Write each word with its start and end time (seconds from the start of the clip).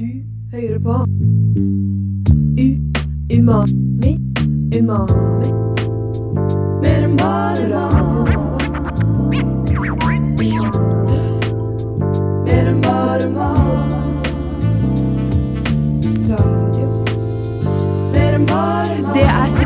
Du 0.00 0.06
hører 0.52 0.78
på. 0.78 0.92
U 2.60 2.68
Umami 3.38 4.12
Umami. 4.78 5.50
Mer 6.82 7.02
enn 7.04 7.16
bare 7.16 7.68
mat 7.68 8.09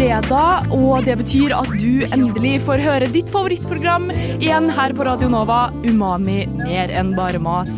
fredag, 0.05 0.67
og 0.75 1.07
det 1.07 1.15
betyr 1.17 1.53
at 1.57 1.71
du 1.81 2.03
endelig 2.13 2.59
får 2.67 2.83
høre 2.85 3.07
ditt 3.09 3.31
favorittprogram 3.33 4.11
igjen 4.13 4.67
her 4.77 4.93
på 4.93 5.07
Radio 5.09 5.31
Nova, 5.33 5.71
Umami 5.87 6.43
mer 6.59 6.93
enn 6.93 7.15
bare 7.17 7.41
mat. 7.41 7.71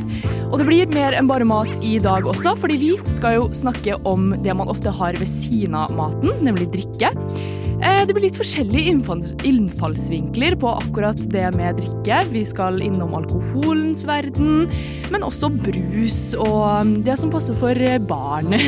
Og 0.49 0.59
det 0.59 0.67
blir 0.67 0.91
mer 0.91 1.15
enn 1.15 1.31
bare 1.31 1.47
mat 1.47 1.71
i 1.87 2.01
dag 2.03 2.27
også, 2.27 2.57
fordi 2.59 2.81
vi 2.81 2.91
skal 3.11 3.37
jo 3.37 3.45
snakke 3.55 4.01
om 4.11 4.33
det 4.43 4.57
man 4.59 4.73
ofte 4.73 4.91
har 4.91 5.19
ved 5.21 5.31
siden 5.31 5.79
av 5.79 5.95
maten, 5.95 6.35
nemlig 6.43 6.67
drikke. 6.75 7.13
Eh, 7.87 8.03
Det 8.07 8.15
blir 8.15 8.27
litt 8.27 8.39
forskjellige 8.39 8.95
innfallsvinkler 9.47 10.57
på 10.59 10.71
akkurat 10.81 11.21
det 11.31 11.47
med 11.57 11.79
drikke. 11.79 12.23
Vi 12.33 12.43
skal 12.47 12.81
innom 12.83 13.15
alkoholens 13.19 14.03
verden, 14.09 14.67
men 15.13 15.27
også 15.27 15.51
brus 15.55 16.35
og 16.39 16.87
um, 16.87 16.95
det 17.07 17.19
som 17.21 17.31
passer 17.31 17.57
for 17.59 17.79
eh, 17.79 18.01
barn. 18.03 18.55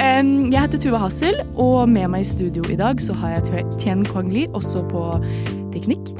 Jeg 0.00 0.56
heter 0.56 0.80
Tuva 0.80 1.00
Hassel, 1.02 1.42
og 1.60 1.88
med 1.90 2.08
meg 2.12 2.24
i 2.24 2.28
studio 2.28 2.64
i 2.72 2.78
dag 2.78 3.02
så 3.02 3.12
har 3.20 3.34
jeg 3.34 3.64
Tien 3.80 4.04
Kwang 4.06 4.30
Li, 4.32 4.46
også 4.56 4.84
på 4.88 5.02
teknikk, 5.74 6.12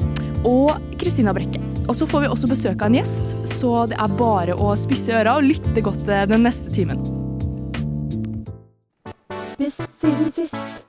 og 0.45 0.75
Kristina 1.01 1.33
Brekke. 1.33 1.61
Og 1.87 1.95
så 1.97 2.05
får 2.05 2.25
vi 2.25 2.29
også 2.29 2.51
besøk 2.51 2.83
av 2.83 2.91
en 2.91 2.99
gjest, 2.99 3.33
så 3.49 3.87
det 3.89 3.97
er 3.97 4.19
bare 4.19 4.53
å 4.59 4.75
spisse 4.77 5.15
øra 5.17 5.39
og 5.39 5.47
lytte 5.49 5.85
godt 5.87 6.05
eh, 6.11 6.27
den 6.29 6.45
neste 6.45 6.73
timen. 6.75 7.01
Spiss 9.31 9.81
siden 9.97 10.29
sist 10.35 10.80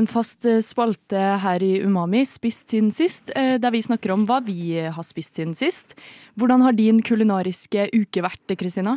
En 0.00 0.06
fast 0.08 0.46
eh, 0.48 0.62
spalte 0.64 1.20
her 1.42 1.60
i 1.60 1.74
Umami, 1.84 2.22
spist 2.28 2.72
siden 2.72 2.88
sist, 2.94 3.28
eh, 3.36 3.58
der 3.60 3.72
vi 3.74 3.82
snakker 3.84 4.14
om 4.14 4.22
hva 4.28 4.38
vi 4.46 4.78
har 4.80 5.04
spist 5.04 5.36
siden 5.36 5.52
sist. 5.58 5.92
Hvordan 6.40 6.64
har 6.64 6.72
din 6.72 7.02
kulinariske 7.04 7.90
uke 7.92 8.22
vært, 8.24 8.54
Kristina? 8.56 8.96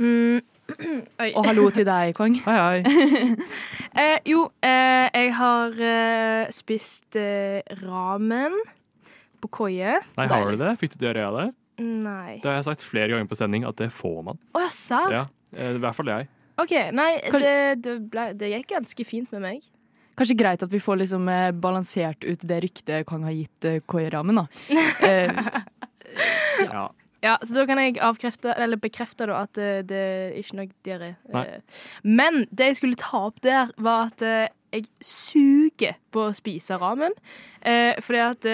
Mm. 0.00 0.40
Og 1.36 1.44
hallo 1.44 1.66
til 1.74 1.84
deg, 1.84 2.14
Kong. 2.16 2.38
Hei, 2.46 2.58
hei. 2.58 3.36
Eh, 3.92 4.22
jo, 4.24 4.46
eh, 4.64 5.10
jeg 5.12 5.34
har 5.36 5.74
eh, 5.84 6.46
spist 6.48 7.18
eh, 7.20 7.58
ramen 7.82 8.54
på 9.44 9.50
koie. 9.52 9.98
Nei, 10.16 10.26
har 10.32 10.48
du 10.48 10.56
det? 10.56 10.70
Fikk 10.80 10.94
du 10.94 11.02
diaré 11.02 11.26
av 11.26 11.36
det? 11.36 11.44
Nei. 11.84 12.38
Det 12.40 12.48
har 12.48 12.56
jeg 12.56 12.70
sagt 12.70 12.86
flere 12.88 13.10
ganger 13.12 13.28
på 13.28 13.36
sending 13.36 13.66
at 13.68 13.76
det 13.82 13.90
får 13.92 14.16
man. 14.30 14.40
Å, 14.56 14.62
jeg 14.64 14.72
sa? 14.78 15.02
Ja, 15.12 15.22
eh, 15.52 15.74
I 15.76 15.84
hvert 15.84 15.98
fall 15.98 16.08
jeg. 16.14 16.30
OK. 16.64 16.72
Nei, 16.96 17.10
det, 17.36 17.54
det, 17.84 17.98
ble, 18.08 18.30
det 18.40 18.48
gikk 18.54 18.72
ganske 18.72 19.08
fint 19.12 19.36
med 19.36 19.44
meg. 19.44 19.68
Kanskje 20.18 20.36
greit 20.36 20.62
at 20.62 20.72
vi 20.72 20.80
får 20.82 20.98
liksom 21.02 21.28
eh, 21.32 21.50
balansert 21.56 22.24
ut 22.24 22.42
det 22.48 22.58
ryktet 22.66 23.06
Kong 23.08 23.22
har 23.24 23.32
gitt 23.36 23.64
eh, 23.68 23.78
Koi-ramen, 23.88 24.42
da. 24.42 24.46
Eh, 25.08 25.32
Ja. 26.68 26.90
Ja, 27.22 27.36
Så 27.46 27.54
da 27.54 27.62
kan 27.70 27.78
jeg 27.78 28.00
avkrefte, 28.02 28.50
eller 28.58 28.76
bekrefte 28.82 29.28
da, 29.30 29.44
at 29.46 29.54
det, 29.54 29.86
det 29.92 29.98
er 30.02 30.32
ikke 30.40 30.56
noe 30.58 30.72
diaré. 30.84 31.12
Men 32.02 32.40
det 32.50 32.66
jeg 32.72 32.76
skulle 32.80 32.98
ta 32.98 33.20
opp 33.28 33.38
der, 33.46 33.70
var 33.78 34.10
at 34.10 34.24
jeg 34.74 34.88
suger 35.06 35.94
på 36.12 36.24
å 36.26 36.34
spise 36.34 36.74
ramen. 36.82 37.14
Eh, 37.62 37.94
fordi 38.02 38.20
at 38.26 38.48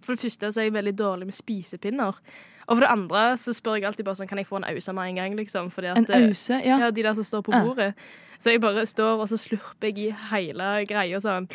For 0.00 0.16
det 0.16 0.22
første 0.24 0.50
så 0.54 0.62
er 0.62 0.70
jeg 0.70 0.76
veldig 0.78 0.96
dårlig 0.96 1.28
med 1.28 1.36
spisepinner. 1.36 2.16
Og 2.64 2.78
for 2.78 2.80
det 2.86 2.90
andre 2.94 3.24
så 3.40 3.52
spør 3.52 3.76
jeg 3.76 3.84
alltid 3.90 4.06
bare 4.08 4.16
sånn, 4.22 4.30
kan 4.30 4.40
jeg 4.40 4.48
få 4.48 4.56
en 4.62 4.68
ause 4.72 4.92
med 4.96 5.10
en 5.12 5.18
gang. 5.20 5.36
liksom 5.36 5.68
fordi 5.74 5.92
at, 5.92 5.98
en 6.08 6.30
ause, 6.30 6.60
ja. 6.64 6.78
Ja, 6.80 6.90
de 6.90 7.02
der 7.04 7.12
som 7.18 7.26
står 7.28 7.44
på 7.44 7.52
Ja. 7.52 7.92
Så 8.44 8.52
jeg 8.52 8.60
bare 8.60 8.84
står 8.84 9.22
og 9.24 9.28
så 9.30 9.38
slurper 9.40 9.88
jeg 9.88 9.98
i 10.02 10.10
hele 10.30 10.66
greia 10.88 11.20
sånn 11.24 11.46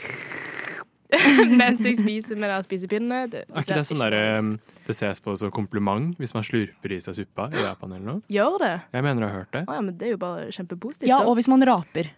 mens 1.59 1.81
jeg 1.85 1.95
spiser 1.97 2.37
med 2.37 2.51
den 2.53 2.65
spisepinnen. 2.65 3.29
Det, 3.31 3.43
Er 3.49 3.63
ikke 3.63 3.77
det 3.79 3.85
sånn 3.89 4.01
der, 4.03 4.15
eh, 4.17 4.75
det 4.85 4.95
ses 4.97 5.21
på 5.25 5.33
som 5.41 5.49
kompliment 5.53 6.17
hvis 6.21 6.35
man 6.37 6.45
slurper 6.45 6.93
i 6.93 6.99
seg 7.01 7.17
suppa 7.17 7.47
i 7.49 7.63
Japan 7.63 7.95
eller 7.95 8.05
noe? 8.05 8.21
Gjør 8.29 8.57
det? 8.61 8.71
Jeg 8.93 9.05
mener 9.07 9.25
jeg 9.25 9.31
har 9.33 9.39
hørt 9.43 9.55
det. 9.57 9.63
Å 9.65 9.77
ja, 9.79 9.85
men 9.87 9.97
det 9.97 10.09
er 10.09 10.13
jo 10.13 10.19
bare 10.21 10.47
kjempepositivt. 10.53 11.09
ja, 11.09 11.17
og 11.25 11.33
hvis 11.39 11.49
man 11.49 11.65
raper. 11.65 12.11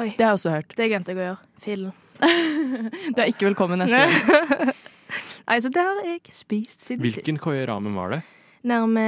Oi. 0.00 0.08
Det 0.18 0.26
har 0.26 0.32
jeg 0.34 0.40
også 0.40 0.54
hørt. 0.56 0.74
Det 0.78 0.90
glemte 0.90 1.14
jeg 1.14 1.18
å 1.20 1.26
gjøre. 1.28 1.50
Fillen. 1.62 1.94
Du 3.14 3.22
er 3.22 3.30
ikke 3.30 3.46
velkommen 3.48 3.80
neste 3.80 4.02
gang. 4.02 4.74
Nei, 5.50 5.56
så 5.62 5.70
det 5.74 5.82
har 5.82 6.02
jeg 6.06 6.20
spist 6.34 6.82
siden 6.86 7.02
Hvilken 7.06 7.38
sist. 7.38 7.42
koie 7.42 7.62
ramen 7.66 7.94
var 7.98 8.12
det? 8.14 8.20
Nærme 8.70 9.06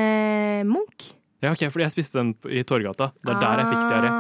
Munch. 0.67 1.13
Ja, 1.43 1.53
ok, 1.53 1.67
fordi 1.75 1.85
jeg 1.89 1.95
spiste 1.95 2.19
den 2.23 2.33
i 2.51 2.63
Torgata. 2.67 3.11
Det 3.23 3.35
er 3.35 3.39
der 3.43 3.63
jeg 3.63 3.71
fikk 3.75 3.85
diaré. 3.91 4.11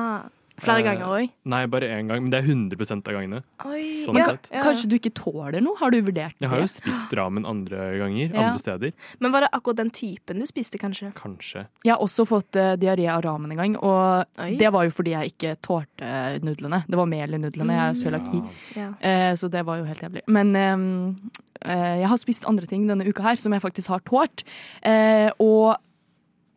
Flere 0.62 0.78
Eh, 0.82 0.86
ganger 0.86 1.06
òg. 1.10 1.30
Nei, 1.52 1.62
bare 1.66 1.88
én 1.90 2.08
gang. 2.08 2.22
Men 2.22 2.30
det 2.30 2.38
er 2.40 2.46
100 2.46 3.02
av 3.08 3.14
gangene. 3.16 3.42
Oi. 3.66 4.02
sånn 4.06 4.16
ja, 4.18 4.24
sett. 4.30 4.48
ja. 4.52 4.62
Kanskje 4.62 4.88
du 4.88 4.96
ikke 4.98 5.12
tåler 5.14 5.60
noe? 5.60 5.76
Har 5.78 5.90
du 5.90 6.00
vurdert 6.00 6.34
det? 6.38 6.46
Jeg 6.46 6.50
har 6.50 6.60
jo 6.62 6.68
spist 6.70 7.12
ramen 7.18 7.44
andre 7.46 7.98
ganger, 7.98 8.30
Ja. 8.32 8.40
andre 8.48 8.58
steder. 8.62 8.92
Men 9.20 9.32
var 9.32 9.40
det 9.46 9.50
akkurat 9.52 9.76
den 9.76 9.90
typen 9.90 10.38
du 10.40 10.46
spiste, 10.46 10.78
kanskje? 10.78 11.12
Kanskje. 11.14 11.66
Jeg 11.84 11.94
har 11.94 12.00
også 12.00 12.26
fått 12.26 12.56
uh, 12.56 12.76
diaré 12.76 13.08
av 13.10 13.22
ramen 13.22 13.50
en 13.52 13.56
gang, 13.58 13.76
og 13.82 14.26
Oi. 14.38 14.56
det 14.56 14.72
var 14.72 14.84
jo 14.84 14.90
fordi 14.90 15.10
jeg 15.16 15.32
ikke 15.34 15.56
tålte 15.62 16.40
nudlene. 16.42 16.84
Det 16.88 16.96
var 16.96 17.06
mel 17.06 17.34
i 17.34 17.38
nudlene. 17.38 17.72
Jeg 17.72 17.90
er 17.90 18.00
cøliaki. 18.02 18.42
Ja. 18.76 18.88
Eh, 19.00 19.32
så 19.34 19.50
det 19.50 19.64
var 19.66 19.78
jo 19.78 19.84
helt 19.84 20.00
jævlig. 20.00 20.22
Men 20.28 20.54
um, 20.56 21.16
uh, 21.64 21.98
jeg 22.00 22.08
har 22.08 22.16
spist 22.18 22.44
andre 22.46 22.66
ting 22.66 22.86
denne 22.86 23.06
uka 23.06 23.22
her 23.22 23.36
som 23.36 23.52
jeg 23.52 23.62
faktisk 23.62 23.88
har 23.88 24.00
tålt. 24.00 24.44
Eh, 24.82 25.30
og 25.38 25.76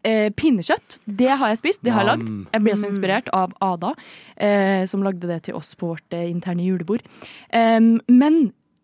eh, 0.06 0.28
pinnekjøtt, 0.38 1.00
det 1.06 1.32
har 1.32 1.52
jeg 1.52 1.62
spist. 1.62 1.82
Det 1.86 1.94
har 1.96 2.06
jeg 2.06 2.12
lagd. 2.14 2.30
Jeg 2.54 2.64
ble 2.64 2.76
også 2.76 2.90
inspirert 2.92 3.32
av 3.36 3.56
Ada, 3.66 3.94
eh, 4.38 4.84
som 4.90 5.04
lagde 5.06 5.30
det 5.30 5.42
til 5.50 5.58
oss 5.58 5.74
på 5.80 5.94
vårt 5.94 6.16
eh, 6.16 6.30
interne 6.30 6.66
julebord. 6.66 7.06
Men 7.52 8.40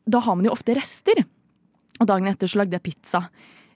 da 0.10 0.22
har 0.26 0.38
man 0.38 0.48
jo 0.48 0.54
ofte 0.56 0.76
rester. 0.78 1.24
Og 2.02 2.10
dagen 2.10 2.30
etter 2.32 2.50
så 2.50 2.62
lagde 2.62 2.78
jeg 2.78 2.86
pizza. 2.90 3.28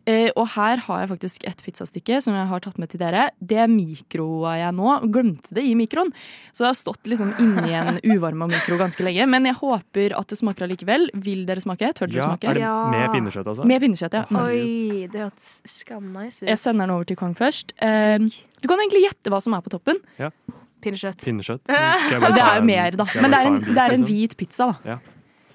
Eh, 0.05 0.29
og 0.37 0.47
her 0.53 0.77
har 0.85 0.99
jeg 1.01 1.09
faktisk 1.09 1.45
et 1.49 1.61
pizzastykke 1.65 2.19
som 2.21 2.35
jeg 2.37 2.45
har 2.45 2.59
tatt 2.61 2.77
med 2.77 2.91
til 2.93 2.99
dere. 3.01 3.23
Det 3.41 3.63
mikroa 3.71 4.51
jeg 4.59 4.75
nå. 4.77 4.91
Glemte 5.09 5.55
det 5.57 5.63
i 5.65 5.71
mikroen. 5.79 6.11
Så 6.53 6.61
det 6.61 6.67
har 6.69 6.77
stått 6.77 7.09
liksom 7.09 7.31
inni 7.41 7.73
en 7.73 7.97
uvarma 8.13 8.45
mikro 8.51 8.77
ganske 8.77 9.01
lenge. 9.07 9.25
Men 9.31 9.45
jeg 9.49 9.57
håper 9.57 10.13
at 10.19 10.27
det 10.29 10.37
smaker 10.37 10.67
allikevel. 10.67 11.09
Vil 11.25 11.45
dere 11.49 11.63
smake? 11.65 11.89
Tør 11.97 12.11
dere 12.11 12.21
Ja, 12.21 12.27
smake? 12.29 12.49
er 12.51 12.53
det 12.59 12.61
Ja. 12.61 12.75
med 12.93 13.09
pinnekjøtt, 13.15 13.49
altså? 13.49 13.65
Med 13.65 13.81
pinnekjøtt, 13.81 14.13
ja. 14.13 14.25
Oi, 14.43 15.07
det 15.09 15.23
hørtes 15.25 15.49
skamnice 15.79 16.43
ut. 16.45 16.49
Jeg 16.53 16.61
sender 16.61 16.85
den 16.85 16.95
over 16.99 17.05
til 17.09 17.17
Kong 17.17 17.33
først. 17.35 17.73
Eh, 17.81 18.17
du 18.61 18.67
kan 18.69 18.77
egentlig 18.85 19.07
gjette 19.09 19.33
hva 19.33 19.41
som 19.41 19.53
er 19.57 19.65
på 19.65 19.73
toppen. 19.73 19.97
Pinnekjøtt. 20.85 21.25
Pinnekjøtt? 21.25 21.65
Skal 22.05 22.21
Det 22.29 22.45
er 22.45 22.59
jo 22.59 22.65
mer, 22.69 22.91
da. 23.01 23.05
Men 23.17 23.31
det 23.33 23.39
er 23.41 23.47
en, 23.49 23.59
det 23.65 23.81
er 23.87 23.93
en 23.97 24.05
hvit 24.05 24.37
pizza, 24.37 24.69
da. 24.85 24.95
Ja. 24.95 24.99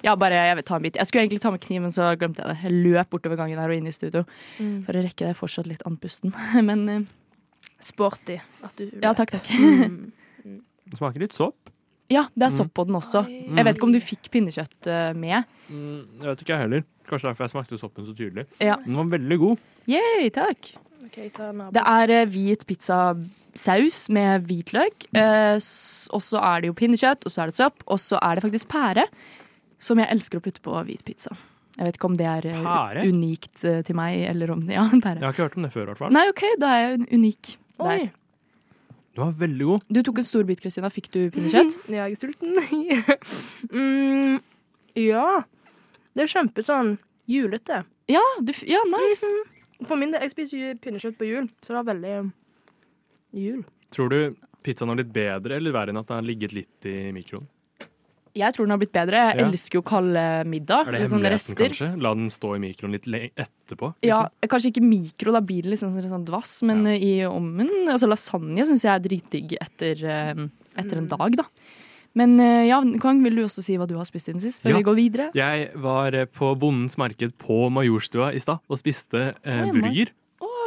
Ja, 0.04 0.14
bare 0.16 0.38
jeg 0.48 0.56
vil 0.60 0.64
ta 0.68 0.76
en 0.78 0.82
bit. 0.86 0.96
Jeg 0.96 1.06
skulle 1.10 1.24
egentlig 1.26 1.40
ta 1.44 1.50
med 1.54 1.60
kniven, 1.64 1.92
så 1.92 2.10
glemte 2.20 2.40
jeg 2.42 2.48
det. 2.54 2.58
Jeg 2.64 2.72
løp 2.86 3.10
bortover 3.12 3.36
gangen 3.40 3.58
her 3.60 3.68
og 3.68 3.76
inn 3.76 3.86
i 3.90 3.92
studio 3.94 4.24
Mm. 4.58 4.82
for 4.86 4.96
å 4.96 5.02
rekke 5.04 5.26
det 5.28 5.36
fortsatt 5.36 5.66
litt 5.68 5.82
andpusten. 5.88 6.32
Men 6.68 6.88
uh, 6.88 7.00
Sporty. 7.80 8.38
At 8.64 8.76
du 8.80 8.88
ja, 9.02 9.12
takk, 9.14 9.36
takk. 9.38 9.50
Mm. 10.40 10.62
Det 10.88 10.96
smaker 10.96 11.20
litt 11.20 11.34
sopp. 11.36 11.68
Ja, 12.10 12.22
det 12.34 12.46
er 12.48 12.50
sopp 12.54 12.70
på 12.74 12.86
den 12.88 12.96
også. 12.96 13.20
Oi. 13.28 13.42
Jeg 13.58 13.64
vet 13.68 13.76
ikke 13.76 13.86
om 13.86 13.92
du 13.92 13.98
fikk 14.02 14.30
pinnekjøtt 14.32 14.88
eh, 14.88 15.10
med. 15.14 15.44
Mm, 15.68 15.98
jeg 16.16 16.26
vet 16.30 16.40
ikke 16.42 16.54
jeg 16.54 16.62
heller. 16.64 16.84
Kanskje 17.06 17.28
derfor 17.28 17.44
jeg 17.44 17.52
smakte 17.52 17.78
soppen 17.78 18.06
så 18.08 18.14
tydelig. 18.16 18.46
Ja. 18.58 18.78
Den 18.82 18.96
var 18.98 19.10
veldig 19.12 19.38
god. 19.42 19.60
Yay, 19.86 20.30
takk. 20.34 20.72
Okay. 21.06 21.28
Det 21.30 21.84
er 21.84 22.14
uh, 22.16 22.24
hvit 22.32 22.64
pizzasaus 22.66 24.00
med 24.16 24.48
hvitløk. 24.48 25.06
Uh, 25.14 25.60
og 26.16 26.24
så 26.24 26.40
er 26.42 26.64
det 26.64 26.72
jo 26.72 26.78
pinnekjøtt, 26.80 27.28
og 27.28 27.34
så 27.36 27.44
er 27.44 27.52
det 27.52 27.58
sopp, 27.60 27.84
og 27.86 28.00
så 28.02 28.18
er 28.24 28.40
det 28.40 28.46
faktisk 28.48 28.70
pære. 28.72 29.04
Som 29.80 30.00
jeg 30.02 30.12
elsker 30.12 30.40
å 30.40 30.44
putte 30.44 30.62
på 30.64 30.76
hvit 30.86 31.02
pizza. 31.06 31.32
Jeg 31.78 31.86
vet 31.86 31.96
ikke 31.96 32.08
om 32.10 32.16
det 32.18 32.26
er 32.28 32.46
eh, 32.50 32.62
Pære? 32.64 33.04
unikt 33.08 33.62
eh, 33.64 33.80
til 33.86 33.96
meg, 33.96 34.20
eller 34.28 34.52
om 34.52 34.64
Ja, 34.76 34.86
pære. 34.92 35.20
Jeg 35.20 35.24
har 35.24 35.36
ikke 35.36 35.46
hørt 35.46 35.56
om 35.60 35.64
det 35.64 35.72
før, 35.72 35.84
i 35.86 35.90
hvert 35.92 36.00
fall. 36.02 36.16
Nei, 36.16 36.24
OK, 36.32 36.42
da 36.60 36.72
er 36.76 36.82
jeg 36.84 37.06
unik 37.16 37.52
Oi. 37.80 37.86
der. 37.86 38.10
Du 39.16 39.22
var 39.24 39.32
veldig 39.40 39.68
god. 39.70 39.86
Du 39.90 40.02
tok 40.06 40.20
en 40.22 40.26
stor 40.26 40.44
bit, 40.46 40.60
Kristina. 40.62 40.90
Fikk 40.92 41.08
du 41.14 41.20
pinnekjøtt? 41.34 41.78
Jeg 41.96 42.14
er 42.14 42.20
sulten. 42.20 42.60
mm, 43.74 44.36
ja. 45.00 45.24
Det 46.14 46.26
er 46.26 46.30
kjempe 46.30 46.62
sånn 46.62 46.92
julete. 47.30 47.80
Ja, 48.10 48.22
du, 48.42 48.52
ja, 48.68 48.82
nice. 48.90 49.26
For 49.86 49.96
min 49.98 50.12
del, 50.12 50.22
jeg 50.26 50.32
spiser 50.34 50.60
jo 50.60 50.70
pinnekjøtt 50.82 51.16
på 51.18 51.26
jul, 51.28 51.46
så 51.64 51.72
det 51.72 51.80
er 51.80 51.88
veldig 51.88 52.14
um, 52.20 52.30
jul. 53.40 53.60
Tror 53.94 54.10
du 54.12 54.18
pizzaen 54.66 54.90
var 54.92 54.98
litt 55.00 55.12
bedre 55.14 55.56
eller 55.56 55.74
verre 55.74 55.94
enn 55.94 56.00
at 56.02 56.10
den 56.10 56.18
har 56.18 56.26
ligget 56.26 56.52
litt 56.56 56.88
i 56.90 56.96
mikroen? 57.16 57.46
Jeg 58.34 58.54
tror 58.54 58.66
den 58.66 58.70
har 58.70 58.78
blitt 58.78 58.92
bedre. 58.92 59.20
Jeg 59.30 59.38
Ja. 59.40 59.46
elsker 59.48 59.74
jo 59.74 59.82
kalde 59.82 60.24
middag. 60.46 60.86
Er 60.86 60.92
det 60.92 61.00
liksom 61.00 61.18
hemmeligheten, 61.18 61.56
rester. 61.56 61.68
kanskje? 61.74 62.00
La 62.02 62.14
den 62.14 62.28
stå 62.30 62.54
i 62.56 62.60
mikroen 62.60 62.92
litt 62.92 63.06
etterpå? 63.06 63.44
etterpå? 63.70 63.94
Ja, 64.02 64.22
liksom? 64.22 64.48
Kanskje 64.48 64.70
ikke 64.72 64.82
mikro, 64.86 65.32
da 65.32 65.40
blir 65.40 65.62
det 65.62 65.70
liksom 65.72 65.92
sånn, 66.00 66.24
dvass, 66.24 66.62
men 66.62 66.84
Ja. 66.84 66.90
eh, 66.92 67.02
i 67.02 67.20
ovnen 67.26 67.88
altså 67.88 68.08
Lasagne 68.08 68.64
syns 68.66 68.82
jeg 68.82 68.94
er 68.94 69.00
dritdigg 69.08 69.56
etter, 69.60 70.04
eh, 70.04 70.48
etter 70.76 70.96
en 70.98 71.06
dag, 71.06 71.36
da. 71.36 71.44
Men 72.14 72.40
eh, 72.40 72.66
ja, 72.66 72.80
Kong, 72.98 73.22
vil 73.22 73.36
du 73.36 73.44
også 73.44 73.62
si 73.62 73.76
hva 73.76 73.86
du 73.86 73.94
har 73.96 74.04
spist 74.04 74.26
siden 74.26 74.40
sist? 74.40 74.60
Før 74.62 74.70
Ja. 74.70 74.76
vi 74.78 74.82
går 74.82 74.96
videre? 74.96 75.30
Jeg 75.34 75.70
var 75.76 76.10
på 76.26 76.58
Bondens 76.58 76.96
marked 76.98 77.36
på 77.38 77.70
Majorstua 77.70 78.34
i 78.34 78.38
stad 78.38 78.58
og 78.68 78.78
spiste 78.78 79.34
eh, 79.44 79.70
burger. 79.72 80.10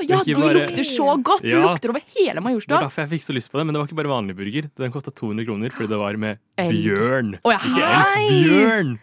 Ja, 0.09 0.19
de 0.23 0.33
bare- 0.35 0.53
lukter 0.57 0.83
så 0.87 1.07
godt! 1.23 1.43
Ja. 1.43 1.49
De 1.55 1.61
lukter 1.67 1.89
over 1.93 2.01
hele 2.15 2.41
Det 2.43 2.69
var 2.69 2.81
derfor 2.87 3.01
jeg 3.05 3.09
fikk 3.15 3.23
så 3.27 3.33
lyst 3.37 3.51
på 3.51 3.57
det, 3.59 3.65
men 3.65 3.73
det 3.73 3.79
var 3.81 3.87
ikke 3.87 3.99
bare 4.01 4.11
vanlig 4.11 4.35
burger. 4.35 4.69
Den 4.75 4.91
kosta 4.91 5.11
200 5.11 5.45
kroner 5.47 5.69
fordi 5.71 5.87
det 5.89 5.99
var 5.99 6.17
med 6.17 6.39
Elg. 6.57 6.83
bjørn. 6.83 7.33
Oh, 7.43 7.51
ja. 7.51 7.59
Ikke 7.59 7.87
elg, 7.87 8.43
bjørn! 8.49 8.93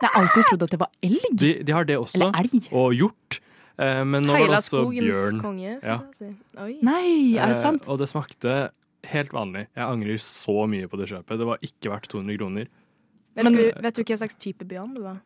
Jeg 0.00 0.08
har 0.08 0.22
alltid 0.22 0.44
trodd 0.48 0.62
at 0.62 0.70
det 0.70 0.80
var 0.80 0.90
elg. 1.04 1.30
De, 1.36 1.52
de 1.62 1.72
har 1.72 1.84
det 1.84 1.96
også. 2.00 2.16
Eller 2.20 2.40
elg. 2.40 2.68
Og 2.72 2.94
hjort. 2.96 3.40
Eh, 3.80 4.04
men 4.04 4.24
nå 4.24 4.32
var 4.32 4.46
det 4.48 4.58
også 4.60 4.84
bjørn. 4.92 5.40
konge. 5.40 5.74
Ja. 5.84 5.98
si. 6.16 6.30
Nei, 6.82 7.36
er 7.36 7.46
det 7.52 7.56
Eh, 7.56 7.60
sant? 7.60 7.88
og 7.88 7.98
det 8.00 8.08
smakte 8.08 8.70
helt 9.04 9.30
vanlig. 9.32 9.66
Jeg 9.76 9.84
angrer 9.84 10.18
så 10.20 10.66
mye 10.68 10.88
på 10.88 10.96
det 11.00 11.08
kjøpet. 11.08 11.38
Det 11.40 11.46
var 11.48 11.58
ikke 11.64 11.90
verdt 11.92 12.08
200 12.12 12.36
kroner. 12.38 12.66
Vet, 13.36 13.44
Men- 13.44 13.52
du, 13.52 13.70
vet 13.80 13.94
du 13.94 14.02
hva 14.04 14.16
slags 14.18 14.36
type 14.36 14.64
bjørn 14.68 14.94
det 14.94 15.02
var? 15.02 15.20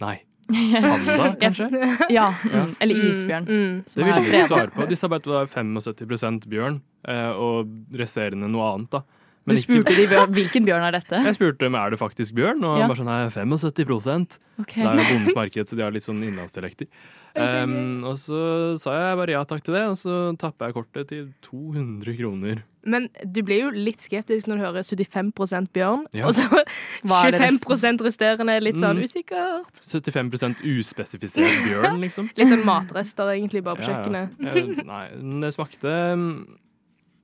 Nei. 0.00 0.22
Panda, 0.50 1.36
kanskje? 1.42 1.68
Ja, 2.10 2.34
Ja. 2.44 2.64
mm, 2.66 2.74
eller 2.80 3.04
isbjørn. 3.10 3.46
Mm. 3.46 3.78
Det 3.86 3.96
ville 4.04 4.20
de 4.20 4.26
ikke 4.34 4.48
svare 4.50 4.70
på. 4.74 4.88
De 4.90 4.96
sa 4.96 5.08
bare 5.08 5.22
at 5.22 5.28
det 5.30 5.32
var 5.32 5.46
75 5.46 6.46
bjørn, 6.50 6.80
eh, 7.08 7.30
og 7.32 7.68
resterende 7.96 8.50
noe 8.50 8.74
annet. 8.74 8.90
da. 8.90 9.02
Du 9.48 9.56
spurte 9.56 9.90
ikke- 9.90 10.10
de 10.10 10.34
hvilken 10.36 10.66
bjørn 10.66 10.82
er 10.86 10.92
dette? 10.92 11.16
Jeg 11.24 11.34
spurte 11.34 11.66
om 11.66 11.74
er 11.74 11.90
det 11.90 11.98
faktisk 11.98 12.34
bjørn, 12.36 12.62
og 12.62 12.78
Ja. 12.78 12.86
bare 12.86 12.96
sånn 12.98 13.06
nei, 13.08 13.28
75 13.30 14.38
okay. 14.60 14.82
Det 14.84 14.90
er 14.90 14.96
jo 14.96 15.08
bondens 15.14 15.34
marked, 15.34 15.66
så 15.66 15.76
de 15.76 15.82
har 15.82 15.90
litt 15.90 16.04
sånn 16.04 16.22
innlandsdialekter. 16.22 16.86
Um, 17.34 18.04
og 18.04 18.16
så 18.18 18.78
sa 18.78 18.90
jeg 18.92 19.16
bare 19.16 19.30
ja 19.30 19.42
takk 19.44 19.62
til 19.62 19.74
det, 19.74 19.84
og 19.88 19.96
så 19.96 20.36
tappa 20.36 20.66
jeg 20.66 20.74
kortet 20.74 21.08
til 21.08 21.32
200 21.42 22.16
kroner. 22.18 22.62
Men 22.84 23.08
du 23.28 23.42
blir 23.42 23.60
jo 23.66 23.70
litt 23.70 24.00
skeptisk 24.00 24.46
når 24.48 24.56
du 24.56 24.62
hører 24.64 24.82
75 24.82 25.68
bjørn, 25.74 26.06
Ja. 26.16 26.26
og 26.26 26.34
så 26.34 26.42
Hva 27.04 27.24
er 27.28 27.36
25 27.38 28.00
resterende 28.00 28.60
litt 28.62 28.76
sånn 28.76 28.96
Mm. 28.96 29.04
usikkert. 29.04 29.82
75 29.84 30.62
uspesifisert 30.64 31.64
bjørn, 31.68 32.00
liksom. 32.00 32.30
Litt 32.36 32.48
sånn 32.48 32.64
matrester 32.64 33.24
egentlig 33.34 33.62
bare 33.62 33.76
på 33.76 33.82
Ja, 33.82 34.02
kjøkkenet. 34.02 34.30
Eh, 34.80 34.84
Nei, 34.84 35.40
det 35.40 35.52
smakte 35.54 35.90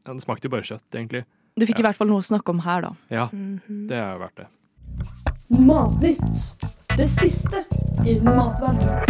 ja, 0.06 0.12
Det 0.12 0.22
smakte 0.22 0.44
jo 0.44 0.50
bare 0.50 0.62
kjøtt, 0.62 0.84
egentlig. 0.94 1.24
Du 1.58 1.64
fikk 1.66 1.80
i 1.80 1.82
hvert 1.82 1.96
fall 1.96 2.06
noe 2.08 2.20
å 2.20 2.26
snakke 2.26 2.50
om 2.52 2.58
her, 2.60 2.80
da. 2.82 2.90
Ja, 3.10 3.28
Mhm. 3.32 3.86
det 3.88 3.96
er 3.96 4.12
jo 4.12 4.18
verdt 4.20 4.36
det. 4.36 4.46
Matnytt. 5.50 6.54
Det 6.96 7.08
siste 7.08 7.64
innen 8.04 8.34
matverdenen. 8.36 9.04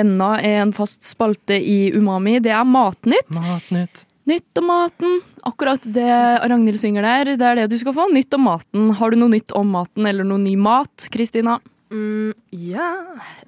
Enda 0.00 0.34
en 0.46 0.72
fast 0.76 1.04
spalte 1.04 1.58
i 1.58 1.90
Umami. 1.94 2.38
Det 2.42 2.52
er 2.54 2.64
Matnytt. 2.64 3.36
Matnytt. 3.44 4.04
Nytt 4.30 4.60
om 4.60 4.68
maten. 4.70 5.20
Akkurat 5.48 5.84
det 5.96 6.12
Ragnhild 6.46 6.78
synger 6.80 7.04
der, 7.06 7.32
det 7.40 7.46
er 7.46 7.58
det 7.62 7.68
du 7.72 7.78
skal 7.80 7.96
få. 7.96 8.06
Nytt 8.12 8.34
om 8.36 8.44
maten. 8.46 8.90
Har 8.96 9.12
du 9.12 9.18
noe 9.18 9.32
nytt 9.32 9.52
om 9.56 9.72
maten 9.74 10.06
eller 10.06 10.26
noe 10.28 10.40
ny 10.42 10.54
mat, 10.60 11.08
Kristina? 11.12 11.58
Mm, 11.90 12.30
ja 12.54 12.90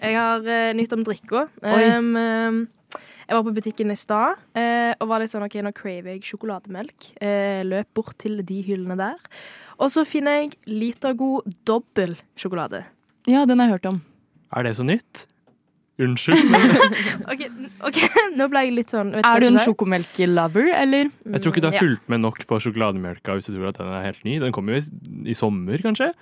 Jeg 0.01 0.17
har 0.17 0.43
uh, 0.43 0.73
nytt 0.75 0.95
om 0.97 1.05
drikka. 1.07 1.47
Um, 1.63 2.17
um, 2.19 2.63
jeg 3.29 3.37
var 3.37 3.45
på 3.47 3.55
butikken 3.55 3.93
i 3.95 3.99
stad 3.99 4.41
uh, 4.59 4.93
og 4.99 5.07
var 5.13 5.23
litt 5.23 5.31
sånn 5.31 5.47
OK, 5.47 5.61
nå 5.63 5.71
craver 5.77 6.17
jeg 6.17 6.25
sjokolademelk. 6.33 7.13
Uh, 7.23 7.63
løp 7.69 7.93
bort 7.95 8.17
til 8.23 8.41
de 8.47 8.59
hyllene 8.67 8.99
der. 8.99 9.21
Og 9.79 9.93
så 9.95 10.07
finner 10.09 10.41
jeg 10.41 10.57
litergod 10.67 11.47
dobbel 11.69 12.17
sjokolade. 12.39 12.83
Ja, 13.31 13.47
den 13.47 13.63
har 13.63 13.71
jeg 13.71 13.79
hørt 13.79 13.93
om. 13.93 14.03
Er 14.53 14.67
det 14.67 14.75
så 14.81 14.85
nytt? 14.87 15.29
Unnskyld. 16.03 16.57
OK, 17.33 17.45
ok, 17.89 18.01
nå 18.39 18.49
ble 18.53 18.65
jeg 18.67 18.75
litt 18.81 18.93
sånn 18.95 19.15
vet 19.15 19.29
Er 19.29 19.45
du 19.45 19.49
en 19.53 19.61
sjokomelk-lover, 19.63 20.73
eller? 20.81 21.13
Jeg 21.37 21.45
tror 21.45 21.55
ikke 21.55 21.65
du 21.65 21.71
har 21.71 21.79
fulgt 21.79 22.13
med 22.13 22.25
nok 22.25 22.43
på 22.51 22.59
sjokolademelka 22.67 23.39
hvis 23.39 23.51
du 23.51 23.57
tror 23.57 23.71
at 23.73 23.81
den 23.81 23.95
er 23.95 24.07
helt 24.11 24.27
ny. 24.29 24.37
Den 24.43 24.55
kommer 24.57 24.77
jo 24.77 24.83
i, 24.83 25.33
i 25.33 25.39
sommer, 25.39 25.81
kanskje? 25.85 26.13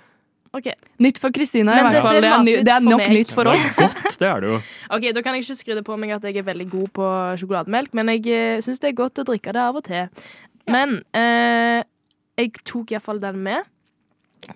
Ok, 0.51 0.67
Nytt 0.99 1.19
for 1.23 1.31
Kristina, 1.31 1.77
i 1.79 1.83
hvert 1.85 2.03
fall. 2.03 2.17
Det 2.19 2.27
er, 2.27 2.41
ny, 2.43 2.55
det 2.67 2.71
er 2.73 2.83
nok 2.83 3.05
nytt 3.07 3.29
for 3.31 3.47
Det 3.47 3.53
oss. 3.55 3.77
er 3.79 3.87
godt, 3.87 4.17
det 4.19 4.27
er 4.27 4.41
det 4.43 4.49
jo. 4.49 4.57
Ok, 4.97 5.05
Da 5.15 5.23
kan 5.23 5.37
jeg 5.37 5.45
ikke 5.45 5.59
skryte 5.61 5.83
på 5.87 5.95
meg 5.99 6.11
at 6.17 6.25
jeg 6.27 6.41
er 6.41 6.47
veldig 6.47 6.67
god 6.73 6.89
på 6.97 7.11
sjokolademelk, 7.39 7.93
men 7.95 8.11
jeg 8.11 8.25
uh, 8.27 8.63
syns 8.65 8.83
det 8.83 8.91
er 8.91 8.97
godt 8.99 9.23
å 9.23 9.25
drikke 9.31 9.55
det 9.55 9.63
av 9.63 9.79
og 9.79 9.85
til. 9.87 10.09
Men 10.71 10.99
eh, 11.17 11.81
jeg 12.37 12.51
tok 12.67 12.91
iallfall 12.93 13.21
den 13.23 13.39
med, 13.43 13.65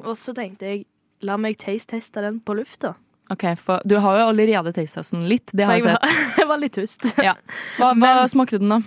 og 0.03 0.13
så 0.19 0.35
tenkte 0.37 0.67
jeg 0.69 0.83
la 1.25 1.37
meg 1.41 1.57
taste-teste 1.61 2.21
den 2.23 2.37
på 2.45 2.55
lufta. 2.59 2.93
Ok, 3.33 3.43
for 3.57 3.81
Du 3.87 3.95
har 4.03 4.19
jo 4.19 4.27
allerede 4.29 4.73
tastetesten 4.75 5.23
litt. 5.29 5.49
Det 5.53 5.65
har 5.65 5.79
jeg 5.79 5.85
jeg 5.85 5.95
sett. 5.95 6.01
var, 6.05 6.37
jeg 6.41 6.47
var 6.51 6.61
litt 6.61 6.75
tust. 6.77 7.07
Hva, 7.17 7.35
hva 7.79 7.93
Men- 7.97 8.29
smakte 8.29 8.59
den, 8.61 8.69
da? 8.69 8.81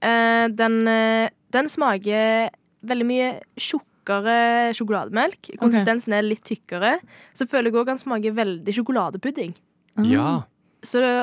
Uh, 0.00 0.46
den, 0.56 0.76
uh, 0.88 1.28
den 1.52 1.68
smaker 1.68 2.50
veldig 2.86 3.06
mye 3.08 3.30
tjukkere 3.60 4.70
sjokolademelk. 4.78 5.50
Konsistensen 5.60 6.14
er 6.16 6.24
litt 6.24 6.44
tykkere. 6.46 6.94
Så 7.36 7.44
føler 7.50 7.68
jeg 7.70 7.80
òg 7.82 7.90
den 7.90 8.00
smaker 8.00 8.36
veldig 8.38 8.76
sjokoladepudding. 8.78 9.56
Ja. 10.06 10.42
Så 10.86 11.02
det 11.04 11.14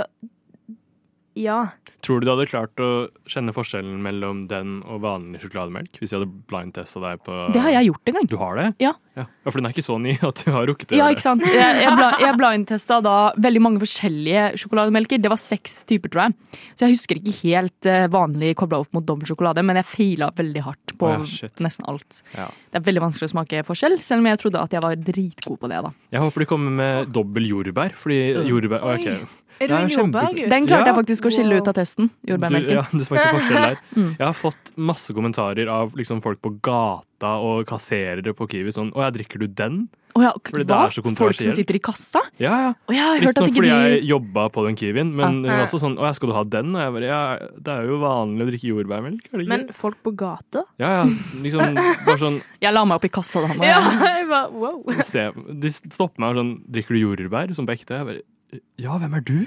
Ja. 1.38 1.70
Tror 2.02 2.20
du 2.20 2.26
du 2.26 2.32
hadde 2.34 2.50
klart 2.50 2.76
å 2.82 3.10
kjenne 3.30 3.54
forskjellen 3.54 4.02
mellom 4.02 4.48
den 4.50 4.82
og 4.84 5.02
vanlig 5.02 5.42
sjokolademelk? 5.42 5.98
Hvis 6.02 6.12
vi 6.14 6.18
hadde 6.20 6.30
blindtesta 6.50 7.02
deg 7.02 7.24
på 7.26 7.54
Det 7.54 7.62
har 7.62 7.76
jeg 7.78 7.92
gjort 7.92 8.10
en 8.12 8.14
gang. 8.18 8.28
Du 8.28 8.38
har 8.42 8.56
det? 8.58 8.68
Ja. 8.82 8.94
Ja. 9.18 9.26
For 9.48 9.58
den 9.60 9.68
er 9.70 9.74
ikke 9.76 9.86
så 9.86 9.98
ny 10.02 10.14
at 10.28 10.42
du 10.46 10.52
har 10.54 10.68
rukket 10.70 10.94
å 10.94 11.00
Ja, 11.00 11.08
ikke 11.14 11.24
sant? 11.24 11.46
Jeg, 11.48 11.80
jeg, 11.82 11.94
bla, 11.98 12.10
jeg 12.22 12.38
blindtesta 12.38 13.00
da 13.06 13.16
veldig 13.42 13.62
mange 13.64 13.82
forskjellige 13.84 14.44
sjokolademelker. 14.62 15.22
Det 15.24 15.32
var 15.34 15.42
seks 15.42 15.80
typer, 15.90 16.14
tror 16.14 16.28
jeg. 16.28 16.62
Så 16.78 16.86
jeg 16.86 16.96
husker 16.96 17.22
ikke 17.22 17.36
helt 17.42 17.90
eh, 17.90 18.06
vanlig 18.14 18.54
kobla 18.60 18.84
opp 18.84 18.94
mot 18.96 19.06
dobbel 19.08 19.30
sjokolade, 19.30 19.64
men 19.66 19.80
jeg 19.82 19.90
feila 19.90 20.30
veldig 20.38 20.66
hardt 20.68 20.96
på 21.00 21.10
oh, 21.16 21.26
ja, 21.42 21.50
nesten 21.66 21.90
alt. 21.90 22.22
Ja. 22.38 22.48
Det 22.72 22.82
er 22.82 22.86
veldig 22.92 23.06
vanskelig 23.08 23.32
å 23.32 23.34
smake 23.34 23.66
forskjell, 23.68 24.00
selv 24.06 24.24
om 24.24 24.30
jeg 24.30 24.42
trodde 24.44 24.62
at 24.62 24.78
jeg 24.78 24.86
var 24.86 24.96
dritgod 25.10 25.60
på 25.64 25.72
det. 25.72 25.82
da. 25.88 25.94
Jeg 26.14 26.24
håper 26.24 26.46
de 26.46 26.50
kommer 26.54 26.78
med 26.84 27.12
dobbel 27.14 27.50
jordbær, 27.50 27.98
fordi 27.98 28.22
jordbær 28.48 28.86
å, 28.86 28.96
ok. 28.98 29.44
Er 29.58 29.72
Det 29.72 29.78
en 29.78 29.90
jordbær? 29.90 30.36
Den 30.38 30.68
klarte 30.70 30.92
jeg 30.92 30.98
faktisk 31.00 31.28
å 31.28 31.32
skille 31.34 31.58
ut 31.58 31.70
av 31.70 31.74
testen. 31.78 32.12
Du, 32.22 32.34
Jordbærmelken. 32.36 32.76
ja, 32.78 32.84
det 32.94 33.08
smakte 33.08 33.30
forskjell 33.40 33.64
der. 33.64 33.80
Mm. 33.98 34.12
Jeg 34.20 34.22
har 34.28 34.36
fått 34.38 34.70
masse 34.78 35.14
kommentarer 35.16 35.70
av 35.74 35.96
liksom, 35.98 36.20
folk 36.22 36.38
på 36.44 36.52
gata 36.62 37.17
og 37.26 37.66
kasserere 37.66 38.34
på 38.38 38.46
Kiwi 38.50 38.70
sånn 38.76 38.92
Å 38.94 39.02
ja, 39.08 39.10
drikker 39.10 39.40
du 39.42 39.48
den? 39.48 39.88
Oh 40.18 40.22
ja, 40.24 40.32
Fordi 40.34 40.66
det 40.66 40.74
hva? 40.74 40.86
er 40.88 40.94
så 40.96 41.02
Folk 41.18 41.38
som 41.42 41.52
sitter 41.54 41.78
i 41.78 41.80
kassa? 41.80 42.22
Ja, 42.42 42.54
ja. 42.62 42.70
Å, 42.90 42.94
jeg 42.94 43.02
har 43.06 43.20
Riktignok 43.22 43.56
fordi 43.56 43.70
de 43.70 43.90
jeg 43.98 44.04
jobba 44.10 44.48
på 44.54 44.64
den 44.66 44.76
Kiwien, 44.78 45.12
men 45.18 45.40
hun 45.44 45.50
var 45.50 45.64
også 45.66 45.80
sånn 45.82 45.98
Å 45.98 46.06
ja, 46.08 46.14
skal 46.18 46.30
du 46.30 46.36
ha 46.38 46.44
den? 46.44 46.72
Og 46.76 46.82
jeg 46.82 46.94
bare 46.98 47.10
Ja, 47.10 47.20
det 47.58 47.74
er 47.76 47.90
jo 47.90 47.98
vanlig 48.02 48.46
å 48.46 48.50
drikke 48.52 48.70
jordbærmelk, 48.72 49.28
er 49.28 49.34
det 49.38 49.46
ikke? 49.46 49.52
Men 49.56 49.68
folk 49.78 50.00
på 50.06 50.14
gata? 50.18 50.64
Ja, 50.82 50.94
ja. 51.02 51.04
Liksom 51.44 51.78
bare 52.06 52.18
sånn 52.22 52.40
Jeg 52.66 52.74
la 52.78 52.86
meg 52.86 52.98
opp 53.02 53.06
i 53.10 53.14
kassa 53.20 53.44
da. 53.46 53.54
Ja, 53.62 53.82
jeg- 53.82 54.16
jeg 54.22 54.30
bare 54.32 54.50
wow. 54.52 55.04
se, 55.06 55.28
De 55.66 55.70
stopper 55.76 56.20
meg 56.24 56.34
og 56.34 56.42
sånn 56.42 56.54
Drikker 56.78 56.98
du 56.98 57.02
jordbær? 57.04 57.54
Som 57.58 57.66
på 57.70 57.74
ekte. 57.78 57.98
Jeg 58.02 58.10
bare 58.10 58.62
Ja, 58.82 58.98
hvem 58.98 59.14
er 59.18 59.22
du? 59.28 59.38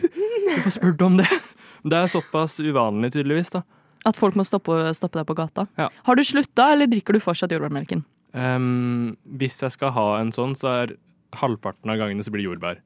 Hvorfor 0.54 0.74
spør 0.78 0.96
du 0.96 1.04
om 1.06 1.16
det? 1.22 1.28
Det 1.80 1.96
er 1.96 2.10
såpass 2.12 2.58
uvanlig, 2.60 3.08
tydeligvis, 3.14 3.48
da. 3.54 3.62
At 4.06 4.16
folk 4.16 4.34
må 4.34 4.44
stoppe, 4.48 4.72
stoppe 4.96 5.18
deg 5.20 5.26
på 5.28 5.34
gata. 5.36 5.66
Ja. 5.76 5.88
Har 6.06 6.16
du 6.16 6.22
slutta, 6.24 6.70
eller 6.72 6.86
drikker 6.86 7.12
du 7.12 7.20
fortsatt 7.20 7.50
jordbærmelken? 7.52 8.04
Um, 8.32 9.16
hvis 9.26 9.60
jeg 9.60 9.72
skal 9.74 9.90
ha 9.92 10.06
en 10.20 10.30
sånn, 10.32 10.54
så 10.56 10.68
er 10.84 10.96
halvparten 11.40 11.90
av 11.90 11.98
gangene 11.98 12.24
så 12.24 12.30
blir 12.32 12.42
det 12.44 12.48
jordbær. 12.50 12.78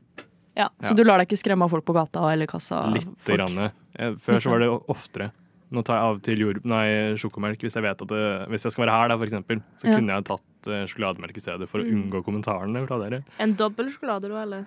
Ja, 0.57 0.69
Så 0.81 0.91
Ja. 0.91 0.95
du 0.95 1.05
lar 1.05 1.19
deg 1.19 1.29
ikke 1.29 1.39
skremme 1.43 1.65
av 1.65 1.71
folk 1.71 1.85
på 1.85 1.95
gata 1.95 2.21
eller 2.33 2.47
kassa? 2.47 2.87
Litt. 2.93 3.07
folk. 3.19 3.39
grann. 3.39 3.73
Eh, 3.97 4.15
Før 4.15 4.41
så 4.41 4.51
var 4.51 4.59
det 4.61 4.69
oftere. 4.89 5.33
Nå 5.73 5.83
tar 5.85 5.97
jeg 5.97 6.03
av 6.05 6.17
og 6.17 6.23
til 6.23 6.39
jord, 6.39 6.65
nei, 6.65 7.15
sjokomelk 7.19 7.59
hvis 7.59 7.75
jeg 7.75 7.83
vet 7.83 8.01
at 8.03 8.09
det, 8.09 8.49
Hvis 8.49 8.63
jeg 8.65 8.73
skal 8.73 8.87
være 8.87 8.95
her, 8.95 9.09
da, 9.09 9.17
for 9.17 9.27
eksempel, 9.27 9.63
så 9.79 9.85
Ja. 9.89 9.97
kunne 9.97 10.13
jeg 10.15 10.25
tatt 10.25 10.69
eh, 10.69 10.87
sjokolademelk 10.87 11.37
i 11.37 11.41
stedet 11.41 11.69
for 11.69 11.79
å 11.81 11.85
Mm. 11.85 12.11
unngå 12.11 12.25
kommentarene 12.25 12.87
fra 12.87 12.99
dere. 12.99 13.25
En 13.41 13.55
dobbel 13.55 13.91
sjokolade, 13.91 14.29
da, 14.29 14.43
eller? 14.43 14.67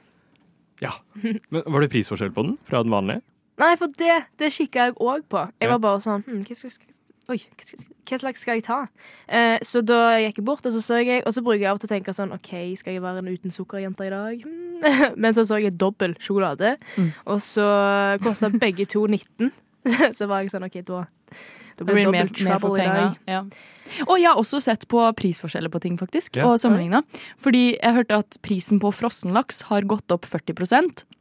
Ja. 0.82 0.92
Men 1.50 1.64
var 1.66 1.82
det 1.82 1.92
prisforskjell 1.92 2.32
på 2.34 2.44
den 2.46 2.58
fra 2.64 2.84
den 2.84 2.92
vanlige? 2.92 3.22
Nei, 3.58 3.76
for 3.80 3.88
det, 3.98 4.26
det 4.38 4.52
kikka 4.54 4.88
jeg 4.90 4.96
òg 5.02 5.24
på. 5.30 5.42
Jeg 5.62 5.70
var 5.72 5.80
bare 5.82 6.00
sånn 6.04 6.24
hm, 6.28 6.44
hva, 6.46 6.56
skal, 6.56 6.72
skal, 6.76 6.94
Oi, 7.28 7.38
hva, 8.08 8.18
slags 8.22 8.40
skal 8.46 8.56
jeg 8.60 8.64
ta? 8.68 8.80
Eh, 9.28 9.58
så 9.66 9.82
da 9.84 10.18
gikk 10.24 10.38
jeg 10.40 10.46
bort, 10.48 10.66
og 10.70 10.72
så 10.76 10.80
så 10.86 11.00
jeg 11.04 11.26
Og 11.28 11.34
så 11.36 11.42
bruker 11.44 11.60
jeg 11.66 11.70
av 11.72 11.76
og 11.76 11.82
til 11.84 11.90
å 11.90 11.94
tenke 11.96 12.14
sånn 12.16 12.32
OK, 12.38 12.52
skal 12.80 12.94
jeg 12.96 13.04
være 13.04 13.20
en 13.24 13.28
uten 13.34 13.52
sukker-jente 13.52 14.06
i 14.08 14.12
dag? 14.14 14.46
Hmm. 14.46 15.14
Men 15.22 15.34
så 15.36 15.44
så 15.50 15.58
jeg 15.60 15.74
dobbel 15.78 16.14
sjokolade, 16.22 16.78
Mm. 16.98 17.12
og 17.26 17.40
så 17.42 17.66
kosta 18.24 18.50
begge 18.54 18.86
to 18.88 19.08
19. 19.10 19.52
så 20.18 20.28
var 20.30 20.44
jeg 20.46 20.52
sånn 20.54 20.66
OK, 20.68 20.80
da 20.86 21.04
Det 21.78 21.86
Det 21.86 21.86
blir 21.94 22.08
mer, 22.10 22.26
dobbelt 22.30 22.42
mer 22.46 22.60
trouble 22.60 22.82
i 22.82 22.88
dag. 22.88 23.18
Ja. 23.30 23.42
Og 24.08 24.16
jeg 24.20 24.28
har 24.32 24.40
også 24.42 24.60
sett 24.62 24.88
på 24.90 25.02
prisforskjeller 25.18 25.70
på 25.70 25.80
ting, 25.84 25.98
faktisk, 26.00 26.38
Ja. 26.40 26.48
og 26.50 26.58
sammenligna. 26.60 27.04
Fordi 27.38 27.78
jeg 27.78 27.94
hørte 27.94 28.18
at 28.24 28.38
prisen 28.42 28.80
på 28.82 28.90
frossenlaks 28.94 29.64
har 29.70 29.82
gått 29.86 30.10
opp 30.12 30.26
40 30.26 30.50
eh, 30.50 30.56
p- 30.56 30.64
eh, 30.74 31.17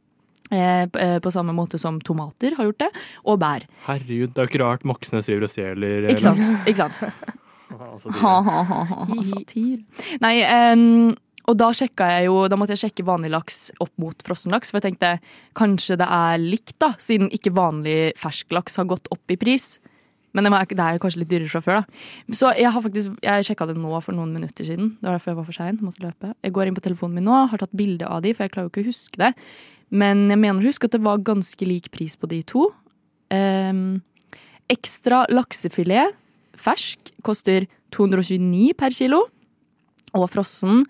på 0.49 1.33
samme 1.33 1.55
måte 1.55 1.79
som 1.81 1.99
tomater 1.99 2.55
har 2.57 2.69
gjort 2.69 2.85
det, 2.85 2.91
og 3.27 3.39
bær. 3.41 3.67
Herregud, 3.87 4.31
det 4.33 4.41
er 4.41 4.47
jo 4.47 4.51
ikke 4.53 4.63
rart 4.63 4.87
Moxnes 4.87 5.27
driver 5.27 5.47
og 5.47 5.53
stjeler 5.53 6.07
eh, 6.07 6.13
Ikke 6.13 6.23
sant? 6.23 6.43
Ikke 6.65 6.87
sant? 6.87 7.03
Altså, 7.67 8.13
Ha, 8.15 8.33
ha, 8.45 8.61
ha, 8.63 8.83
ha, 8.87 9.05
ha, 9.09 9.15
satir. 9.27 9.81
Nei, 10.23 10.37
um, 10.71 11.09
og 11.51 11.57
da 11.59 11.67
jeg 11.75 12.27
jo 12.27 12.45
Da 12.47 12.55
måtte 12.55 12.75
jeg 12.75 12.85
sjekke 12.85 13.03
vanlig 13.03 13.31
laks 13.33 13.57
opp 13.83 13.91
mot 13.99 14.23
frossen 14.23 14.55
laks, 14.55 14.71
for 14.71 14.79
jeg 14.79 14.93
tenkte 14.93 15.17
kanskje 15.57 15.97
det 15.99 16.07
er 16.07 16.39
likt, 16.39 16.77
da, 16.79 16.93
siden 16.95 17.27
ikke 17.27 17.51
vanlig 17.55 18.13
fersk 18.19 18.55
laks 18.55 18.79
har 18.79 18.87
gått 18.87 19.11
opp 19.11 19.35
i 19.35 19.39
pris. 19.39 19.77
Men 20.35 20.45
det, 20.45 20.51
var, 20.53 20.67
det 20.69 20.83
er 20.83 20.97
jo 20.97 21.01
kanskje 21.01 21.21
litt 21.23 21.31
dyrere 21.31 21.49
fra 21.49 21.63
før, 21.65 21.79
da. 21.79 22.35
Så 22.35 22.51
jeg 22.59 22.69
har 22.69 22.83
faktisk 22.83 23.15
Jeg 23.25 23.47
sjekka 23.47 23.69
det 23.69 23.77
nå 23.79 24.01
for 24.05 24.13
noen 24.13 24.35
minutter 24.35 24.67
siden. 24.67 24.91
Det 24.99 25.07
var 25.07 25.17
derfor 25.17 25.31
jeg 25.31 25.39
var 25.39 25.47
for 25.47 25.57
sein. 25.57 25.79
Måtte 25.81 26.03
løpe. 26.03 26.33
Jeg 26.45 26.53
går 26.53 26.69
inn 26.69 26.77
på 26.77 26.83
telefonen 26.85 27.17
min 27.17 27.27
nå, 27.29 27.39
har 27.49 27.63
tatt 27.63 27.73
bilde 27.79 28.05
av 28.05 28.21
de, 28.25 28.35
for 28.35 28.45
jeg 28.45 28.53
klarer 28.53 28.67
jo 28.67 28.73
ikke 28.73 28.83
å 28.85 28.91
huske 28.91 29.23
det. 29.23 29.31
Men 29.89 30.27
jeg 30.29 30.39
mener 30.41 30.59
å 30.61 30.67
huske 30.67 30.89
at 30.89 30.95
det 30.97 31.03
var 31.05 31.23
ganske 31.23 31.67
lik 31.67 31.91
pris 31.93 32.17
på 32.19 32.27
de 32.31 32.41
to. 32.47 32.67
Um, 33.31 34.01
ekstra 34.71 35.25
laksefilet 35.31 36.15
fersk 36.57 37.11
koster 37.23 37.67
229 37.95 38.73
per 38.77 38.95
kilo. 38.95 39.23
Og 40.17 40.27
frossen 40.31 40.83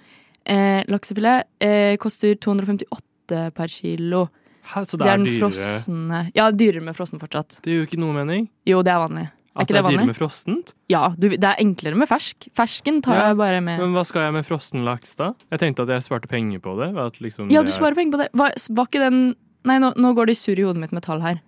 eh, 0.48 0.82
laksefilet 0.88 1.48
eh, 1.64 1.96
koster 2.02 2.38
258 2.42 3.50
per 3.58 3.74
kilo. 3.74 4.28
Hæ, 4.68 4.84
så 4.88 4.98
Det 4.98 5.04
det 5.04 5.08
er 5.08 5.14
er 5.14 5.18
den 5.18 5.28
dyrere? 5.28 5.40
frosne 5.40 6.22
Ja, 6.36 6.50
dyrere 6.52 6.84
med 6.84 6.96
frossen 6.96 7.20
fortsatt. 7.20 7.60
Det 7.64 7.72
gir 7.72 7.82
jo 7.82 7.88
ikke 7.88 8.00
noe 8.02 8.16
mening. 8.16 8.48
Jo, 8.68 8.82
det 8.84 8.92
er 8.94 9.04
vanlig. 9.04 9.28
Er 9.58 9.62
At 9.64 9.68
ikke 9.68 9.74
det 9.74 9.82
det 9.82 9.86
er 9.88 9.96
dyrere 9.98 10.06
med 10.12 10.16
frossent? 10.20 10.74
Ja, 10.94 11.00
du, 11.18 11.28
det 11.34 11.44
er 11.44 11.56
enklere 11.64 11.98
med 11.98 12.08
fersk. 12.08 12.46
Fersken 12.54 13.02
tar 13.02 13.16
Ja, 13.18 13.24
jeg 13.32 13.38
bare 13.40 13.62
med. 13.66 13.80
Men 13.82 13.96
hva 13.98 14.04
skal 14.06 14.28
jeg 14.28 14.34
med 14.38 14.46
frossen 14.46 14.84
laks, 14.86 15.16
da? 15.18 15.32
Jeg 15.52 15.60
tenkte 15.64 15.82
at 15.88 15.90
jeg 15.96 16.04
sparte 16.06 16.30
penger 16.30 16.60
på 16.62 16.76
det. 16.78 16.92
At 16.96 17.18
liksom 17.24 17.50
Ja, 17.50 17.62
du 17.64 17.68
du 17.68 17.72
er- 17.74 17.78
sparer 17.80 17.96
penger 17.98 18.14
på 18.14 18.22
det. 18.22 18.30
Var, 18.38 18.54
var 18.78 18.86
ikke 18.86 19.02
den 19.10 19.36
Nei, 19.66 19.80
nå, 19.80 19.90
nå 19.98 20.14
går 20.16 20.28
det 20.30 20.38
surr 20.38 20.60
i 20.60 20.64
hodet 20.64 20.80
mitt 20.80 20.94
med 20.94 21.04
tall 21.04 21.20
her. 21.20 21.42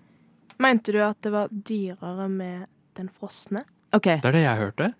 Mente 0.60 0.92
du 0.92 0.98
at 1.00 1.22
det 1.22 1.32
var 1.32 1.48
dyrere 1.54 2.26
med 2.28 2.66
den 2.98 3.08
frosne? 3.08 3.62
OK. 3.94 4.10
Det 4.20 4.26
er 4.26 4.32
det 4.36 4.42
jeg 4.44 4.58
hørte. 4.60 4.94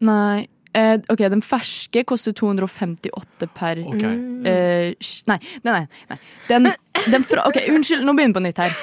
Nei. 0.00 0.48
Eh, 0.74 0.96
ok, 1.08 1.18
Den 1.30 1.40
ferske 1.40 2.02
koster 2.04 2.32
258 2.34 3.46
per 3.54 3.78
Ok. 3.84 4.02
Mm. 4.02 4.46
eh, 4.46 4.94
nei, 5.28 5.38
nei, 5.62 5.72
nei. 5.72 5.86
nei. 6.10 6.18
Den, 6.48 6.72
den 7.12 7.22
fra, 7.22 7.46
ok, 7.46 7.60
Unnskyld, 7.68 8.02
nå 8.02 8.16
begynner 8.16 8.34
vi 8.34 8.40
på 8.40 8.42
nytt 8.48 8.58
her. 8.58 8.74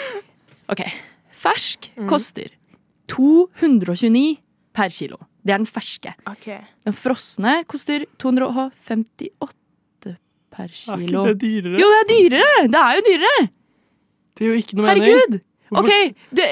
Ok, 0.69 0.85
Fersk 1.35 1.89
Mm. 1.97 2.07
koster 2.07 2.47
229 3.11 4.39
per 4.77 4.89
kilo. 4.95 5.17
Det 5.43 5.53
er 5.55 5.61
den 5.63 5.67
ferske. 5.69 6.13
Okay. 6.29 6.59
Den 6.85 6.93
frosne 6.95 7.61
koster 7.69 8.05
258 8.21 10.15
per 10.51 10.67
Er 10.67 10.97
kilo. 10.99 11.23
ikke 11.23 11.31
det 11.31 11.39
dyrere? 11.41 11.79
Jo, 11.81 11.87
det 11.91 12.01
er 12.01 12.09
dyrere! 12.11 12.67
Det 12.71 12.81
er 12.81 12.97
jo 12.99 13.05
dyrere! 13.07 13.45
Det 14.35 14.45
er 14.45 14.51
jo 14.51 14.59
ikke 14.61 14.77
noe 14.79 14.85
mening. 14.89 15.07
Herregud! 15.07 15.39
Hvorfor- 15.41 15.47
Ok, 15.71 16.15
det, 16.35 16.45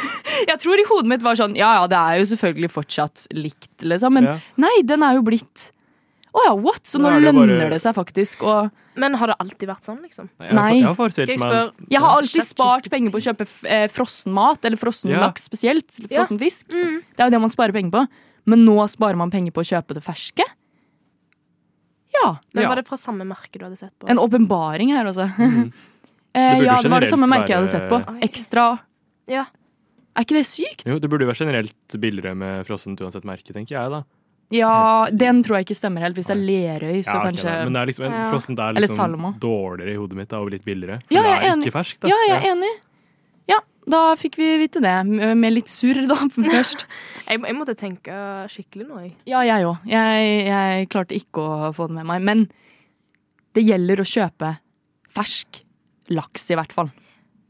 Jeg 0.50 0.58
tror 0.58 0.80
i 0.82 0.84
hodet 0.88 1.06
mitt 1.12 1.22
var 1.22 1.36
sånn 1.38 1.52
Ja 1.54 1.68
ja, 1.78 1.84
det 1.86 1.98
er 2.00 2.16
jo 2.18 2.24
selvfølgelig 2.32 2.70
fortsatt 2.74 3.26
likt, 3.38 3.68
liksom. 3.86 4.16
Men 4.18 4.24
Ja. 4.26 4.32
nei, 4.58 4.72
den 4.82 5.04
er 5.06 5.14
jo 5.14 5.22
blitt 5.22 5.68
Å 6.36 6.42
ja, 6.44 6.52
what? 6.60 6.82
Så 6.84 6.98
Nå 7.00 7.06
nå 7.06 7.14
er 7.16 7.20
det 7.20 7.32
lønner 7.32 7.56
bare- 7.62 7.70
det 7.70 7.80
seg 7.80 7.94
faktisk 7.96 8.42
å 8.44 8.70
Men 8.96 9.14
har 9.16 9.26
det 9.32 9.36
alltid 9.40 9.68
vært 9.70 9.84
sånn, 9.88 10.02
liksom? 10.04 10.28
Nei, 10.38 10.48
jeg 10.48 10.56
har- 10.56 10.74
Jeg 10.74 10.84
har 10.96 11.10
Skal 11.10 11.26
jeg 11.26 11.88
Jeg 11.90 12.00
har 12.00 12.16
alltid 12.20 12.42
spart 12.44 12.90
penger 12.90 13.10
på 13.10 13.18
å 13.20 13.24
kjøpe 13.24 13.46
eh, 13.64 13.86
frossen 13.88 14.32
mat, 14.32 14.64
eller 14.64 14.76
frossen 14.76 15.10
Ja. 15.10 15.20
laks 15.20 15.48
spesielt. 15.48 15.98
Ja. 16.10 16.18
Frossen 16.22 16.38
fisk. 16.38 16.68
Mm. 16.68 17.00
Det 17.16 17.20
er 17.20 17.24
jo 17.26 17.30
det 17.30 17.40
man 17.40 17.48
sparer 17.50 17.72
penger 17.72 17.90
på. 17.90 18.08
Men 18.46 18.64
nå 18.66 18.76
sparer 18.88 19.16
man 19.16 19.30
penger 19.30 19.50
på 19.52 19.60
å 19.64 19.66
kjøpe 19.66 19.94
det 19.94 20.04
ferske? 20.04 20.44
Ja. 22.22 22.38
Men 22.54 22.62
Ja. 22.62 22.68
var 22.68 22.76
det 22.76 22.86
fra 22.86 22.96
samme 22.96 23.24
merke 23.26 23.58
du 23.58 23.64
hadde 23.64 23.76
sett 23.78 23.92
på? 23.98 24.08
En 24.08 24.18
åpenbaring 24.18 24.88
her, 24.90 25.04
altså. 25.06 25.28
Mm. 25.38 25.72
Eh, 26.34 26.60
ja, 26.66 26.82
det 26.82 26.90
var 26.90 27.00
det 27.00 27.08
samme 27.08 27.26
merket 27.26 27.48
jeg 27.48 27.56
hadde 27.62 27.70
sett 27.72 27.88
på. 27.88 27.96
Oi. 28.12 28.20
Ekstra 28.20 28.78
Ja. 29.26 29.46
Er 30.14 30.22
ikke 30.24 30.36
det 30.36 30.46
sykt? 30.46 30.84
Jo, 30.86 30.98
det 30.98 31.08
burde 31.10 31.24
jo 31.24 31.30
være 31.32 31.40
generelt 31.46 31.88
billigere 32.00 32.34
med 32.36 32.66
frossent 32.66 33.00
uansett 33.00 33.24
merke, 33.24 33.52
tenker 33.52 33.68
jeg, 33.76 33.90
da. 33.90 34.02
Ja, 34.54 35.08
den 35.10 35.40
tror 35.42 35.56
jeg 35.58 35.66
ikke 35.66 35.74
stemmer 35.78 36.04
helt. 36.06 36.14
Hvis 36.14 36.28
det 36.30 36.36
er 36.36 36.42
Lerøy, 36.46 37.00
så 37.02 37.14
Ja, 37.16 37.18
okay, 37.18 37.30
kanskje. 37.32 37.54
Men 37.66 37.72
det 37.74 37.80
er 37.82 37.86
liksom, 37.90 38.04
en 38.06 38.12
Ja. 38.12 38.30
frossent 38.30 38.58
er 38.62 38.72
liksom 38.80 39.40
dårligere 39.42 39.92
i 39.92 39.96
hodet 39.98 40.16
mitt 40.16 40.28
da, 40.28 40.38
og 40.38 40.50
litt 40.54 40.64
billigere. 40.64 41.00
For 41.02 41.14
Ja, 41.14 41.22
det 41.22 41.30
jeg 41.30 41.38
er 41.38 41.46
er 41.50 41.52
enig. 41.56 41.66
ikke 41.66 41.72
ferskt, 41.78 42.00
da. 42.00 42.08
Ja, 42.08 42.14
jeg 42.28 42.36
er 42.44 42.52
enig. 42.54 42.72
Ja, 43.48 43.58
da 43.88 44.14
fikk 44.14 44.36
vi 44.38 44.56
vite 44.58 44.80
det. 44.80 44.94
Med 45.36 45.52
litt 45.52 45.66
surr, 45.66 46.06
da, 46.06 46.14
først. 46.54 46.86
Jeg, 47.28 47.42
jeg 47.42 47.54
måtte 47.58 47.74
tenke 47.76 48.14
skikkelig 48.48 48.86
nå, 48.86 49.00
jeg. 49.02 49.12
Ja, 49.26 49.40
jeg 49.42 49.64
òg. 49.66 49.78
Jeg, 49.84 50.46
jeg 50.46 50.88
klarte 50.94 51.14
ikke 51.18 51.42
å 51.42 51.72
få 51.74 51.88
det 51.88 51.96
med 51.98 52.06
meg. 52.06 52.22
Men 52.22 52.46
det 53.54 53.64
gjelder 53.66 53.98
å 53.98 54.06
kjøpe 54.06 54.58
fersk 55.10 55.62
laks, 56.10 56.50
i 56.50 56.54
hvert 56.54 56.70
fall. 56.72 56.90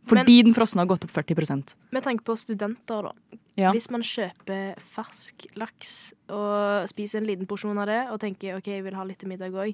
Fordi 0.07 0.39
den 0.47 0.55
frosne 0.55 0.85
har 0.85 0.91
gått 0.91 1.05
opp 1.07 1.13
40% 1.15 1.75
Med 1.95 2.05
tanke 2.07 2.25
på 2.27 2.37
studenter, 2.39 3.09
da. 3.09 3.39
Ja. 3.57 3.73
Hvis 3.75 3.89
man 3.91 4.05
kjøper 4.05 4.77
fersk 4.95 5.47
laks 5.57 5.93
og 6.29 6.89
spiser 6.93 7.23
en 7.23 7.29
liten 7.31 7.49
porsjon 7.49 7.79
av 7.81 7.89
det, 7.89 8.03
og 8.13 8.21
tenker 8.23 8.59
OK, 8.59 8.69
jeg 8.69 8.85
vil 8.85 8.99
ha 8.99 9.07
litt 9.09 9.19
til 9.23 9.33
middag 9.33 9.57
òg, 9.57 9.73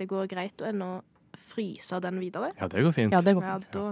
det 0.00 0.06
går 0.08 0.30
greit 0.30 0.64
å 0.64 0.70
ennå 0.70 0.92
fryse 1.52 1.98
den 2.02 2.20
videre? 2.22 2.54
Ja, 2.58 2.70
det 2.72 2.84
går 2.86 2.96
fint. 2.96 3.12
Ja, 3.12 3.20
det 3.24 3.36
går 3.36 3.44
Ja, 3.46 3.58
da 3.72 3.90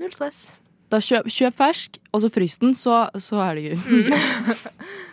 Null 0.00 0.12
stress. 0.16 0.56
Da 0.90 0.98
kjøp, 1.04 1.28
kjøp 1.30 1.54
fersk, 1.54 2.00
og 2.10 2.22
så 2.24 2.30
frys 2.32 2.56
den, 2.58 2.72
så, 2.74 3.04
så 3.20 3.38
er 3.44 3.58
det 3.60 3.64
jo 3.68 3.76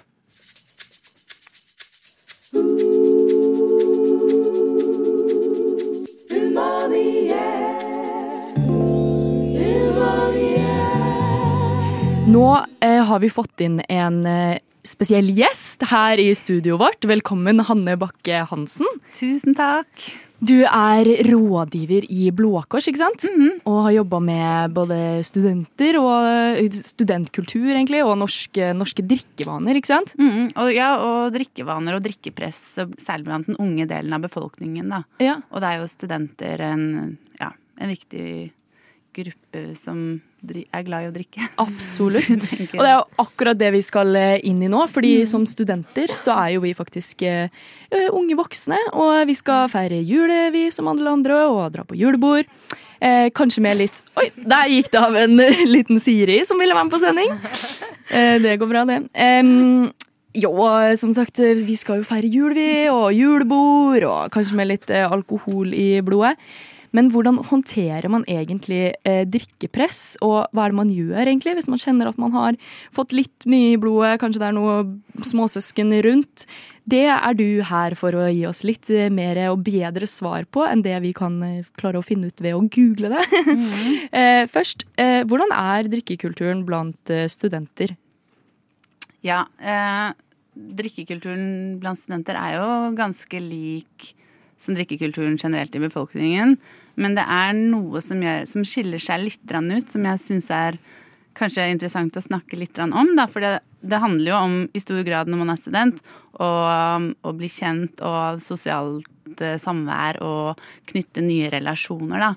Nå 12.28 12.48
eh, 12.84 13.04
har 13.08 13.20
vi 13.24 13.30
fått 13.32 13.62
inn 13.64 13.78
en 13.88 14.18
eh, 14.28 14.60
spesiell 14.84 15.30
gjest 15.32 15.86
her 15.88 16.20
i 16.20 16.34
studioet 16.36 16.82
vårt. 16.82 17.06
Velkommen, 17.08 17.64
Hanne 17.64 17.96
Bakke 18.00 18.42
Hansen. 18.50 18.90
Tusen 19.16 19.56
takk. 19.56 19.88
Du 20.44 20.66
er 20.68 21.08
rådgiver 21.24 22.04
i 22.12 22.28
Blå 22.36 22.60
Kors, 22.68 22.90
ikke 22.92 23.00
sant? 23.00 23.24
Og 23.64 23.80
har 23.88 23.96
jobba 23.96 24.20
med 24.28 24.76
både 24.76 25.00
studenter 25.24 26.02
og 26.02 26.28
eh, 26.60 26.68
studentkultur, 26.76 27.72
egentlig, 27.72 28.04
og 28.04 28.18
norske, 28.20 28.74
norske 28.76 29.08
drikkevaner, 29.08 29.80
ikke 29.80 29.94
sant? 29.96 30.12
Mm, 30.20 30.52
og, 30.52 30.76
ja, 30.76 30.92
og 31.00 31.32
drikkevaner 31.32 31.96
og 31.96 32.06
drikkepress, 32.12 32.64
særlig 33.00 33.32
blant 33.32 33.48
den 33.48 33.62
unge 33.64 33.88
delen 33.88 34.20
av 34.20 34.28
befolkningen. 34.28 34.92
Da. 34.98 35.06
Ja. 35.24 35.40
Og 35.48 35.64
det 35.64 35.72
er 35.72 35.80
jo 35.80 35.92
studenter 35.96 36.70
en, 36.74 36.88
ja, 37.40 37.54
en 37.80 37.96
viktig 37.96 38.28
gruppe 39.16 39.70
som 39.80 40.20
er 40.46 40.86
glad 40.86 41.06
i 41.06 41.10
å 41.10 41.14
drikke. 41.14 41.48
Absolutt. 41.66 42.48
Og 42.76 42.82
det 42.82 42.90
er 42.90 42.96
jo 42.96 43.06
akkurat 43.24 43.60
det 43.60 43.72
vi 43.76 43.84
skal 43.86 44.16
eh, 44.20 44.40
inn 44.48 44.62
i 44.64 44.72
nå, 44.72 44.84
fordi 44.92 45.22
som 45.30 45.46
studenter 45.50 46.14
så 46.16 46.36
er 46.38 46.56
jo 46.56 46.64
vi 46.64 46.74
faktisk 46.78 47.24
uh, 47.26 47.48
unge 48.16 48.38
voksne, 48.38 48.80
og 48.94 49.24
vi 49.30 49.38
skal 49.38 49.72
feire 49.72 50.02
jule, 50.02 50.48
vi 50.56 50.68
som 50.74 50.90
alle 50.92 51.14
andre, 51.20 51.46
og 51.50 51.72
dra 51.76 51.88
på 51.88 51.98
julebord. 51.98 52.50
Eh, 52.98 53.28
kanskje 53.38 53.62
med 53.62 53.78
litt 53.78 54.00
Oi, 54.18 54.32
der 54.34 54.72
gikk 54.74 54.88
det 54.90 55.02
av 55.06 55.14
en 55.20 55.38
liten 55.70 56.00
Siri 56.02 56.40
som 56.50 56.58
ville 56.58 56.74
være 56.74 56.88
med 56.88 56.96
på 56.96 57.02
sending. 57.04 57.36
Eh, 58.10 58.38
det 58.42 58.56
går 58.58 58.72
bra, 58.72 58.82
det. 58.90 59.02
Em, 59.14 59.92
jo, 60.38 60.54
som 60.98 61.14
sagt, 61.14 61.38
vi 61.38 61.76
skal 61.78 62.02
jo 62.02 62.08
feire 62.08 62.30
jul, 62.32 62.56
vi, 62.58 62.88
og 62.90 63.12
julebord, 63.14 64.06
og 64.08 64.34
kanskje 64.34 64.58
med 64.58 64.72
litt 64.72 64.94
alkohol 64.98 65.76
i 65.78 66.00
blodet. 66.06 66.38
Men 66.96 67.10
hvordan 67.12 67.42
håndterer 67.50 68.08
man 68.12 68.24
egentlig 68.30 68.94
eh, 69.08 69.24
drikkepress, 69.28 70.18
og 70.26 70.48
hva 70.56 70.66
er 70.66 70.74
det 70.74 70.80
man 70.80 70.94
gjør 70.94 71.24
egentlig 71.26 71.58
hvis 71.58 71.70
man 71.72 71.82
kjenner 71.82 72.10
at 72.10 72.20
man 72.22 72.34
har 72.36 72.58
fått 72.96 73.16
litt 73.16 73.48
mye 73.50 73.74
i 73.76 73.80
blodet, 73.82 74.18
kanskje 74.22 74.44
det 74.44 74.50
er 74.50 74.58
noe 74.58 75.24
småsøsken 75.28 75.96
rundt? 76.06 76.48
Det 76.88 77.04
er 77.12 77.36
du 77.36 77.62
her 77.68 77.98
for 78.00 78.16
å 78.16 78.28
gi 78.32 78.46
oss 78.48 78.64
litt 78.68 78.90
eh, 78.94 79.10
mer 79.14 79.40
og 79.52 79.66
bedre 79.68 80.08
svar 80.08 80.48
på 80.48 80.64
enn 80.68 80.86
det 80.86 80.96
vi 81.04 81.12
kan 81.18 81.42
eh, 81.44 81.66
klare 81.80 82.00
å 82.00 82.06
finne 82.06 82.32
ut 82.32 82.44
ved 82.44 82.56
å 82.56 82.64
google 82.64 83.12
det. 83.18 83.26
eh, 84.22 84.44
først, 84.52 84.88
eh, 85.02 85.24
hvordan 85.28 85.52
er 85.56 85.92
drikkekulturen 85.92 86.64
blant 86.68 87.16
studenter? 87.34 87.98
Ja, 89.26 89.44
eh, 89.60 90.14
drikkekulturen 90.56 91.78
blant 91.82 92.00
studenter 92.00 92.38
er 92.40 92.56
jo 92.58 92.70
ganske 92.98 93.42
lik 93.44 94.14
som 94.62 94.78
drikkekulturen 94.78 95.38
generelt 95.38 95.76
i 95.76 95.82
befolkningen. 95.84 96.56
Men 96.98 97.18
det 97.18 97.26
er 97.30 97.54
noe 97.58 98.02
som, 98.02 98.22
gjør, 98.24 98.48
som 98.50 98.66
skiller 98.66 99.02
seg 99.02 99.26
litt 99.26 99.54
ut, 99.54 99.90
som 99.90 100.08
jeg 100.08 100.24
syns 100.24 100.50
er 100.54 100.80
kanskje 101.38 101.68
interessant 101.70 102.18
å 102.18 102.24
snakke 102.24 102.58
litt 102.58 102.78
om. 102.82 103.14
Da, 103.18 103.28
for 103.30 103.44
det, 103.44 103.60
det 103.86 104.02
handler 104.02 104.32
jo 104.32 104.38
om, 104.40 104.56
i 104.74 104.82
stor 104.82 105.04
grad 105.06 105.30
når 105.30 105.44
man 105.44 105.54
er 105.54 105.62
student, 105.62 106.02
å, 106.42 107.34
bli 107.38 107.50
kjent 107.52 108.02
og 108.06 108.42
sosialt 108.44 109.42
eh, 109.42 109.58
samvær 109.62 110.22
og 110.26 110.64
knytte 110.90 111.24
nye 111.26 111.52
relasjoner, 111.54 112.30
da. 112.30 112.34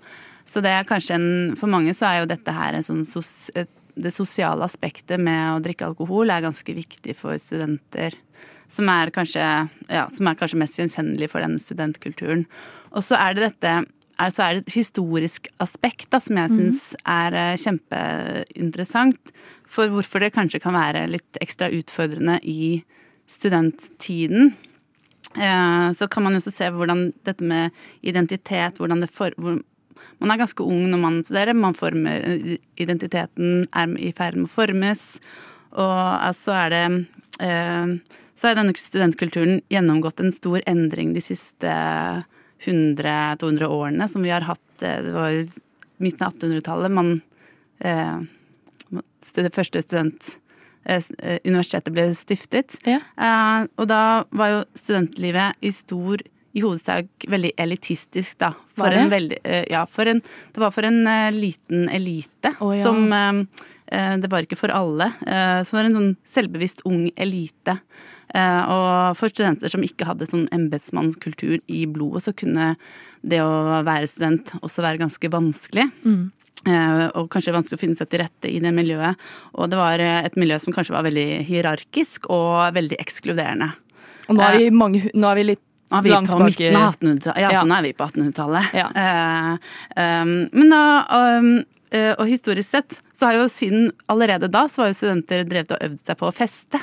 Så 0.50 0.62
det 0.64 0.72
er 0.74 0.86
kanskje 0.88 1.14
en 1.14 1.52
For 1.60 1.70
mange 1.70 1.92
så 1.94 2.08
er 2.08 2.16
jo 2.22 2.30
dette 2.32 2.50
her 2.50 2.74
en 2.74 2.82
sånn 2.82 3.04
sos, 3.06 3.52
det 3.54 4.10
sosiale 4.14 4.64
aspektet 4.66 5.20
med 5.20 5.52
å 5.52 5.60
drikke 5.62 5.86
alkohol 5.86 6.32
er 6.32 6.42
ganske 6.42 6.74
viktig 6.74 7.14
for 7.18 7.38
studenter. 7.38 8.16
Som 8.70 8.90
er 8.92 9.10
kanskje, 9.14 9.46
ja, 9.90 10.04
som 10.14 10.28
er 10.30 10.36
kanskje 10.38 10.60
mest 10.60 10.78
gjenkjennelig 10.78 11.30
for 11.32 11.42
den 11.42 11.58
studentkulturen. 11.58 12.44
Og 12.94 13.02
så 13.06 13.18
er 13.18 13.34
det 13.34 13.48
dette 13.48 13.72
er, 14.20 14.32
så 14.34 14.44
er 14.44 14.56
det 14.56 14.66
et 14.66 14.78
historisk 14.78 15.48
aspekt 15.62 16.10
da, 16.12 16.20
som 16.22 16.38
jeg 16.38 16.52
syns 16.54 16.82
er 17.08 17.36
eh, 17.36 17.58
kjempeinteressant. 17.60 19.34
For 19.70 19.90
hvorfor 19.92 20.22
det 20.22 20.34
kanskje 20.34 20.60
kan 20.62 20.76
være 20.76 21.06
litt 21.10 21.40
ekstra 21.42 21.70
utfordrende 21.74 22.40
i 22.46 22.82
studenttiden. 23.30 24.52
Eh, 25.36 25.86
så 25.96 26.08
kan 26.10 26.26
man 26.26 26.38
også 26.38 26.52
se 26.54 26.70
hvordan 26.74 27.10
dette 27.26 27.46
med 27.46 27.76
identitet, 28.02 28.78
hvordan 28.78 29.04
det 29.04 29.12
for, 29.14 29.34
hvor, 29.38 29.60
Man 30.20 30.30
er 30.30 30.36
ganske 30.36 30.64
ung 30.64 30.90
når 30.90 30.98
man 31.00 31.22
studerer. 31.24 31.56
Man 31.56 31.74
former, 31.74 32.58
identiteten 32.76 33.64
er 33.72 33.94
i 33.96 34.12
ferd 34.12 34.36
med 34.36 34.50
å 34.50 34.52
formes. 34.52 35.04
Og 35.72 36.34
så 36.36 36.56
er 36.66 36.74
det 36.74 36.82
eh, 37.40 37.94
Så 38.40 38.48
har 38.48 38.56
denne 38.56 38.72
studentkulturen 38.72 39.58
gjennomgått 39.68 40.20
en 40.24 40.32
stor 40.32 40.62
endring 40.66 41.12
de 41.12 41.20
siste 41.20 41.72
100-200 42.64 43.68
årene 43.68 44.08
som 44.08 44.24
vi 44.24 44.32
har 44.32 44.46
hatt 44.48 44.84
eh, 44.84 45.02
Det 45.04 45.12
var 45.12 45.36
midten 46.00 46.24
av 46.24 46.38
1800-tallet 46.38 46.94
man 46.96 47.10
eh, 47.84 48.22
Det 49.36 49.52
første 49.52 49.82
student 49.84 50.38
eh, 50.88 51.04
universitetet 51.44 51.92
ble 51.92 52.08
stiftet. 52.16 52.78
Ja. 52.88 53.02
Eh, 53.20 53.68
og 53.76 53.90
da 53.92 54.02
var 54.32 54.54
jo 54.54 54.62
studentlivet 54.72 55.60
i 55.60 55.72
stor 55.76 56.24
i 56.50 56.62
hovedsak 56.64 57.28
veldig 57.30 57.52
elitistisk, 57.62 58.38
da. 58.40 58.54
For 58.74 58.88
Var 58.88 58.90
det? 58.90 59.02
en 59.04 59.10
veldig 59.12 59.38
eh, 59.44 59.64
Ja, 59.70 59.84
for 59.86 60.06
en 60.06 60.20
Det 60.20 60.60
var 60.60 60.70
for 60.74 60.82
en 60.82 61.06
eh, 61.06 61.32
liten 61.32 61.88
elite 61.88 62.54
oh, 62.60 62.72
ja. 62.76 62.82
som 62.82 63.12
eh, 63.12 63.28
eh, 63.28 63.44
Det 63.90 64.28
var 64.30 64.44
ikke 64.46 64.58
for 64.60 64.70
alle. 64.70 65.10
Så 65.18 65.72
det 65.72 65.76
var 65.76 65.88
en 65.88 65.96
sånn 65.98 66.12
selvbevisst 66.22 66.84
ung 66.86 67.08
elite. 67.18 67.74
Eh, 68.34 68.62
og 68.70 69.16
for 69.18 69.32
studenter 69.32 69.70
som 69.72 69.82
ikke 69.82 70.06
hadde 70.06 70.28
sånn 70.30 70.46
embetsmannskultur 70.54 71.58
i 71.66 71.84
blodet, 71.90 72.22
så 72.28 72.34
kunne 72.36 72.74
det 73.26 73.40
å 73.42 73.80
være 73.86 74.06
student 74.10 74.52
også 74.60 74.84
være 74.86 75.02
ganske 75.02 75.32
vanskelig. 75.32 75.88
Mm. 76.04 76.28
og 77.16 77.30
kanskje 77.32 77.54
vanskelig 77.56 77.78
å 77.78 77.80
finne 77.80 77.96
seg 77.96 78.10
til 78.12 78.20
rette 78.20 78.48
i 78.52 78.58
det 78.60 78.68
miljøet. 78.76 79.16
Og 79.56 79.70
det 79.72 79.78
var 79.80 80.02
eh, 80.04 80.26
et 80.28 80.34
miljø 80.36 80.58
som 80.60 80.74
kanskje 80.76 80.92
var 80.92 81.06
veldig 81.06 81.40
hierarkisk 81.48 82.28
og 82.28 82.74
veldig 82.76 82.98
ekskluderende. 83.00 83.70
Og 84.28 84.36
nå 84.36 84.44
er 84.44 84.58
vi, 84.58 84.66
mange, 84.70 85.00
nå 85.16 85.30
er 85.32 85.40
vi 85.40 85.46
litt 85.54 85.64
Nå 85.90 85.98
er 85.98 86.04
vi 86.04 86.10
langt 86.12 86.30
på 86.30 86.36
midten 86.38 86.76
av 86.78 86.92
1800-tallet. 86.92 87.40
Ja, 87.40 87.48
Ja. 87.50 87.62
sånn 87.64 87.72
er 87.74 87.82
vi 87.82 87.94
på 87.98 88.06
1800-tallet. 88.06 88.74
Ja. 88.76 88.84
Eh, 88.94 90.34
men 90.52 90.70
da 90.70 90.82
um, 91.40 91.48
eh, 91.90 92.12
Og 92.12 92.28
historisk 92.30 92.68
sett 92.76 93.00
så 93.20 93.28
har 93.28 93.36
jo 93.36 93.46
siden 93.52 93.90
allerede 94.08 94.48
da 94.50 94.64
så 94.72 94.82
har 94.86 94.90
jo 94.94 94.98
studenter 95.02 95.44
drevet 95.44 95.76
og 95.76 95.84
øvd 95.90 96.00
seg 96.00 96.16
på 96.20 96.28
å 96.30 96.34
feste. 96.34 96.80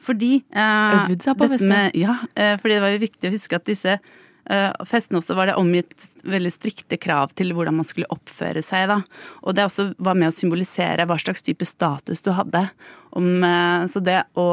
Fordi 0.00 0.32
eh, 0.48 0.98
Øvd 1.04 1.20
seg 1.28 1.36
på 1.36 1.44
å 1.44 1.52
feste? 1.52 1.68
med- 1.68 1.94
Ja, 2.00 2.16
eh, 2.34 2.54
fordi 2.56 2.78
det 2.78 2.84
var 2.88 2.94
jo 2.96 3.02
viktig 3.04 3.28
å 3.28 3.34
huske 3.36 3.58
at 3.60 3.68
disse 3.68 3.98
eh, 3.98 4.72
festene 4.84 5.20
også 5.20 5.36
var 5.38 5.48
det 5.48 5.54
omgitt 5.56 6.08
veldig 6.28 6.50
strikte 6.52 6.98
krav 7.00 7.30
til 7.36 7.52
hvordan 7.56 7.76
man 7.78 7.86
skulle 7.88 8.08
oppføre 8.12 8.60
seg. 8.64 8.88
da. 8.90 8.98
Og 9.44 9.54
det 9.56 9.64
også 9.68 9.94
var 9.98 10.14
med 10.20 10.28
å 10.32 10.36
symbolisere 10.36 11.06
hva 11.08 11.16
slags 11.20 11.40
type 11.44 11.64
status 11.64 12.20
du 12.26 12.32
hadde. 12.36 12.66
Om, 13.16 13.30
eh, 13.44 13.84
så 13.88 14.02
det 14.04 14.18
å, 14.36 14.48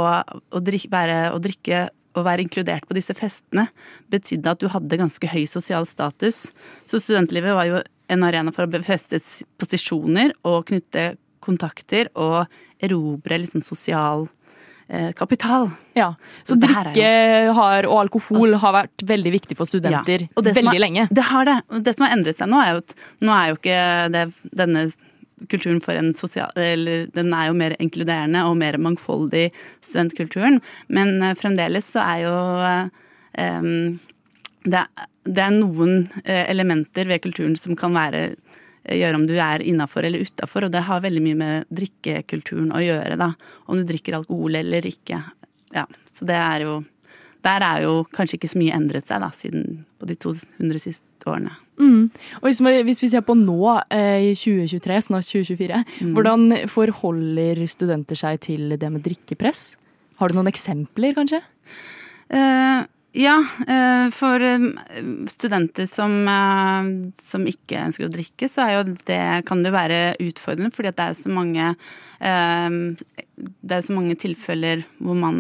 å, 0.51 0.59
drikke, 0.63 0.91
være, 0.93 1.17
å 1.35 1.39
drikke 1.43 1.89
å 2.15 2.23
være 2.25 2.43
inkludert 2.45 2.87
på 2.89 2.95
disse 2.97 3.13
festene 3.17 3.67
betydde 4.11 4.51
at 4.51 4.59
du 4.63 4.67
hadde 4.71 4.99
ganske 4.99 5.27
høy 5.31 5.45
sosial 5.49 5.87
status. 5.89 6.49
Så 6.89 6.99
studentlivet 6.99 7.55
var 7.55 7.69
jo 7.69 7.81
en 8.11 8.23
arena 8.27 8.51
for 8.51 8.67
å 8.67 8.71
befeste 8.73 9.19
posisjoner 9.61 10.33
og 10.47 10.65
knytte 10.71 11.13
kontakter 11.41 12.09
og 12.19 12.45
erobre 12.83 13.39
liksom 13.41 13.63
sosial 13.65 14.27
eh, 14.89 15.11
kapital. 15.17 15.69
Ja, 15.97 16.11
Så 16.43 16.55
Så 16.55 16.59
drikke 16.61 17.53
har, 17.55 17.87
og 17.87 17.99
alkohol 18.03 18.57
har 18.61 18.75
vært 18.75 19.05
veldig 19.07 19.31
viktig 19.37 19.57
for 19.57 19.65
studenter 19.69 20.27
Ja, 20.27 20.41
veldig 20.43 20.75
er- 20.75 20.83
lenge. 20.83 21.07
Det 21.11 21.23
har 21.31 21.45
det. 21.45 21.57
Og 21.71 21.83
det 21.83 21.95
som 21.95 22.05
har 22.07 22.15
endret 22.17 22.37
seg 22.37 22.51
nå, 22.51 22.59
er 22.61 22.75
jo 22.75 22.83
at 22.83 22.95
nå 23.21 23.31
er 23.37 23.47
jo 23.49 23.57
ikke 23.61 24.11
det, 24.11 24.25
denne 24.53 24.85
kulturen 25.49 25.81
for 25.81 25.97
en 25.97 26.13
sosial 26.13 26.51
Eller 26.55 27.07
den 27.15 27.33
er 27.33 27.49
jo 27.49 27.57
mer 27.57 27.75
inkluderende 27.81 28.43
og 28.49 28.57
mer 28.59 28.77
mangfoldig, 28.81 29.49
studentkulturen. 29.81 30.61
Men 30.87 31.17
eh, 31.21 31.37
fremdeles 31.39 31.89
så 31.95 32.03
er 32.05 32.23
jo 32.25 32.35
em, 33.41 33.99
det, 34.63 34.85
det 35.25 35.43
er 35.45 35.57
noen 35.57 36.07
eh, 36.23 36.45
elementer 36.51 37.09
ved 37.09 37.23
kulturen 37.23 37.57
som 37.59 37.77
kan 37.79 37.95
være 37.97 38.31
gjøre 38.81 39.17
om 39.19 39.27
du 39.29 39.35
er 39.37 39.61
innafor 39.61 40.05
eller 40.07 40.25
utafor, 40.25 40.65
og 40.65 40.73
det 40.73 40.85
har 40.87 41.03
veldig 41.03 41.21
mye 41.21 41.37
med 41.37 41.67
drikkekulturen 41.69 42.71
å 42.73 42.81
gjøre, 42.81 43.17
da. 43.19 43.31
Om 43.69 43.77
du 43.77 43.85
drikker 43.87 44.17
alkohol 44.17 44.57
eller 44.57 44.87
ikke. 44.89 45.21
Ja, 45.75 45.85
så 46.11 46.27
det 46.27 46.39
er 46.39 46.65
jo 46.67 46.81
Der 47.41 47.63
er 47.65 47.81
jo 47.81 48.03
kanskje 48.13 48.37
ikke 48.37 48.47
så 48.51 48.59
mye 48.61 48.75
endret 48.77 49.07
seg, 49.09 49.17
da, 49.23 49.31
siden 49.33 49.79
på 49.97 50.05
de 50.05 50.13
200 50.13 50.77
siste 50.77 51.25
årene. 51.25 51.55
Mm. 51.81 52.11
Og 52.41 52.47
hvis 52.47 52.61
vi, 52.61 52.73
hvis 52.85 53.01
vi 53.01 53.09
ser 53.11 53.23
på 53.25 53.35
nå, 53.37 53.57
eh, 53.89 54.29
i 54.29 54.33
2023, 54.37 55.01
snart 55.09 55.25
2024, 55.25 55.83
Mm. 56.01 56.13
hvordan 56.13 56.69
forholder 56.69 57.65
studenter 57.67 58.15
seg 58.15 58.39
til 58.39 58.77
det 58.77 58.91
med 58.91 59.03
drikkepress? 59.03 59.75
Har 60.19 60.29
du 60.29 60.35
noen 60.37 60.51
eksempler, 60.51 61.15
kanskje? 61.17 61.41
Uh, 62.31 62.85
ja, 63.17 63.39
uh, 63.41 64.09
for 64.13 64.39
studenter 65.27 65.87
som, 65.89 66.13
uh, 66.29 67.11
som 67.19 67.45
ikke 67.49 67.81
ønsker 67.87 68.07
å 68.07 68.13
drikke, 68.13 68.47
så 68.47 68.67
jo 68.77 68.95
det, 69.09 69.45
kan 69.45 69.63
det 69.63 69.73
være 69.73 70.15
utfordrende, 70.21 70.71
fordi 70.71 70.93
det 70.93 70.99
er 70.99 71.15
jo 71.15 71.23
så 71.23 71.33
mange 71.33 71.75
Det 72.21 73.73
er 73.73 73.81
så 73.81 73.95
mange 73.95 74.13
tilfeller 74.13 74.83
hvor 75.01 75.15
man 75.17 75.33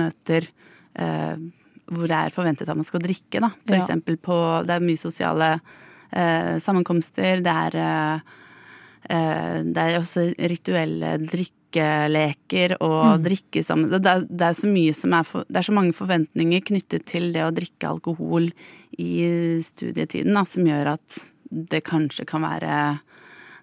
møter 0.00 0.48
hvor 1.86 2.08
det 2.10 2.16
er 2.16 2.34
forventet 2.34 2.68
at 2.68 2.74
man 2.76 2.86
skal 2.86 3.02
drikke, 3.04 3.38
da. 3.38 3.50
For 3.66 3.76
Ja. 3.76 3.86
på 4.18 4.66
Det 4.66 4.74
er 4.74 4.80
mye 4.80 4.98
sosiale 4.98 5.60
sammenkomster, 6.62 7.42
det 7.44 7.54
er 7.66 7.76
eh, 7.80 8.32
eh, 9.10 9.58
det 9.66 9.84
er 9.84 9.98
også 9.98 10.28
rituelle 10.50 11.16
drikkeleker 11.24 12.76
og 12.80 13.24
drikke 13.24 13.64
sammen. 13.66 13.90
Det 13.92 14.02
er, 14.02 14.26
det, 14.28 14.48
er 14.48 14.58
så 14.58 14.70
mye 14.70 14.94
som 14.96 15.16
er 15.16 15.28
for, 15.28 15.48
det 15.48 15.60
er 15.60 15.68
så 15.68 15.76
mange 15.76 15.96
forventninger 15.96 16.66
knyttet 16.70 17.06
til 17.10 17.32
det 17.34 17.46
å 17.46 17.54
drikke 17.54 17.90
alkohol 17.90 18.50
i 18.98 19.14
studietiden 19.64 20.36
da, 20.38 20.44
som 20.48 20.68
gjør 20.68 20.94
at 20.96 21.24
det 21.50 21.84
kanskje 21.86 22.26
kan 22.26 22.46
være 22.46 22.78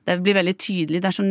det 0.07 0.17
blir 0.25 0.33
veldig 0.33 0.55
tydelig 0.57 1.01
dersom, 1.03 1.27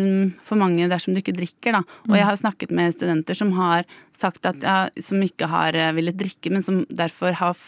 for 0.47 0.61
mange 0.61 0.87
dersom 0.91 1.15
du 1.15 1.21
ikke 1.21 1.35
drikker. 1.35 1.75
Da. 1.75 1.81
Og 2.07 2.15
jeg 2.15 2.27
har 2.29 2.39
snakket 2.39 2.71
med 2.75 2.95
studenter 2.95 3.35
som 3.35 3.51
har 3.57 3.87
sagt 4.17 4.47
at 4.47 4.63
ja, 4.63 4.77
som 5.03 5.23
ikke 5.25 5.49
har 5.51 5.75
eh, 5.75 5.91
villet 5.97 6.19
drikke, 6.21 6.53
men 6.55 6.63
som 6.63 6.85
derfor 6.87 7.35
har 7.41 7.59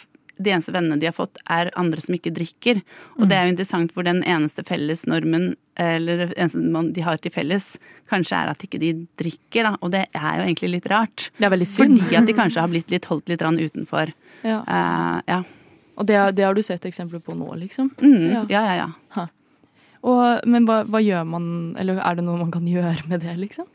de 0.45 0.53
eneste 0.55 0.75
vennene 0.75 0.99
de 1.01 1.09
har 1.09 1.17
fått, 1.17 1.41
er 1.51 1.71
andre 1.79 2.03
som 2.05 2.17
ikke 2.17 2.33
drikker. 2.35 2.83
Og 3.19 3.27
det 3.31 3.39
er 3.39 3.47
jo 3.47 3.55
interessant 3.55 3.95
hvor 3.95 4.07
den 4.07 4.23
eneste 4.29 4.65
fellesnormen, 4.67 5.53
eller 5.81 6.27
de 6.33 7.05
har 7.07 7.23
til 7.23 7.33
felles, 7.35 7.73
kanskje 8.11 8.39
er 8.43 8.53
at 8.53 8.67
ikke 8.67 8.81
de 8.83 8.93
drikker, 9.21 9.69
da. 9.71 9.75
Og 9.81 9.95
det 9.95 10.07
er 10.11 10.41
jo 10.41 10.47
egentlig 10.47 10.73
litt 10.77 10.91
rart. 10.93 11.31
Det 11.39 11.49
er 11.49 11.55
veldig 11.55 11.71
synd. 11.71 11.99
Fordi 12.03 12.21
at 12.21 12.31
de 12.31 12.37
kanskje 12.37 12.65
har 12.65 12.73
blitt 12.73 12.93
litt 12.95 13.09
holdt 13.11 13.33
litt 13.33 13.43
utenfor. 13.43 14.13
Ja. 14.43 14.57
Uh, 14.67 15.21
ja. 15.29 15.37
Og 15.95 16.07
det, 16.09 16.17
det 16.35 16.43
har 16.43 16.57
du 16.57 16.65
sett 16.67 16.83
eksempler 16.89 17.21
på 17.23 17.35
nå, 17.39 17.47
liksom? 17.61 17.93
Mm, 18.03 18.25
Ja. 18.33 18.41
ja, 18.51 18.63
ja, 18.75 18.89
ja. 19.15 19.27
Og, 20.03 20.49
men 20.51 20.65
hva, 20.67 20.81
hva 20.91 20.99
gjør 20.99 21.27
man, 21.31 21.45
eller 21.79 22.01
er 22.03 22.19
det 22.19 22.25
noe 22.27 22.41
man 22.41 22.51
kan 22.55 22.67
gjøre 22.75 23.07
med 23.11 23.23
det, 23.23 23.37
liksom? 23.39 23.69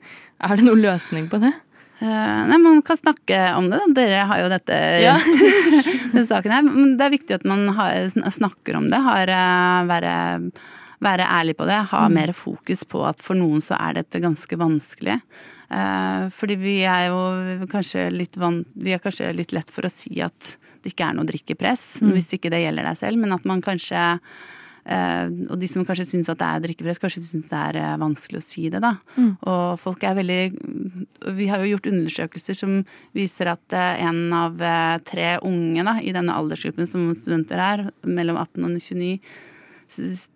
Er 0.43 0.59
det 0.59 0.65
noen 0.67 0.83
løsning 0.83 1.29
på 1.31 1.39
det? 1.39 1.53
Eh, 1.99 2.47
nei, 2.47 2.57
Man 2.61 2.81
kan 2.85 2.97
snakke 2.97 3.55
om 3.57 3.69
det. 3.71 3.81
Dere 3.97 4.25
har 4.29 4.43
jo 4.43 4.49
dette 4.53 4.79
Ja. 5.01 5.17
denne 6.11 6.25
saken 6.25 6.53
her. 6.53 6.65
Men 6.65 6.95
det 6.97 7.07
er 7.07 7.15
viktig 7.15 7.37
at 7.39 7.47
man 7.47 7.67
har, 7.77 8.09
snakker 8.13 8.77
om 8.77 8.89
det. 8.91 9.01
Har, 9.01 9.31
eh, 9.33 9.83
være, 9.89 10.15
være 11.03 11.29
ærlig 11.39 11.57
på 11.57 11.67
det. 11.69 11.81
Ha 11.93 12.07
mer 12.09 12.33
fokus 12.33 12.85
på 12.85 13.03
at 13.07 13.21
for 13.23 13.39
noen 13.39 13.63
så 13.63 13.77
er 13.79 14.01
dette 14.01 14.21
ganske 14.23 14.59
vanskelig. 14.59 15.19
Eh, 15.67 16.27
fordi 16.31 16.55
vi 16.61 16.77
er 16.87 17.09
jo 17.09 17.67
kanskje 17.71 18.09
litt 18.13 18.37
van, 18.39 18.63
Vi 18.73 18.93
er 18.93 19.03
kanskje 19.03 19.33
litt 19.35 19.51
lett 19.51 19.71
for 19.73 19.83
å 19.83 19.91
si 19.91 20.21
at 20.21 20.57
det 20.83 20.93
ikke 20.93 21.09
er 21.09 21.17
noe 21.17 21.27
drikkepress, 21.27 21.99
hvis 22.13 22.29
ikke 22.37 22.51
det 22.53 22.61
gjelder 22.61 22.85
deg 22.87 22.97
selv. 22.97 23.17
Men 23.19 23.33
at 23.33 23.43
man 23.45 23.61
kanskje 23.61 24.19
og 24.87 25.57
de 25.59 25.67
som 25.67 25.85
kanskje 25.87 26.07
syns 26.07 26.29
at 26.31 26.39
det 26.39 26.47
er 26.47 26.63
drikkepress, 26.63 27.01
kanskje 27.03 27.23
syns 27.25 27.49
det 27.51 27.59
er 27.59 27.79
eh, 27.81 27.95
vanskelig 27.99 28.39
å 28.39 28.45
si 28.45 28.67
det, 28.71 28.79
da. 28.83 28.93
Og 29.49 29.79
folk 29.81 30.05
er 30.07 30.15
veldig 30.15 30.41
Vi 31.37 31.49
har 31.51 31.59
jo 31.59 31.73
gjort 31.73 31.89
undersøkelser 31.91 32.55
som 32.55 32.77
viser 33.17 33.51
at 33.51 33.75
eh, 33.75 34.03
en 34.07 34.33
av 34.35 34.61
eh, 34.63 34.97
tre 35.07 35.33
unge 35.43 35.83
da, 35.83 35.97
i 35.99 36.15
denne 36.15 36.35
aldersgruppen 36.35 36.87
som 36.87 37.09
studenter 37.19 37.63
er, 37.63 37.87
mellom 38.07 38.39
18 38.39 38.63
og 38.63 38.77
29, 38.77 39.17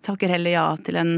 takker 0.04 0.32
heller 0.32 0.56
ja 0.56 0.66
til 0.84 1.00
en 1.00 1.14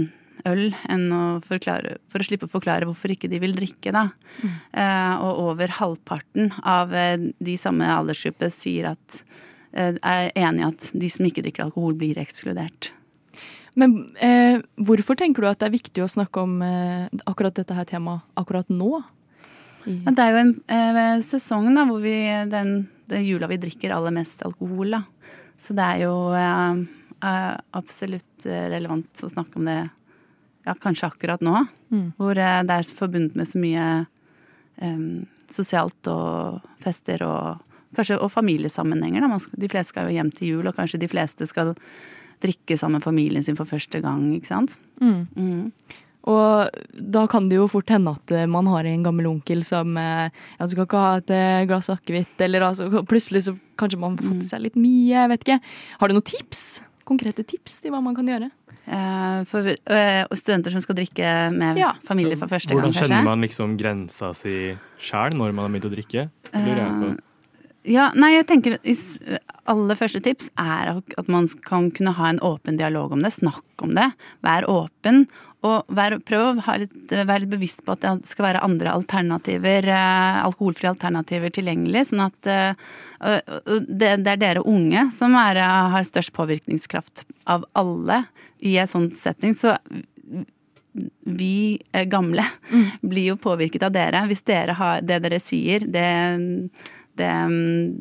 øl 0.49 0.67
enn 0.91 1.07
å 1.15 1.23
forklare, 1.45 1.99
for 2.11 2.21
å 2.21 2.27
slippe 2.27 2.49
å 2.49 2.53
forklare 2.53 2.89
hvorfor 2.89 3.15
ikke 3.15 3.31
de 3.33 3.41
vil 3.43 3.55
drikke, 3.57 3.95
da. 3.95 4.09
Eh, 4.43 5.15
og 5.25 5.43
over 5.49 5.77
halvparten 5.79 6.53
av 6.61 6.95
eh, 6.95 7.31
de 7.39 7.57
samme 7.61 7.89
aldersgruppe 7.89 8.51
sier 8.53 8.93
at 8.93 9.21
eh, 9.73 9.97
er 9.97 10.33
enig 10.35 10.65
i 10.65 10.69
at 10.69 10.91
de 10.93 11.11
som 11.13 11.27
ikke 11.29 11.47
drikker 11.47 11.69
alkohol, 11.69 11.97
blir 11.99 12.21
ekskludert. 12.21 12.93
Men 13.79 13.95
eh, 14.23 14.61
hvorfor 14.87 15.19
tenker 15.19 15.43
du 15.43 15.51
at 15.51 15.61
det 15.61 15.69
er 15.69 15.75
viktig 15.75 16.05
å 16.05 16.11
snakke 16.11 16.45
om 16.45 16.61
eh, 16.63 17.11
akkurat 17.27 17.57
dette 17.57 17.75
her 17.75 17.89
temaet 17.89 18.23
akkurat 18.39 18.71
nå? 18.71 19.03
I, 19.85 19.99
Ja, 20.07 20.15
det 20.15 20.25
er 20.25 20.33
jo 20.33 20.43
en 20.45 20.53
eh, 20.71 21.25
sesong 21.27 21.69
da, 21.75 21.85
hvor 21.89 22.01
vi 22.05 22.15
den, 22.51 22.77
den 23.11 23.27
jula 23.27 23.51
vi 23.51 23.59
drikker 23.61 23.93
aller 23.97 24.15
mest 24.15 24.45
alkohol. 24.47 24.95
Da. 24.95 25.03
Så 25.61 25.77
det 25.77 25.85
er 25.85 26.05
jo 26.07 26.15
eh, 26.39 26.81
eh, 27.27 27.53
absolutt 27.77 28.47
eh, 28.47 28.69
relevant 28.73 29.27
å 29.27 29.33
snakke 29.33 29.61
om 29.61 29.69
det 29.69 29.81
ja, 30.65 30.75
kanskje 30.79 31.11
akkurat 31.11 31.45
nå. 31.45 31.67
Mm. 31.91 32.09
Hvor 32.19 32.39
det 32.39 32.79
er 32.79 32.97
forbundet 32.97 33.37
med 33.39 33.51
så 33.51 33.61
mye 33.61 33.87
sosialt 35.55 36.09
og 36.11 36.65
fester 36.83 37.23
og 37.23 37.61
kanskje 37.95 38.17
og 38.19 38.33
familiesammenhenger. 38.33 39.23
Da. 39.23 39.39
De 39.61 39.71
fleste 39.71 39.93
skal 39.93 40.09
jo 40.09 40.17
hjem 40.17 40.33
til 40.35 40.51
jul, 40.51 40.67
og 40.67 40.75
kanskje 40.75 40.99
de 41.05 41.11
fleste 41.11 41.47
skal 41.47 41.75
drikke 42.43 42.79
sammen 42.81 42.99
med 42.99 43.07
familien 43.07 43.45
sin 43.45 43.57
for 43.57 43.69
første 43.69 44.01
gang. 44.03 44.33
ikke 44.37 44.51
sant? 44.51 44.79
mm. 45.01 45.27
Mm. 45.37 45.71
Og 46.25 46.71
da 46.97 47.27
kan 47.29 47.51
det 47.51 47.59
jo 47.59 47.67
fort 47.69 47.91
hende 47.93 48.15
at 48.17 48.31
eh, 48.33 48.47
man 48.49 48.65
har 48.73 48.87
en 48.89 49.03
gammel 49.05 49.27
onkel 49.29 49.61
som 49.63 49.91
ja, 50.01 50.31
ja, 50.57 50.67
kan 50.73 50.87
ikke 50.87 51.03
ha 51.03 51.19
et 51.21 51.33
eh, 51.37 51.67
glass 51.69 51.91
akevitt, 51.93 52.41
eller 52.41 52.65
altså, 52.65 52.89
plutselig 53.05 53.43
så 53.45 53.53
kanskje 53.77 54.01
man 54.01 54.17
har 54.17 54.31
fått 54.31 54.47
i 54.47 54.49
seg 54.49 54.63
litt 54.65 54.79
mye, 54.81 55.13
jeg 55.13 55.29
vet 55.35 55.45
ikke. 55.45 55.59
Har 56.01 56.09
du 56.09 56.17
noen 56.17 56.25
tips? 56.25 56.63
Konkrete 57.05 57.45
tips 57.45 57.83
til 57.85 57.93
hva 57.93 58.01
man 58.01 58.17
kan 58.17 58.25
gjøre? 58.33 58.49
Eh, 58.85 59.45
for 59.49 59.69
eh, 59.69 60.23
og 60.25 60.41
studenter 60.41 60.73
som 60.73 60.81
skal 60.81 60.97
drikke 60.97 61.29
med 61.53 61.77
Ja. 61.81 61.93
familie 62.09 62.37
for 62.41 62.49
første 62.49 62.73
Hvordan 62.73 62.89
gang, 62.89 62.97
kanskje. 62.97 63.09
kjenner 63.13 63.29
man 63.29 63.45
liksom 63.45 63.77
grensa 63.81 64.33
si 64.37 64.57
sjæl 65.01 65.37
når 65.37 65.53
man 65.53 65.67
har 65.67 65.73
begynt 65.77 65.91
å 65.91 65.93
drikke? 65.93 66.27
Det 66.53 66.65
lurer 66.65 66.83
jeg 66.87 66.99
på. 67.05 67.13
Ja, 67.85 68.09
nei, 68.17 68.31
jeg 68.33 68.47
tenker 68.49 68.79
aller 69.69 69.99
første 69.99 70.21
tips 70.25 70.51
er 70.57 70.97
at- 70.97 71.29
man 71.29 71.47
kan 71.65 71.91
kunne 71.91 72.15
ha 72.17 72.29
en 72.31 72.41
åpen 72.41 72.79
dialog 72.79 73.13
om 73.13 73.21
det. 73.21 73.33
Snakk 73.33 73.65
om 73.83 73.95
det. 73.95 74.13
Vær 74.43 74.65
åpen. 74.65 75.29
Og 75.63 75.85
vær, 75.89 76.19
prøv 76.21 76.59
å 76.59 76.79
litt, 76.79 77.09
være 77.09 77.41
litt 77.41 77.51
bevisst 77.51 77.85
på 77.85 77.93
at 77.93 78.01
det 78.01 78.27
skal 78.27 78.47
være 78.53 78.65
andre 78.65 78.91
alternativer, 78.93 79.87
eh, 79.89 80.45
alkoholfrie 80.45 80.91
alternativer 80.91 81.51
tilgjengelig. 81.51 82.07
Sånn 82.11 82.25
at 82.25 82.47
eh, 82.47 82.75
det, 83.89 84.29
er 84.29 84.37
dere 84.37 84.65
unge 84.65 85.11
som 85.11 85.35
er, 85.35 85.57
har 85.57 86.05
størst 86.05 86.33
påvirkningskraft 86.33 87.25
av 87.47 87.65
alle 87.75 88.27
i 88.61 88.77
en 88.77 88.87
sånn 88.87 89.11
setting. 89.15 89.55
Så 89.55 89.77
vi 91.25 91.81
eh, 91.93 92.05
gamle 92.05 92.45
blir 93.03 93.33
jo 93.33 93.37
påvirket 93.37 93.83
av 93.83 93.93
dere. 93.93 94.27
Hvis 94.29 94.45
dere 94.45 94.77
har 94.79 95.01
det 95.01 95.23
dere 95.25 95.41
sier, 95.41 95.81
det, 95.81 96.09
det, 97.19 97.33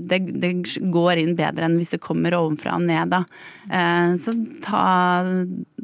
det, 0.10 0.20
det 0.42 0.52
går 0.94 1.22
inn 1.22 1.36
bedre 1.38 1.68
enn 1.70 1.80
hvis 1.80 1.94
det 1.96 2.02
kommer 2.04 2.36
ovenfra 2.38 2.76
og 2.80 2.86
ned, 2.88 3.14
da. 3.14 3.24
Eh, 3.70 4.16
Så 4.22 4.34
ta, 4.66 4.86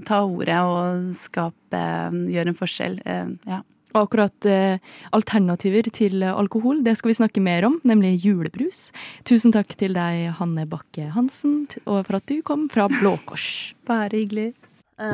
ta 0.06 0.22
ordet 0.26 0.62
og 0.65 1.10
skap 1.18 1.76
eh, 1.78 2.15
Gjør 2.36 2.54
en 2.54 2.58
forskjell. 2.63 3.02
Eh, 3.06 3.36
Ja. 3.50 3.62
Og 3.89 4.04
akkurat 4.04 4.46
eh, 4.46 4.78
alternativer 5.18 5.88
til 5.89 6.22
alkohol, 6.22 6.84
det 6.86 6.94
skal 7.00 7.10
vi 7.10 7.15
snakke 7.18 7.42
mer 7.42 7.65
om, 7.65 7.80
nemlig 7.89 8.20
julebrus. 8.22 8.92
Tusen 9.26 9.50
takk 9.56 9.74
til 9.82 9.98
deg, 9.98 10.28
Hanne 10.38 10.68
Bakke 10.70 11.08
Hansen, 11.15 11.63
og 11.89 12.04
for 12.06 12.20
at 12.20 12.28
du 12.30 12.38
kom 12.46 12.68
fra 12.70 12.86
Blå 13.00 13.15
Kors. 13.26 13.74
Bare 13.89 14.13
hyggelig. 14.13 14.52
Jeg 15.00 15.10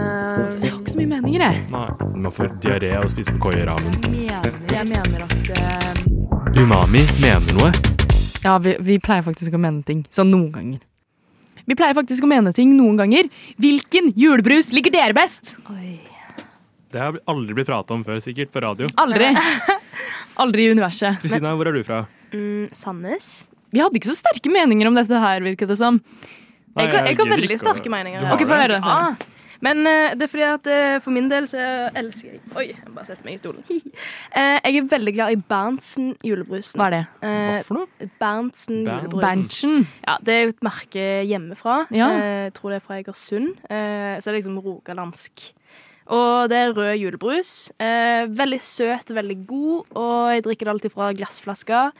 har 0.65 0.80
ikke 0.82 0.91
så 0.91 0.97
mye 0.99 1.12
meninger, 1.13 1.45
jeg. 1.45 1.63
Nei, 1.71 1.88
man 2.25 2.32
får 2.36 2.56
diaré 2.60 2.91
av 2.99 3.06
å 3.08 3.12
spise 3.15 3.32
på 3.38 3.45
koieramen. 3.47 3.99
Mener, 4.12 4.60
jeg 4.73 4.91
mener 4.91 5.28
at 5.30 5.51
uh... 5.56 6.60
Umami 6.60 7.08
mener 7.21 7.62
noe. 7.62 7.94
Ja, 8.45 8.58
vi, 8.62 8.75
vi 8.86 8.99
pleier 9.01 9.25
faktisk 9.25 9.55
å 9.58 9.62
mene 9.62 9.81
ting. 9.88 10.03
Sånn 10.13 10.29
noen 10.34 10.51
ganger. 10.53 10.81
Vi 11.65 11.73
pleier 11.77 11.95
faktisk 11.97 12.25
å 12.25 12.29
mene 12.29 12.51
ting 12.53 12.75
noen 12.77 12.99
ganger. 12.99 13.29
Hvilken 13.62 14.12
julebrus 14.15 14.69
liker 14.75 14.93
dere 14.93 15.15
best? 15.17 15.55
Oi. 15.73 15.95
Det 16.93 17.01
har 17.01 17.17
aldri 17.27 17.55
blitt 17.58 17.67
prata 17.67 17.95
om 17.97 18.03
før, 18.05 18.21
sikkert, 18.23 18.51
på 18.53 18.62
radio. 18.63 18.88
Aldri. 19.01 19.31
Aldri 20.45 20.67
i 20.67 20.71
universet. 20.75 21.17
Kristina, 21.23 21.55
hvor 21.58 21.67
er 21.71 21.75
du 21.75 21.81
fra? 21.88 22.03
Mm, 22.36 22.69
Sandnes? 22.75 23.27
vi 23.75 23.81
hadde 23.84 23.97
ikke 23.99 24.08
så 24.08 24.15
sterke 24.15 24.47
meninger 24.53 24.88
om 24.88 24.95
dette 24.95 25.19
her, 25.19 25.41
virket 25.43 25.67
det 25.67 25.75
som. 25.75 25.97
Nei, 26.77 26.86
Jeg 26.86 26.93
har, 26.93 27.08
jeg 27.10 27.17
har 27.19 27.29
veldig 27.34 27.58
sterke 27.60 27.91
meninger. 27.91 28.21
Du 28.21 28.27
har 28.29 28.38
Ok, 28.38 28.45
få 28.47 28.53
det? 28.53 28.62
høre. 28.62 28.77
få 28.79 28.93
høre. 28.93 29.10
Ah, 29.10 29.35
men 29.65 29.82
eh, 29.89 30.13
det 30.15 30.28
er 30.28 30.32
fordi 30.32 30.45
at 30.47 30.69
eh, 30.71 30.97
for 31.04 31.15
min 31.15 31.28
del 31.32 31.47
så 31.49 31.63
elsker 31.97 32.36
jeg 32.36 32.41
Oi, 32.56 32.65
jeg 32.71 32.93
bare 32.95 33.08
setter 33.10 33.25
meg 33.28 33.38
i 33.38 33.41
stolen. 33.41 33.65
Eh, 34.36 34.58
jeg 34.65 34.82
er 34.82 34.88
veldig 34.91 35.13
glad 35.15 35.32
i 35.32 35.38
Berntsen 35.49 36.10
julebrusen. 36.25 36.78
Hva 36.82 36.88
er 36.89 36.93
det? 36.97 37.04
Eh, 37.23 37.51
Hva 37.56 37.60
for 37.67 37.78
noe? 37.80 38.08
Berntsen 38.19 38.82
Bernt- 38.84 39.06
julebrus. 39.08 39.23
Berntsen. 39.23 39.75
Ja, 40.06 40.15
det 40.28 40.34
er 40.36 40.41
jo 40.43 40.54
et 40.54 40.65
merke 40.67 41.06
hjemmefra. 41.30 41.75
Ja. 41.95 42.10
Eh, 42.12 42.41
jeg 42.49 42.54
tror 42.58 42.73
det 42.73 42.80
er 42.82 42.86
fra 42.88 42.97
Egersund. 42.99 43.54
Eh, 43.69 44.15
så 44.19 44.28
det 44.28 44.34
er 44.34 44.38
liksom 44.41 44.58
rogalandsk. 44.65 45.45
Og 46.15 46.49
det 46.51 46.60
er 46.60 46.73
rød 46.78 46.91
julebrus. 47.01 47.54
Eh, 47.82 48.25
veldig 48.30 48.60
søt, 48.62 49.10
veldig 49.15 49.38
god, 49.49 49.88
og 49.97 50.34
jeg 50.36 50.43
drikker 50.45 50.67
det 50.67 50.73
alltid 50.75 50.93
fra 50.93 51.08
glassflasker. 51.17 51.95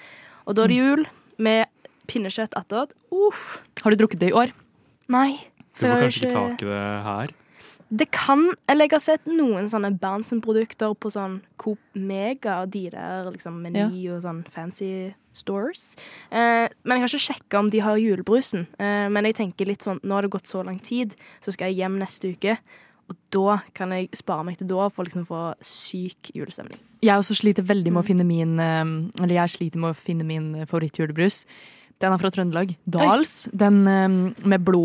Og 0.46 0.54
da 0.60 0.66
er 0.68 0.74
det 0.74 0.78
jul 0.82 1.06
med 1.42 1.72
pinnekjøtt 2.12 2.54
attåt. 2.60 2.92
Uff. 3.16 3.56
Har 3.82 3.96
du 3.96 4.04
drukket 4.04 4.22
det 4.22 4.30
i 4.30 4.38
år? 4.38 4.52
Nei. 5.10 5.32
Du 5.80 5.88
får 5.88 6.04
kanskje 6.06 6.28
ikke 6.28 6.36
tak 6.36 6.62
i 6.62 6.70
det 6.70 6.84
her. 7.08 7.34
Det 7.90 8.08
kan 8.12 8.48
Eller 8.68 8.88
jeg 8.88 8.96
har 8.96 9.04
sett 9.04 9.28
noen 9.30 9.68
sånne 9.70 9.94
Berntsen-produkter 10.02 10.96
på 10.98 11.12
sånn 11.14 11.40
Coop 11.62 11.80
Mega 11.94 12.62
og 12.64 12.72
de 12.74 12.88
der 12.94 13.30
liksom 13.30 13.60
Meny 13.62 14.08
og 14.14 14.24
sånn 14.26 14.42
fancy 14.52 15.14
stores. 15.36 15.94
Eh, 16.32 16.66
men 16.88 16.96
jeg 16.96 17.04
har 17.04 17.12
ikke 17.12 17.26
sjekka 17.28 17.60
om 17.60 17.70
de 17.70 17.84
har 17.84 18.00
julebrusen. 18.00 18.66
Eh, 18.80 19.06
men 19.12 19.28
jeg 19.30 19.38
tenker 19.42 19.70
litt 19.70 19.86
sånn 19.86 20.00
nå 20.04 20.16
har 20.16 20.26
det 20.26 20.34
gått 20.34 20.50
så 20.50 20.64
lang 20.66 20.80
tid, 20.80 21.14
så 21.44 21.54
skal 21.54 21.70
jeg 21.70 21.84
hjem 21.84 22.00
neste 22.00 22.32
uke. 22.32 22.58
Og 23.12 23.18
da 23.36 23.60
kan 23.78 23.92
jeg 23.94 24.10
spare 24.18 24.48
meg 24.48 24.58
til 24.58 24.70
da 24.72 24.88
for 24.90 25.04
å 25.04 25.08
liksom 25.10 25.28
få 25.28 25.42
syk 25.62 26.32
julestemning. 26.34 26.80
Jeg 27.06 27.22
også 27.22 27.38
sliter 27.38 27.68
veldig 27.68 27.92
med 27.94 28.02
å 28.02 28.08
finne 28.08 28.26
min 28.26 28.56
eh, 28.58 28.86
Eller 29.22 29.42
jeg 29.44 29.58
sliter 29.60 29.84
med 29.84 29.94
å 29.94 30.00
finne 30.00 30.26
min 30.26 30.54
favorittjulebrus. 30.66 31.44
Den 32.04 32.12
er 32.12 32.20
fra 32.20 32.30
Trøndelag. 32.34 32.74
Dals. 32.92 33.36
Den 33.56 33.86
um, 33.88 34.18
med 34.44 34.66
blå, 34.68 34.84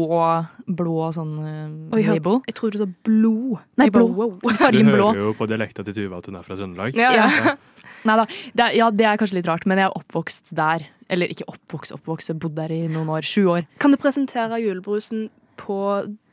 blå 0.70 1.08
sånn 1.16 1.32
uh, 1.42 1.96
Oi, 1.96 2.04
label. 2.06 2.38
Jeg 2.46 2.56
trodde 2.58 2.78
du 2.78 2.84
sa 2.84 2.88
blod. 3.08 3.58
Nei, 3.80 3.88
blå. 3.94 4.06
wow. 4.14 4.36
Du 4.38 4.54
Fargen 4.60 4.92
blå. 4.92 5.10
hører 5.10 5.24
jo 5.24 5.34
på 5.38 5.48
dialekta 5.50 5.84
til 5.86 5.96
Tuva 5.96 6.20
at 6.22 6.30
hun 6.30 6.38
er 6.38 6.46
fra 6.46 6.58
Trøndelag. 6.60 6.98
Ja, 7.00 7.10
ja. 7.18 7.56
Nei 8.08 8.16
da. 8.16 8.24
Det 8.56 8.70
ja, 8.78 8.88
det 8.94 9.06
er 9.10 9.18
kanskje 9.20 9.40
litt 9.40 9.50
rart, 9.50 9.66
men 9.68 9.82
jeg 9.82 9.90
er 9.90 9.98
oppvokst 9.98 10.54
der. 10.56 10.86
Eller 11.10 11.32
ikke 11.32 11.48
oppvokst, 11.50 11.92
oppvokst. 11.98 12.30
Jeg 12.30 12.38
bodde 12.38 12.54
bodd 12.54 12.62
der 12.62 12.76
i 12.76 12.80
noen 12.92 13.10
år. 13.12 13.26
Sju 13.26 13.42
år. 13.50 13.66
Kan 13.82 13.92
du 13.92 13.98
presentere 14.00 14.60
julebrusen 14.62 15.28
på 15.60 15.80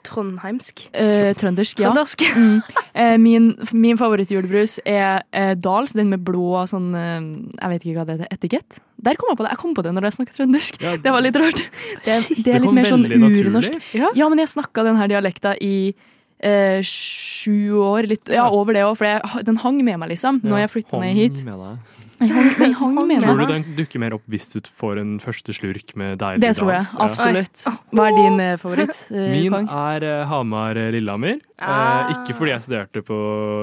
trondheimsk? 0.07 0.87
Eh, 0.97 1.33
trøndersk, 1.37 1.83
ja. 1.83 1.91
Trøndersk? 1.91 2.23
Mm. 2.37 2.61
Eh, 2.97 3.15
min 3.21 3.47
min 3.77 3.97
favorittjulebrus 3.99 4.77
er 4.87 5.21
eh, 5.35 5.53
Dals, 5.59 5.93
den 5.97 6.09
med 6.13 6.23
blå 6.25 6.63
sånn 6.69 6.89
eh, 6.97 7.21
Jeg 7.61 7.71
vet 7.73 7.85
ikke 7.85 7.95
hva 7.99 8.05
det 8.09 8.15
heter. 8.17 8.31
Etikett? 8.37 8.79
Der 9.03 9.17
kom 9.19 9.29
jeg 9.31 9.37
på 9.39 9.45
det. 9.45 9.51
Jeg 9.53 9.61
kom 9.61 9.73
på 9.77 9.83
det 9.85 9.93
når 9.93 10.07
jeg 10.09 10.15
snakket 10.17 10.39
trøndersk. 10.41 10.79
Ja, 10.81 10.95
Det 11.05 11.13
var 11.13 11.25
litt 11.25 11.37
rart. 11.39 11.61
Det, 11.61 12.17
det 12.29 12.43
Det 12.45 12.55
er 12.57 12.63
litt 12.65 12.75
mer 12.77 12.89
sånn 12.89 13.05
urnorsk. 13.09 13.77
Ja. 13.97 14.11
Ja, 14.17 14.29
men 14.31 14.41
jeg 14.41 14.49
snakka 14.53 14.85
denne 14.87 15.07
dialekta 15.11 15.55
i 15.61 15.93
eh, 16.39 16.79
sju 16.85 17.77
år. 17.83 18.07
Litt, 18.09 18.29
ja, 18.29 18.45
Ja. 18.45 18.49
over 18.53 18.73
det 18.77 18.83
òg, 18.85 18.95
for 18.99 19.09
jeg, 19.09 19.45
den 19.47 19.57
hang 19.63 19.79
med 19.85 19.99
meg, 20.01 20.09
liksom. 20.13 20.41
Når 20.45 20.65
jeg 20.65 20.73
flytta 20.77 21.01
ned 21.01 21.15
hit. 21.17 21.43
Med 21.47 21.57
deg. 21.63 22.03
Den 22.17 22.31
hang, 22.33 22.73
hang 22.73 22.95
med 23.07 23.21
Tror 23.21 23.41
du 23.41 23.45
den 23.51 23.65
dukker 23.77 24.01
mer 24.01 24.15
opp 24.17 24.23
hvis 24.31 24.47
du 24.49 24.57
får 24.65 25.01
en 25.03 25.11
første 25.21 25.53
slurk 25.53 25.93
med 25.99 26.17
deilig 26.21 26.41
Det 26.41 26.53
tror 26.57 26.71
jeg. 26.73 26.85
dans? 26.87 26.95
Ja. 26.97 27.09
Absolutt. 27.11 27.65
Hva 27.93 28.07
er 28.09 28.15
din 28.17 28.39
eh, 28.41 28.55
favoritt? 28.61 28.95
eh, 29.13 29.27
Min 29.35 29.53
Kong? 29.53 29.67
er 29.69 30.05
eh, 30.07 30.23
Hamar-Lillehammer. 30.31 31.37
Ah. 31.59 32.07
Eh, 32.09 32.15
ikke 32.15 32.37
fordi 32.39 32.53
jeg 32.55 32.65
studerte 32.65 33.03
på 33.05 33.19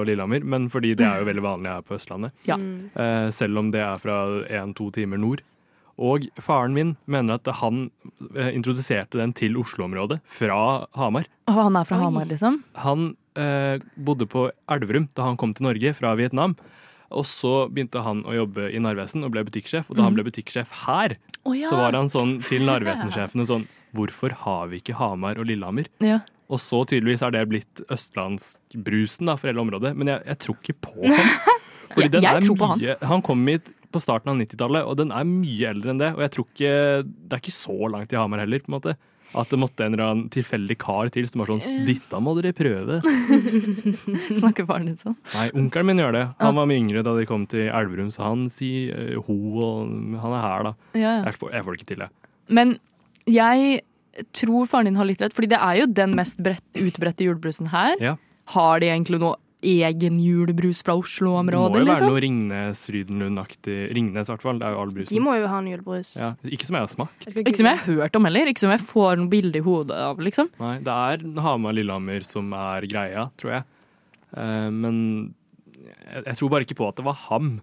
Lillehammer, 0.07 0.45
men 0.55 0.69
fordi 0.71 0.93
det 0.95 1.07
er 1.07 1.19
jo 1.19 1.27
veldig 1.27 1.43
vanlig 1.45 1.73
her 1.73 1.83
på 1.83 1.97
Østlandet. 1.97 2.31
Ja. 2.47 2.55
Mm. 2.61 2.87
Eh, 2.95 3.27
selv 3.35 3.59
om 3.59 3.73
det 3.75 3.83
er 3.83 3.99
fra 4.01 4.21
én-to 4.47 4.87
timer 4.95 5.19
nord. 5.21 5.43
Og 5.95 6.25
faren 6.43 6.73
min 6.75 6.95
mener 7.07 7.37
at 7.37 7.47
han 7.61 7.89
eh, 8.35 8.51
introduserte 8.51 9.19
den 9.19 9.31
til 9.35 9.55
Oslo-området 9.59 10.19
fra 10.27 10.87
Hamar. 10.99 11.27
Og 11.47 11.59
han 11.59 11.75
er 11.79 11.87
fra 11.87 11.99
Oi. 11.99 12.03
Hamar, 12.07 12.27
liksom? 12.31 12.61
Han 12.83 13.13
eh, 13.39 13.79
bodde 13.95 14.27
på 14.27 14.49
Elverum 14.71 15.07
da 15.15 15.29
han 15.29 15.39
kom 15.39 15.53
til 15.55 15.67
Norge 15.69 15.93
fra 15.95 16.15
Vietnam. 16.19 16.57
Og 17.11 17.25
så 17.29 17.67
begynte 17.69 18.01
han 18.01 18.23
å 18.25 18.33
jobbe 18.33 18.69
i 18.73 18.79
Narvesen 18.81 19.23
og 19.23 19.31
ble 19.35 19.43
butikksjef. 19.45 19.89
Og 19.91 19.97
da 19.97 20.03
han 20.07 20.15
ble 20.17 20.23
butikksjef 20.25 20.71
her, 20.87 21.17
oh, 21.45 21.53
ja. 21.53 21.69
så 21.69 21.77
var 21.77 21.93
han 21.93 22.09
sånn 22.09 22.39
til 22.47 22.65
Narvesen-sjefene 22.69 23.45
sånn 23.45 23.67
Hvorfor 23.95 24.33
har 24.43 24.67
vi 24.67 24.81
ikke 24.81 24.97
Hamar 24.99 25.37
og 25.39 25.45
Lillehammer? 25.47 25.87
ja. 26.03 26.19
Og 26.45 26.59
så 26.61 26.83
tydeligvis 26.85 27.23
er 27.25 27.31
det 27.33 27.39
blitt 27.49 27.79
østlandsbrusen 27.89 29.25
da, 29.25 29.33
for 29.39 29.49
hele 29.49 29.63
området. 29.63 29.95
Men 29.97 30.11
jeg, 30.11 30.21
jeg 30.29 30.37
tror 30.43 30.57
ikke 30.59 30.75
på 30.85 31.07
ham. 31.09 31.31
Fordi 31.95 32.03
Jeg- 32.05 32.11
den 32.13 32.21
jeg 32.27 32.35
er 32.37 32.45
tror 32.45 32.57
på 32.59 32.67
han. 32.69 32.83
han 33.09 33.21
kom 33.25 33.47
hit 33.47 33.71
på 33.95 34.01
starten 34.03 34.29
av 34.29 34.37
90-tallet, 34.37 34.85
og 34.85 34.97
den 34.99 35.11
er 35.15 35.23
mye 35.25 35.69
eldre 35.71 35.89
enn 35.93 36.01
det. 36.03 36.11
Og 36.13 36.21
jeg 36.25 36.31
tror 36.35 36.45
ikke 36.51 36.73
Det 37.07 37.33
er 37.37 37.41
ikke 37.41 37.55
så 37.55 37.77
langt 37.89 38.09
til 38.11 38.19
Hamar 38.19 38.43
heller, 38.43 38.59
på 38.59 38.69
en 38.69 38.75
måte. 38.77 38.95
At 39.35 39.51
det 39.51 39.59
måtte 39.59 39.85
en 39.85 39.95
eller 39.95 40.05
annen 40.05 40.27
tilfeldig 40.33 40.77
kar 40.79 41.09
til 41.13 41.27
som 41.29 41.43
var 41.43 41.51
sånn. 41.51 41.63
Dette 41.87 42.21
må 42.23 42.35
dere 42.37 42.53
prøve. 42.55 43.01
Snakker 44.41 44.67
faren 44.69 44.89
din 44.89 44.99
sånn? 45.01 45.17
Nei, 45.33 45.47
onkelen 45.59 45.89
min 45.91 46.03
gjør 46.03 46.15
det. 46.15 46.25
Han 46.41 46.59
var 46.59 46.69
mye 46.71 46.81
yngre 46.83 47.03
da 47.05 47.15
de 47.17 47.27
kom 47.29 47.47
til 47.51 47.67
Elverum, 47.67 48.11
så 48.15 48.29
han 48.29 48.45
sier 48.51 48.95
eh, 48.95 49.17
ho, 49.27 49.37
og 49.59 50.21
han 50.23 50.37
er 50.37 50.45
her, 50.45 50.69
da. 50.69 50.75
Ja, 50.95 51.01
ja. 51.19 51.25
Jeg 51.27 51.39
får, 51.41 51.51
jeg 51.57 51.67
får 51.67 51.75
det 51.75 51.81
ikke 51.81 51.91
til, 51.91 52.05
jeg. 52.05 52.31
Men 52.55 52.77
jeg 53.27 53.81
tror 54.35 54.69
faren 54.71 54.89
din 54.89 54.99
har 54.99 55.09
litt 55.09 55.23
rett, 55.23 55.35
fordi 55.35 55.51
det 55.51 55.59
er 55.59 55.81
jo 55.81 55.89
den 55.91 56.15
mest 56.17 56.39
brett, 56.43 56.63
utbredte 56.79 57.27
julebrusen 57.27 57.71
her. 57.73 57.97
Ja. 58.03 58.15
Har 58.55 58.79
de 58.79 58.91
egentlig 58.91 59.19
noe 59.23 59.35
egen 59.65 60.19
julebrus 60.21 60.81
fra 60.85 60.95
Oslo-området. 60.99 61.73
Det 61.73 61.81
må 61.81 61.81
jo 61.81 61.89
være 61.89 61.95
liksom? 61.95 62.11
noe 62.13 62.23
Ringnes 62.25 62.83
Rydenlund-aktig. 62.95 63.77
Ringnes, 63.97 64.29
i 64.29 64.33
hvert 64.33 64.45
fall. 64.45 64.61
Det 64.61 64.67
er 64.67 64.75
jo 64.75 64.81
all 64.83 64.93
brusen. 64.95 65.11
De 65.13 65.21
må 65.25 65.35
jo 65.39 65.51
ha 65.51 65.61
en 65.61 65.69
julebrus. 65.71 66.15
Ja, 66.19 66.31
ikke 66.45 66.69
som 66.69 66.79
jeg 66.79 66.87
har 66.87 66.93
smakt. 66.93 67.29
Jeg 67.29 67.45
Ikke 67.45 67.59
som 67.61 67.69
jeg 67.71 67.81
har 67.81 67.99
hørt 67.99 68.19
om 68.19 68.29
heller. 68.29 68.51
Ikke 68.51 68.65
som 68.65 68.73
jeg 68.75 68.83
får 68.87 69.21
noe 69.21 69.31
bilde 69.31 69.61
i 69.61 69.65
hodet 69.65 70.01
av, 70.07 70.21
liksom. 70.23 70.51
Nei, 70.61 70.75
det 70.85 70.97
er 71.11 71.25
Hamar-Lillehammer 71.45 72.27
som 72.27 72.51
er 72.57 72.89
greia, 72.91 73.29
tror 73.41 73.57
jeg. 73.57 73.69
Uh, 74.35 74.69
men 74.73 74.97
jeg, 75.85 76.25
jeg 76.25 76.37
tror 76.41 76.53
bare 76.53 76.67
ikke 76.67 76.79
på 76.81 76.91
at 76.91 76.99
det 76.99 77.07
var 77.07 77.17
ham. 77.27 77.57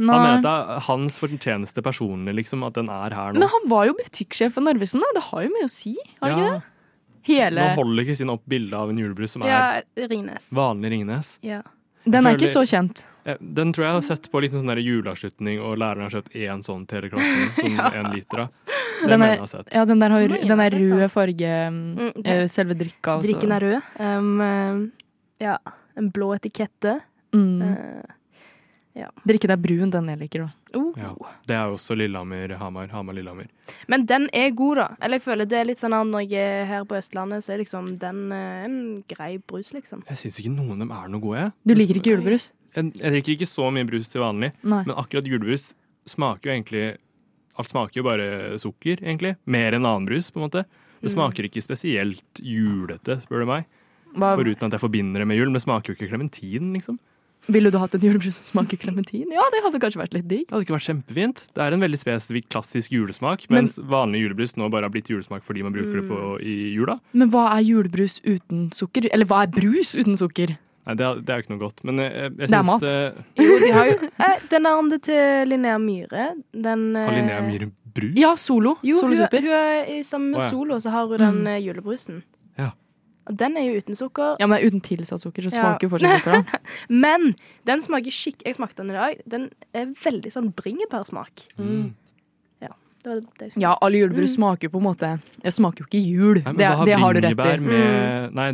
Han 0.00 0.08
mener 0.08 0.38
at 0.38 0.44
det 0.46 0.52
er 0.56 0.84
hans 0.86 1.18
fortjeneste 1.20 1.82
personlig, 1.84 2.32
liksom, 2.38 2.64
at 2.64 2.78
den 2.78 2.88
er 2.92 3.12
her 3.12 3.34
nå. 3.34 3.42
Men 3.42 3.52
han 3.52 3.66
var 3.68 3.88
jo 3.90 3.96
butikksjef 3.98 4.54
for 4.56 4.64
Narvesen, 4.64 5.02
da. 5.04 5.10
Det 5.18 5.24
har 5.28 5.44
jo 5.44 5.50
mye 5.52 5.68
å 5.68 5.72
si, 5.72 5.92
har 6.22 6.32
det 6.32 6.38
ikke 6.38 6.52
det? 6.54 6.69
Nå 7.28 7.74
holder 7.76 8.04
Kristine 8.08 8.32
opp 8.32 8.44
bildet 8.48 8.74
av 8.78 8.90
en 8.90 8.98
julebrus 8.98 9.30
som 9.36 9.42
er 9.42 9.48
Ja, 9.48 10.06
Ringnes. 10.08 10.48
vanlig 10.50 10.90
Ringnes. 10.90 11.38
Ja. 11.42 11.62
Den 12.04 12.26
er 12.26 12.36
ikke 12.38 12.48
så 12.48 12.62
kjent. 12.64 13.02
Eh, 13.28 13.36
Den 13.40 13.72
tror 13.72 13.84
jeg 13.84 13.92
har 13.92 14.00
sett 14.00 14.30
på 14.32 14.40
litt 14.40 14.52
sånn 14.52 14.70
juleavslutning, 14.80 15.60
og 15.60 15.76
læreren 15.78 16.06
har 16.08 16.14
kjøpt 16.14 16.32
én 16.34 16.62
sånn 16.64 16.86
til 16.88 17.00
hele 17.02 17.10
klassen. 17.10 17.50
Som 17.60 17.80
en 17.80 18.12
liter 18.14 18.38
av. 18.46 18.48
Den 19.06 19.22
er, 19.22 19.36
jeg 19.36 19.64
ja, 19.74 19.84
den 19.88 20.00
der, 20.00 20.10
har, 20.10 20.28
den 20.28 20.60
er 20.60 20.70
røde 20.70 21.08
farge, 21.12 21.50
mm, 21.70 21.98
Mm, 22.00 22.24
eh, 22.24 22.46
selve 22.48 22.74
drikka. 22.76 23.18
også. 23.18 23.26
Drikken 23.28 23.52
er 23.52 23.60
rød. 23.60 23.82
Um, 24.00 24.40
um, 24.40 24.80
ja. 25.40 25.58
En 25.96 26.10
blå 26.12 26.34
etikette. 26.36 27.00
Mm. 27.34 27.62
Uh, 27.62 28.02
Drikken 29.26 29.48
deg 29.52 29.62
brun, 29.64 29.90
den 29.90 30.08
jeg 30.12 30.18
liker, 30.20 30.44
da. 30.46 30.78
oh. 30.78 30.92
Ja. 30.96 31.10
Det 31.46 31.56
er 31.56 31.66
jo 31.70 31.76
også 31.78 31.96
Lillehammer, 31.96 32.54
Hamar, 32.60 32.86
Hamar-Lillehammer. 32.92 33.46
Men 33.88 34.06
den 34.06 34.28
er 34.32 34.50
god, 34.50 34.76
da. 34.76 34.86
Eller 35.00 35.18
jeg 35.18 35.22
føler 35.26 35.48
det 35.50 35.58
er 35.60 35.64
litt 35.70 35.78
sånn 35.82 35.96
at 35.96 36.06
når 36.06 36.26
jeg 36.30 36.38
er 36.62 36.66
her 36.66 36.84
på 36.84 36.98
Østlandet, 37.00 37.44
så 37.46 37.54
er 37.54 37.62
liksom 37.64 37.92
den 38.02 38.20
eh, 38.32 38.64
en 38.68 38.78
grei 39.08 39.38
brus, 39.38 39.72
liksom. 39.72 40.02
Jeg 40.08 40.16
syns 40.20 40.40
ikke 40.42 40.52
noen 40.54 40.76
av 40.76 40.84
dem 40.84 40.90
er 40.98 41.08
noe 41.08 41.20
gode. 41.24 41.38
jeg. 41.44 41.52
Du 41.66 41.74
liker 41.74 42.00
ikke 42.02 42.14
julebrus? 42.16 42.50
Jeg, 42.76 42.92
jeg 43.00 43.12
drikker 43.16 43.32
ikke 43.38 43.50
så 43.50 43.70
mye 43.74 43.86
brus 43.88 44.08
til 44.12 44.20
vanlig, 44.22 44.52
Nei. 44.62 44.84
men 44.86 44.94
akkurat 44.96 45.26
julebrus 45.26 45.72
smaker 46.06 46.50
jo 46.50 46.56
egentlig 46.58 46.84
Alt 47.58 47.68
smaker 47.68 47.98
jo 47.98 48.04
bare 48.06 48.26
sukker, 48.62 49.02
egentlig. 49.02 49.34
Mer 49.44 49.74
enn 49.76 49.84
annen 49.84 50.06
brus, 50.08 50.30
på 50.32 50.38
en 50.40 50.46
måte. 50.46 50.62
Det 51.02 51.10
Mm. 51.10 51.14
smaker 51.16 51.44
ikke 51.48 51.60
spesielt 51.60 52.40
julete, 52.40 53.18
spør 53.20 53.42
du 53.42 53.46
meg. 53.50 53.64
Hva, 54.14 54.30
Foruten 54.38 54.66
at 54.70 54.72
jeg 54.78 54.80
forbinder 54.80 55.20
det 55.20 55.26
med 55.28 55.36
jul. 55.36 55.46
Men 55.50 55.58
det 55.58 55.62
smaker 55.66 55.92
jo 55.92 55.96
ikke 55.98 56.08
klementin, 56.08 56.72
liksom. 56.72 56.98
Ville 57.48 57.70
du 57.70 57.78
hatt 57.78 57.94
en 57.94 58.00
julebrus 58.00 58.36
som 58.36 58.44
smaker 58.64 58.76
klementin? 58.76 59.26
Ja, 59.32 59.42
det 59.54 59.62
hadde 59.64 59.80
kanskje 59.80 60.00
vært 60.02 60.14
litt 60.14 60.28
digg. 60.28 60.46
Det 60.48 60.52
hadde 60.54 60.64
ikke 60.66 60.76
vært 60.76 60.88
kjempefint. 60.90 61.44
Det 61.54 61.62
er 61.64 61.72
en 61.72 61.80
veldig 61.80 61.98
spesifikk 61.98 62.48
klassisk 62.50 62.90
julesmak, 62.92 63.46
Men- 63.48 63.64
mens 63.64 63.78
vanlig 63.78 64.20
julebrus 64.26 64.56
nå 64.56 64.70
bare 64.70 64.82
har 64.84 64.90
blitt 64.90 65.08
julesmak 65.08 65.42
fordi 65.42 65.62
man 65.62 65.72
bruker 65.72 66.00
det 66.00 66.08
på 66.08 66.18
Mm. 66.38 66.42
i 66.44 66.74
jula. 66.76 67.00
Men 67.12 67.30
hva 67.30 67.46
er 67.56 67.62
julebrus 67.64 68.20
uten 68.24 68.70
sukker? 68.72 69.08
Eller 69.12 69.24
hva 69.26 69.42
er 69.44 69.46
brus 69.48 69.94
uten 69.94 70.16
sukker? 70.16 70.56
Nei, 70.86 70.94
det 70.94 71.04
er, 71.06 71.14
det 71.20 71.28
er 71.30 71.36
jo 71.36 71.42
ikke 71.44 71.50
noe 71.50 71.58
godt. 71.68 71.84
Men 71.84 71.96
jeg, 71.98 72.12
jeg, 72.12 72.22
jeg 72.22 72.36
Det 72.36 72.52
er 72.52 72.62
syns 72.62 72.66
mat. 72.66 72.80
det 72.80 73.14
Jo, 73.36 73.58
de 73.58 73.70
har 73.72 73.84
jo 73.86 74.08
eh, 74.18 74.38
Den 74.48 74.66
andre 74.66 74.98
til 74.98 75.48
Linnea 75.48 75.78
Myhre, 75.78 76.34
den 76.52 76.94
Har 76.94 77.12
eh, 77.12 77.16
Linnea 77.20 77.40
Myhre 77.42 77.70
brus? 77.94 78.16
Ja, 78.16 78.34
Solo. 78.36 78.76
Jo, 78.82 78.94
Solo 78.94 79.14
hun, 79.14 79.28
hun 79.30 79.50
er 79.50 79.84
i 79.88 80.00
sammen 80.02 80.30
med 80.30 80.40
oh, 80.40 80.42
ja. 80.44 80.50
Solo, 80.50 80.74
så 80.80 80.90
har 80.90 81.06
hun 81.06 81.18
Mm. 81.20 81.44
den 81.44 81.46
eh, 81.46 81.60
julebrusen. 81.60 82.22
Ja. 83.30 83.36
Den 83.44 83.56
er 83.56 83.68
jo 83.68 83.78
uten 83.80 83.96
sukker. 83.98 84.36
Ja, 84.42 84.50
men 84.50 84.66
uten 84.66 84.82
tilsatt 84.84 85.22
sukker, 85.22 85.46
så 85.46 85.54
smaker 85.54 85.86
jo 85.86 85.94
fortsatt 85.94 86.20
sukker. 86.20 86.42
da. 86.42 86.60
Men 87.06 87.32
den 87.70 87.82
smaker 87.84 88.14
skikk... 88.14 88.42
Jeg 88.46 88.58
smakte 88.58 88.82
den 88.82 88.90
i 88.92 88.98
dag. 88.98 89.22
Den 89.30 89.48
er 89.76 89.90
veldig 90.04 90.32
sånn 90.34 90.52
bringebærsmak. 90.58 91.46
Mm. 91.60 91.92
Det 93.00 93.08
var 93.08 93.16
det 93.16 93.46
jeg 93.46 93.50
skulle 93.52 93.64
Ja, 93.64 93.76
alle 93.80 94.00
julebrus 94.02 94.34
smaker 94.36 94.68
jo 94.68 94.72
på 94.74 94.80
en 94.80 94.84
måte 94.84 95.10
Det 95.40 95.52
smaker 95.56 95.84
jo 95.84 95.88
ikke 95.88 96.02
jul. 96.04 96.42
Nei, 96.44 96.52
det, 96.58 96.66
har 96.68 96.84
det 96.84 96.98
har 97.00 97.16
du 97.16 97.20
rett 97.24 97.44
i. 97.46 97.58
med 97.64 98.34
Nei, 98.36 98.48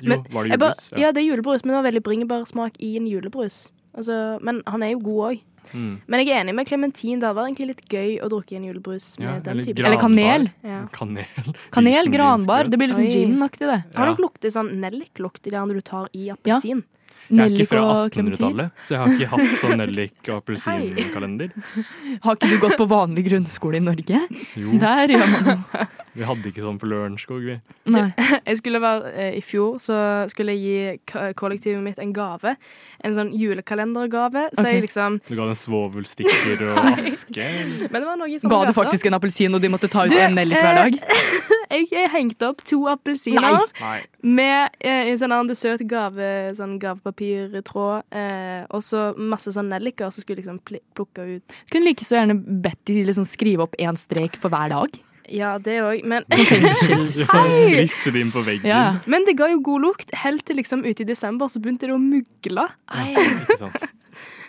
jo, 0.00 0.08
Men 0.08 0.24
var 0.32 0.44
det 0.44 0.54
julebrus? 0.54 0.60
bare, 0.60 0.74
julebrus? 0.74 1.00
ja, 1.02 1.10
det 1.12 1.20
er 1.20 1.26
julebrus, 1.26 1.64
men 1.64 1.72
det 1.72 1.76
var 1.76 1.86
veldig 1.90 2.02
bringebærsmak 2.02 2.78
i 2.80 2.96
en 2.96 3.06
julebrus. 3.08 3.58
Altså, 3.94 4.38
men 4.42 4.62
han 4.66 4.82
er 4.82 4.94
jo 4.94 5.02
god 5.04 5.20
òg. 5.28 5.42
Mm. 5.72 6.00
Men 6.06 6.20
jeg 6.22 6.30
er 6.34 6.42
enig 6.44 6.54
med 6.54 6.68
Clementin. 6.68 7.20
Det 7.20 7.28
hadde 7.28 7.38
vært 7.38 7.50
egentlig 7.52 7.68
litt 7.70 7.84
gøy 7.88 8.10
å 8.20 8.30
drukke 8.32 8.56
en 8.58 8.66
julebrus 8.68 9.06
med 9.18 9.28
Ja, 9.28 9.36
den 9.46 9.62
typen. 9.64 9.84
Eller 9.84 10.00
kanel. 10.02 10.48
Ja. 10.62 10.80
Kanel. 10.92 11.52
Kanel, 11.76 12.10
granbar. 12.12 12.68
Det 12.70 12.80
blir 12.80 12.92
liksom 12.92 13.08
gin-aktig, 13.10 13.68
det. 13.70 13.80
Har 13.96 14.10
dere 14.10 14.22
luktet 14.22 14.52
sånn 14.54 14.74
nelliklukt 14.82 15.46
i 15.46 15.54
det 15.54 15.62
når 15.62 15.80
du 15.80 15.86
tar 15.88 16.10
i 16.12 16.28
Ja. 16.28 16.58
Jeg 17.30 17.40
er 17.40 17.54
ikke 17.54 17.70
fra 17.70 17.82
1800-tallet, 18.08 18.82
så 18.84 18.94
jeg 18.94 19.00
har 19.00 19.12
ikke 19.14 19.28
hatt 19.32 19.54
sånn 19.62 19.78
nellik- 19.80 20.28
og 20.28 20.40
appelsinkalender. 20.42 21.54
Har 22.24 22.36
ikke 22.36 22.50
du 22.50 22.56
gått 22.62 22.76
på 22.80 22.86
vanlig 22.90 23.24
grunnskole 23.30 23.80
i 23.80 23.84
Norge? 23.84 24.20
Jo, 24.60 24.78
Der 24.82 25.14
gjør 25.14 25.30
man 25.32 25.48
noe. 25.48 25.86
vi 26.18 26.26
hadde 26.28 26.50
ikke 26.50 26.64
sånn 26.64 26.78
på 26.78 26.90
Lørenskog, 26.90 27.46
vi. 27.48 27.56
Nei. 27.94 28.06
Jeg 28.44 28.60
skulle 28.60 28.80
være, 28.84 29.14
eh, 29.14 29.38
I 29.40 29.42
fjor 29.44 29.80
så 29.82 29.96
skulle 30.30 30.54
jeg 30.54 30.62
gi 30.64 31.32
kollektivet 31.38 31.82
mitt 31.84 31.98
en 32.02 32.12
gave. 32.14 32.54
En 33.04 33.16
sånn 33.16 33.32
julekalendergave. 33.34 34.46
Så 34.52 34.62
okay. 34.62 34.78
jeg 34.78 34.86
liksom 34.86 35.18
Du 35.26 35.34
ga 35.34 35.48
den 35.48 35.58
svovelstikker 35.58 36.68
og 36.74 36.92
aske. 36.92 37.50
Men 37.88 37.98
det 37.98 38.06
var 38.06 38.20
noe 38.20 38.38
sånn 38.40 38.52
Ga 38.52 38.62
du 38.68 38.76
faktisk 38.76 39.10
en 39.10 39.18
appelsin, 39.18 39.56
og 39.56 39.64
de 39.64 39.72
måtte 39.72 39.90
ta 39.90 40.04
ut 40.06 40.12
Du, 40.12 40.20
en 40.20 40.36
nellik 40.36 40.60
hver 40.60 40.76
eh, 40.76 40.82
dag? 40.84 41.00
Jeg 41.74 42.10
hengte 42.12 42.50
opp 42.52 42.62
to 42.66 42.80
appelsiner 42.90 43.64
med 44.22 44.76
eh, 44.80 45.10
en 45.10 45.18
sånn 45.20 45.34
annen 45.34 45.58
søt 45.58 45.84
gave, 45.90 46.28
sånn 46.58 46.76
gavepapirtråd. 46.82 48.06
Eh, 48.14 48.62
og 48.70 48.84
så 48.84 49.08
masse 49.18 49.52
sånn 49.54 49.72
nelliker 49.72 50.12
som 50.14 50.24
skulle 50.24 50.42
liksom 50.42 50.60
pl 50.66 50.80
plukke 50.94 51.26
ut. 51.36 51.58
Kunne 51.72 51.90
like 51.90 52.06
så 52.06 52.20
gjerne 52.20 52.38
bedt 52.38 52.80
de 52.90 53.02
liksom 53.08 53.26
skrive 53.28 53.66
opp 53.66 53.76
én 53.82 53.98
strek 53.98 54.38
for 54.40 54.52
hver 54.54 54.72
dag. 54.74 55.00
Ja, 55.32 55.54
det 55.58 55.78
òg. 55.80 56.04
Men, 56.04 56.26
Fengsels... 56.28 57.20
Risse 57.80 58.12
det 58.12 58.24
inn 58.26 58.32
på 58.34 58.44
veggen. 58.44 58.68
Ja. 58.68 59.00
men 59.10 59.24
det 59.24 59.36
ga 59.38 59.48
jo 59.52 59.62
god 59.64 59.86
lukt. 59.86 60.14
Helt 60.24 60.44
til 60.46 60.60
liksom 60.60 60.84
ute 60.84 61.04
i 61.04 61.08
desember 61.08 61.48
så 61.48 61.62
begynte 61.64 61.88
det 61.88 61.96
å 61.96 62.00
mugle. 62.02 62.68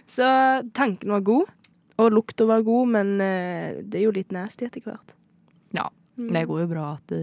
Så 0.05 0.25
tanken 0.77 1.09
var 1.15 1.23
god, 1.25 1.47
og 1.97 2.11
lukta 2.13 2.45
var 2.45 2.61
god, 2.61 2.91
men 2.93 3.07
eh, 3.23 3.79
det 3.81 3.97
er 3.97 4.03
jo 4.03 4.13
litt 4.13 4.35
nasty 4.35 4.67
etter 4.67 4.83
hvert. 4.85 5.15
Ja, 6.15 6.31
det 6.39 6.45
går 6.49 6.61
jo 6.65 6.67
bra 6.71 6.85
at 6.95 7.07
du 7.11 7.19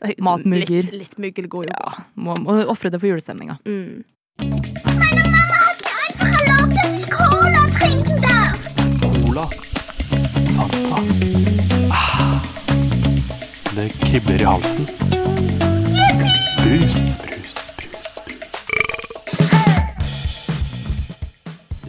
Nei, 0.00 0.14
Matmugger. 0.24 0.86
Litt, 0.88 0.96
litt 0.96 1.18
muggel 1.20 1.48
går 1.52 1.68
jo 1.68 1.74
bra. 1.74 1.92
ja, 1.98 2.04
må, 2.14 2.36
må 2.40 2.56
ofre 2.72 2.88
det 2.92 3.00
for 3.02 3.10
julestemninga. 3.10 3.58
Mm. 3.68 4.04
einfach 6.20 6.40
erlaubt, 6.40 6.74
dass 6.74 6.94
ich 6.98 7.10
Cola 7.10 7.62
trinken 7.78 8.16
darf. 8.22 8.58
Cola. 9.00 9.46
Fanta. 10.56 10.96
Ah. 11.90 12.40
Det 13.76 13.88
kribler 13.88 14.40
i 14.40 14.44
halsen. 14.44 14.86
Brus, 16.18 16.56
brus, 16.64 16.99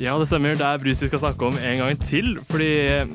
Ja, 0.02 0.16
det 0.18 0.26
stemmer. 0.32 0.56
Det 0.58 0.66
er 0.66 0.80
brus 0.82 1.02
vi 1.04 1.08
skal 1.12 1.22
snakke 1.22 1.46
om 1.52 1.58
en 1.62 1.78
gang 1.78 1.98
til. 2.02 2.32
Fordi 2.50 2.70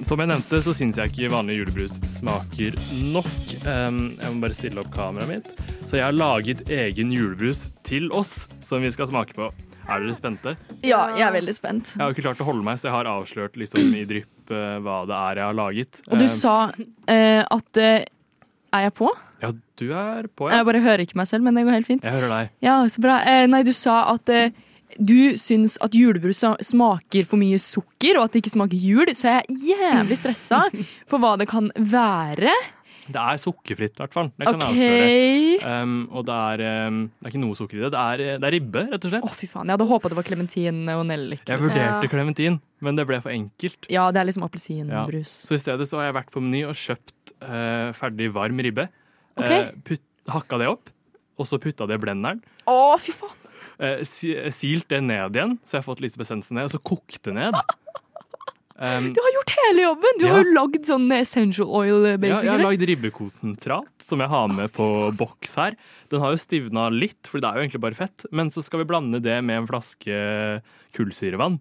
som 0.07 0.21
jeg 0.23 0.31
nevnte, 0.31 0.61
så 0.63 0.75
syns 0.77 0.99
jeg 1.01 1.11
ikke 1.11 1.31
vanlig 1.33 1.57
julebrus 1.59 1.97
smaker 2.13 2.77
nok. 3.11 3.31
Um, 3.67 3.97
jeg 4.15 4.35
må 4.37 4.45
bare 4.45 4.55
stille 4.55 4.83
opp 4.85 4.93
kameraet 4.95 5.33
mitt. 5.33 5.49
Så 5.91 5.99
jeg 5.99 6.05
har 6.07 6.15
laget 6.15 6.63
egen 6.71 7.11
julebrus 7.15 7.65
til 7.87 8.07
oss, 8.15 8.45
som 8.63 8.85
vi 8.87 8.93
skal 8.95 9.11
smake 9.11 9.35
på. 9.35 9.49
Er 9.87 10.03
dere 10.03 10.15
spente? 10.19 10.55
Ja, 10.87 11.01
jeg 11.19 11.25
er 11.27 11.35
veldig 11.35 11.55
spent. 11.59 11.93
Jeg 11.97 12.05
har 12.05 12.15
ikke 12.15 12.25
klart 12.29 12.43
å 12.43 12.47
holde 12.53 12.63
meg, 12.67 12.79
så 12.79 12.89
jeg 12.89 12.95
har 12.97 13.11
avslørt 13.11 13.59
liksom 13.59 13.91
i 13.95 14.05
drypp 14.07 14.55
eh, 14.55 14.79
hva 14.83 15.01
det 15.11 15.19
er 15.19 15.41
jeg 15.43 15.47
har 15.51 15.59
laget. 15.59 16.01
Og 16.11 16.23
du 16.23 16.27
Eh, 16.27 16.33
sa 16.39 16.55
uh, 16.71 17.43
at 17.55 17.83
eh, 17.83 18.07
Er 18.75 18.87
jeg 18.89 18.95
på? 18.99 19.11
Ja, 19.43 19.51
du 19.79 19.85
er 19.95 20.27
på, 20.35 20.49
ja. 20.51 20.59
Jeg 20.61 20.67
bare 20.71 20.81
hører 20.87 21.03
ikke 21.07 21.19
meg 21.19 21.29
selv, 21.31 21.47
men 21.47 21.55
det 21.59 21.67
går 21.67 21.77
helt 21.81 21.91
fint. 21.91 22.07
Jeg 22.07 22.15
hører 22.15 22.31
deg. 22.35 22.55
Ja, 22.67 22.79
så 22.91 23.03
bra. 23.05 23.19
Eh, 23.27 23.47
nei, 23.51 23.63
du 23.67 23.73
sa 23.77 23.99
at 24.15 24.31
eh, 24.35 24.51
du 24.99 25.35
syns 25.41 25.77
at 25.85 25.97
julebrus 25.97 26.45
smaker 26.65 27.27
for 27.29 27.41
mye 27.41 27.59
sukker, 27.61 28.19
og 28.19 28.27
at 28.27 28.35
det 28.35 28.45
ikke 28.45 28.55
smaker 28.55 28.81
jul, 28.81 29.13
så 29.17 29.37
jeg 29.37 29.45
er 29.45 29.69
jævlig 29.73 30.19
stressa 30.21 30.65
for 31.11 31.23
hva 31.23 31.37
det 31.41 31.49
kan 31.51 31.71
være. 31.77 32.55
Det 33.07 33.23
er 33.23 33.39
sukkerfritt, 33.39 33.95
i 33.95 34.03
hvert 34.03 34.15
fall. 34.15 34.31
Det 34.35 34.49
kan 34.49 34.63
okay. 34.67 34.79
jeg 34.81 35.59
avsløre. 35.61 35.83
Um, 35.83 35.95
og 36.11 36.25
det 36.27 36.37
er, 36.37 36.63
um, 36.89 36.99
det 37.07 37.29
er 37.29 37.33
ikke 37.33 37.43
noe 37.43 37.59
sukker 37.59 37.79
i 37.79 37.85
det. 37.85 37.91
Det 37.95 38.01
er, 38.03 38.23
det 38.43 38.49
er 38.49 38.55
ribbe, 38.57 38.83
rett 38.91 39.07
og 39.07 39.13
slett. 39.13 39.27
Å, 39.29 39.31
oh, 39.31 39.37
fy 39.39 39.49
faen. 39.51 39.71
Jeg 39.71 39.79
hadde 39.79 39.89
håpa 39.93 40.11
det 40.11 40.19
var 40.19 40.27
klementin 40.27 40.83
og 40.97 41.05
nellik. 41.11 41.45
Jeg 41.45 41.61
Liksom. 41.61 41.71
vurderte 41.71 42.11
klementin, 42.11 42.59
men 42.83 42.99
det 42.99 43.07
ble 43.07 43.21
for 43.23 43.35
enkelt. 43.35 43.89
Ja, 43.93 44.09
det 44.11 44.23
er 44.23 44.29
liksom 44.31 44.47
appelsinbrus. 44.49 45.39
Så 45.47 45.59
i 45.59 45.63
stedet 45.63 45.87
så 45.87 46.03
har 46.03 46.11
jeg 46.11 46.19
vært 46.19 46.35
på 46.35 46.43
Meny 46.43 46.65
og 46.67 46.75
kjøpt 46.83 47.37
uh, 47.47 47.95
ferdig 47.97 48.33
varm 48.35 48.63
ribbe. 48.67 48.89
Okay. 49.39 49.69
Uh, 49.71 49.81
putt, 49.87 50.07
hakka 50.35 50.63
det 50.65 50.71
opp, 50.75 50.91
og 51.39 51.47
så 51.47 51.63
putta 51.63 51.87
det 51.87 52.01
i 52.01 52.07
blenderen. 52.09 52.43
Å, 52.67 52.97
fy 52.99 53.15
faen. 53.15 53.46
Eh, 53.79 54.01
silt 54.05 54.89
det 54.89 55.03
ned 55.05 55.37
igjen, 55.37 55.59
så 55.67 55.77
jeg 55.77 55.83
har 55.83 55.89
fått 55.95 56.01
litt 56.01 56.15
Sensen 56.27 56.57
ned, 56.57 56.65
og 56.65 56.71
så 56.73 56.81
kokt 56.83 57.23
det 57.23 57.35
ned. 57.35 57.55
Um, 58.79 59.07
Du 59.15 59.21
har 59.25 59.33
gjort 59.33 59.53
hele 59.57 59.85
jobben! 59.87 60.19
Du 60.21 60.27
Ja. 60.27 60.33
har 60.35 60.43
jo 60.45 60.53
lagd 60.53 60.83
sånn 60.85 61.11
essential 61.17 61.67
oil, 61.67 62.03
Ja, 62.05 62.11
jeg 62.11 62.13
har 62.13 62.19
basically. 62.21 62.63
lagd 62.63 62.83
ribbekonsentrat, 62.91 63.89
som 64.05 64.21
jeg 64.21 64.29
har 64.29 64.49
med 64.53 64.71
på 64.77 65.17
boks 65.17 65.55
her. 65.57 65.77
Den 66.11 66.21
har 66.21 66.33
jo 66.33 66.37
stivna 66.37 66.91
litt, 66.93 67.25
for 67.27 67.41
det 67.41 67.49
er 67.49 67.55
jo 67.57 67.63
egentlig 67.65 67.81
bare 67.81 67.95
fett. 67.97 68.27
Men 68.31 68.51
så 68.53 68.63
skal 68.63 68.81
vi 68.81 68.85
blande 68.85 69.23
det 69.25 69.43
med 69.43 69.63
en 69.63 69.67
flaske 69.67 70.61
kullsyrevann. 70.93 71.59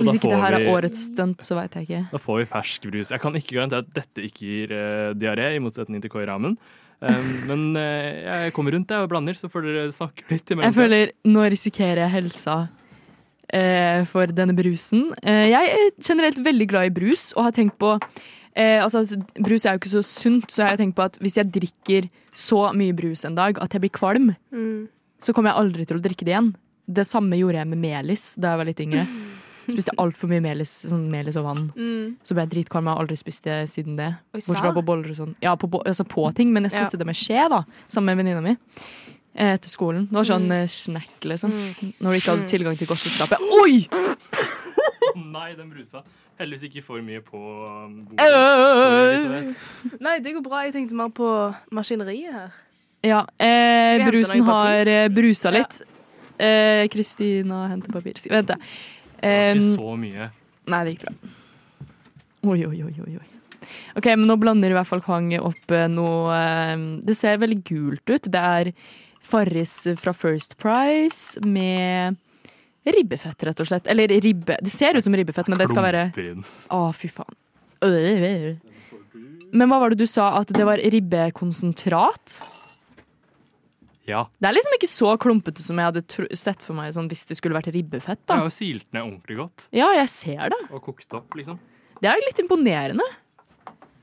Og 0.00 0.06
Hvis 0.06 0.16
ikke 0.16 0.32
det 0.32 0.40
her 0.40 0.56
her 0.56 0.58
er 0.58 0.72
årets 0.72 1.02
stunt, 1.10 1.44
så 1.44 1.58
veit 1.58 1.74
jeg 1.76 1.86
ikke. 1.86 2.02
Da 2.10 2.20
får 2.24 2.38
vi 2.40 2.46
fersk 2.48 2.86
brus. 2.88 3.10
Jeg 3.12 3.20
kan 3.20 3.36
ikke 3.36 3.56
garantere 3.58 3.84
at 3.84 3.90
dette 4.00 4.24
ikke 4.24 4.46
gir 4.48 4.72
uh, 4.72 5.10
diaré, 5.12 5.50
i 5.56 5.60
motsetning 5.62 6.00
til 6.00 6.12
koi-ramen. 6.12 6.56
Um, 7.00 7.30
men 7.50 7.64
uh, 7.76 7.84
jeg 8.24 8.54
kommer 8.56 8.72
rundt 8.76 8.90
jeg 8.92 9.04
og 9.04 9.12
blander, 9.12 9.36
så 9.36 9.52
får 9.52 9.68
dere 9.68 9.86
snakke 9.92 10.24
litt 10.32 10.48
imellom. 10.48 10.68
Jeg 10.70 10.78
føler 10.80 11.12
nå 11.28 11.46
risikerer 11.52 12.04
jeg 12.06 12.14
helsa 12.16 12.58
uh, 12.66 14.02
for 14.10 14.32
denne 14.34 14.56
brusen. 14.56 15.10
Uh, 15.20 15.46
jeg 15.52 15.72
er 15.76 15.88
generelt 16.00 16.40
veldig 16.44 16.68
glad 16.72 16.90
i 16.90 16.94
brus 17.00 17.30
og 17.36 17.50
har 17.50 17.56
tenkt 17.60 17.76
på 17.80 17.94
eh, 18.54 18.82
altså, 18.82 19.04
Brus 19.38 19.66
er 19.66 19.76
jo 19.76 19.82
ikke 19.82 19.92
så 19.92 20.02
sunt, 20.06 20.50
så 20.50 20.64
jeg 20.64 20.74
har 20.74 20.80
tenkt 20.80 20.96
på 20.98 21.06
at 21.06 21.18
hvis 21.22 21.38
jeg 21.40 21.52
drikker 21.54 22.08
så 22.36 22.70
mye 22.76 22.94
brus 22.96 23.24
en 23.28 23.38
dag 23.38 23.58
at 23.62 23.72
jeg 23.74 23.84
blir 23.84 23.94
kvalm, 23.94 24.34
Mm. 24.52 24.88
så 25.20 25.32
kommer 25.32 25.50
jeg 25.52 25.60
aldri 25.60 25.86
til 25.86 25.98
å 25.98 26.02
drikke 26.02 26.24
det 26.24 26.34
igjen. 26.34 26.54
Det 26.90 27.06
samme 27.06 27.38
gjorde 27.38 27.60
jeg 27.60 27.68
med 27.70 27.78
melis 27.78 28.34
da 28.34 28.52
jeg 28.54 28.58
var 28.60 28.70
litt 28.70 28.80
yngre. 28.82 29.06
Spiste 29.74 29.94
altfor 30.00 30.30
mye 30.30 30.42
melis, 30.44 30.72
sånn 30.90 31.06
melis 31.12 31.38
og 31.40 31.46
vann. 31.46 31.62
Mm. 31.76 32.16
Så 32.26 32.36
ble 32.36 32.46
jeg 32.46 32.52
dritkvalm. 32.54 32.88
Jeg 32.88 32.96
har 32.96 33.04
aldri 33.04 33.18
spist 33.20 33.46
det 33.46 33.58
siden 33.72 33.98
det. 34.00 34.10
Oi, 34.34 34.40
Bortsett 34.40 34.62
fra 34.62 34.72
på 34.76 34.84
boller 34.86 35.12
og 35.12 35.18
sånn. 35.18 35.36
Ja, 35.44 35.54
på, 35.60 35.70
altså 35.80 36.06
på 36.08 36.26
ting, 36.36 36.52
men 36.54 36.66
jeg 36.68 36.76
spiste 36.76 37.00
det 37.00 37.08
med 37.08 37.18
skje, 37.18 37.46
da. 37.52 37.62
Sammen 37.90 38.12
med 38.12 38.22
venninna 38.22 38.44
mi. 38.44 38.56
Eh, 39.34 39.54
Etter 39.54 39.72
skolen. 39.72 40.08
Det 40.10 40.18
var 40.18 40.30
sånn 40.30 40.48
mm. 40.50 40.72
snack, 40.74 41.28
liksom. 41.32 41.54
Når 42.00 42.16
du 42.16 42.20
ikke 42.20 42.34
hadde 42.34 42.48
tilgang 42.50 42.80
til 42.80 42.90
godteskapet. 42.90 43.44
Oi! 43.60 43.84
Nei, 45.20 45.52
den 45.58 45.70
brusa. 45.70 46.02
Heldigvis 46.40 46.70
ikke 46.70 46.82
for 46.84 47.04
mye 47.04 47.20
på 47.24 47.38
um, 47.38 48.00
bordet. 48.08 48.26
Sorry, 49.20 49.54
Nei, 50.00 50.18
det 50.24 50.34
går 50.38 50.44
bra. 50.44 50.64
Jeg 50.66 50.78
tenkte 50.78 50.96
mer 50.96 51.12
på 51.14 51.28
maskineriet 51.76 52.32
her. 52.32 52.52
Ja, 53.04 53.22
eh, 53.40 54.02
brusen 54.04 54.44
har 54.44 54.84
brusa 54.84 55.08
litt. 55.08 55.16
brusa 55.16 55.52
litt. 55.56 55.80
Eh, 56.40 56.88
Kristina 56.88 57.66
henter 57.68 57.92
papir. 57.92 58.16
Vent, 58.30 58.48
da. 58.48 58.56
Det 59.20 59.34
var 59.36 59.60
Ikke 59.60 59.74
så 59.76 59.96
mye. 60.00 60.30
Nei, 60.70 60.80
det 60.86 60.94
gikk 60.94 61.04
bra. 61.06 61.36
Oi, 62.50 62.64
oi, 62.64 62.80
oi, 62.86 63.18
oi. 63.20 63.28
Ok, 63.98 64.06
men 64.16 64.24
nå 64.30 64.36
blander 64.40 64.72
i 64.72 64.76
hvert 64.76 64.88
fall 64.88 65.02
Kwang 65.04 65.34
opp 65.36 65.72
eh, 65.76 65.84
noe 65.92 66.38
Det 67.04 67.16
ser 67.18 67.40
veldig 67.42 67.60
gult 67.68 68.12
ut. 68.12 68.30
Det 68.32 68.40
er 68.40 68.72
Farris 69.20 69.74
fra 70.00 70.14
First 70.16 70.56
Price 70.58 71.40
med 71.44 72.16
ribbefett, 72.88 73.44
rett 73.44 73.60
og 73.60 73.68
slett. 73.68 73.86
Eller 73.92 74.08
ribbe. 74.24 74.56
Det 74.64 74.72
ser 74.72 74.96
ut 74.96 75.04
som 75.04 75.14
ribbefett, 75.14 75.50
men 75.52 75.60
det 75.60 75.68
skal 75.70 75.84
være 75.84 76.06
Å, 76.72 76.80
fy 76.96 77.10
faen. 77.12 77.36
Øh. 77.84 78.56
Men 79.52 79.70
hva 79.70 79.80
var 79.82 79.92
det 79.92 80.00
du 80.00 80.08
sa? 80.08 80.30
At 80.40 80.52
det 80.54 80.64
var 80.66 80.80
ribbekonsentrat? 80.80 82.40
Ja. 84.08 84.24
Det 84.40 84.48
er 84.48 84.54
liksom 84.56 84.74
ikke 84.78 84.88
så 84.90 85.10
klumpete 85.20 85.62
som 85.62 85.78
jeg 85.78 85.90
hadde 85.90 86.36
sett 86.38 86.62
for 86.64 86.74
meg 86.78 86.92
sånn, 86.96 87.08
hvis 87.10 87.26
det 87.28 87.36
skulle 87.38 87.54
vært 87.58 87.68
ribbefett. 87.74 88.22
Da. 88.26 88.38
har 88.40 88.48
jo 88.48 88.54
silt 88.54 88.86
ned 88.96 89.04
ordentlig 89.04 89.36
godt 89.42 89.66
Ja, 89.76 89.90
jeg 89.94 90.08
ser 90.08 90.50
det. 90.54 90.60
og 90.72 90.82
kokt 90.88 91.12
opp, 91.14 91.36
liksom. 91.38 91.58
Det 92.00 92.08
er 92.08 92.22
litt 92.24 92.40
imponerende. 92.40 93.04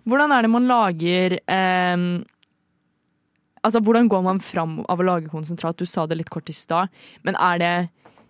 Hvordan 0.07 0.31
er 0.31 0.45
det 0.45 0.51
man 0.53 0.67
lager 0.69 1.39
eh, 1.41 2.03
Altså, 3.65 3.81
hvordan 3.83 4.07
går 4.07 4.21
man 4.23 4.39
fram 4.39 4.77
av 4.87 5.01
å 5.01 5.03
lage 5.03 5.27
konsentrat? 5.33 5.75
Du 5.75 5.85
sa 5.89 6.05
det 6.07 6.15
litt 6.21 6.29
kort 6.31 6.47
i 6.47 6.55
stad, 6.55 6.87
men 7.27 7.35
er 7.35 7.57
det 7.59 7.73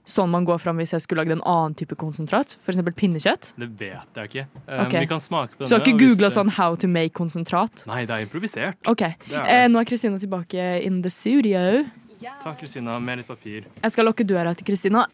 sånn 0.08 0.30
man 0.32 0.46
går 0.48 0.62
fram 0.64 0.78
hvis 0.80 0.94
jeg 0.96 1.04
skulle 1.04 1.24
lagd 1.26 1.34
en 1.36 1.44
annen 1.44 1.76
type 1.76 1.96
konsentrat? 2.00 2.56
Eksempel 2.68 2.96
pinnekjøtt? 2.96 3.52
Det 3.60 3.68
vet 3.80 4.20
jeg 4.22 4.30
ikke. 4.32 4.46
Um, 4.68 4.86
okay. 4.86 5.02
Vi 5.04 5.10
kan 5.12 5.20
smake 5.24 5.52
på 5.58 5.66
denne. 5.66 5.68
Så 5.68 5.76
du 5.76 5.82
har 5.82 5.86
ikke 5.86 5.96
og 5.98 6.04
googla 6.06 6.30
det- 6.30 6.38
sånn 6.38 6.50
'how 6.56 6.76
to 6.80 6.88
make 6.88 7.14
konsentrat'? 7.14 7.86
Nei, 7.88 8.06
det 8.06 8.16
er 8.16 8.26
improvisert. 8.26 8.76
OK. 8.88 9.02
Er 9.02 9.16
Eh, 9.32 9.68
nå 9.68 9.80
er 9.80 9.86
Kristina 9.86 10.18
tilbake 10.18 10.82
in 10.84 11.02
the 11.02 11.10
studio. 11.10 11.86
Ta 12.44 12.54
Kristina 12.56 12.98
med 13.00 13.18
litt 13.20 13.28
papir. 13.28 13.66
Jeg 13.84 13.92
skal 13.92 14.06
lukke 14.06 14.24
døra 14.26 14.56
til 14.56 14.66
Kristina. 14.66 15.06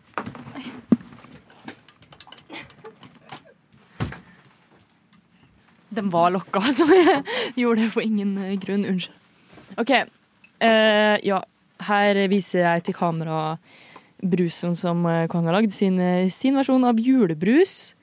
Den 5.89 6.09
var 6.09 6.29
lokka, 6.33 6.61
så 6.61 6.87
jeg 6.89 7.23
gjorde 7.61 7.81
det 7.85 7.91
for 7.93 8.01
ingen 8.05 8.37
eh, 8.41 8.55
grunn. 8.61 8.85
Unnskyld. 8.89 9.17
OK. 9.77 9.91
Eh, 10.63 11.17
ja, 11.25 11.41
her 11.87 12.19
viser 12.31 12.63
jeg 12.65 12.83
til 12.87 12.95
kamera 12.97 13.57
brusen 14.23 14.75
som 14.77 15.03
Kvang 15.29 15.49
har 15.49 15.59
lagd. 15.59 15.73
Sin, 15.73 15.99
eh, 15.99 16.29
sin 16.29 16.55
versjon 16.55 16.83
av 16.87 16.99
julebrus. 16.99 17.95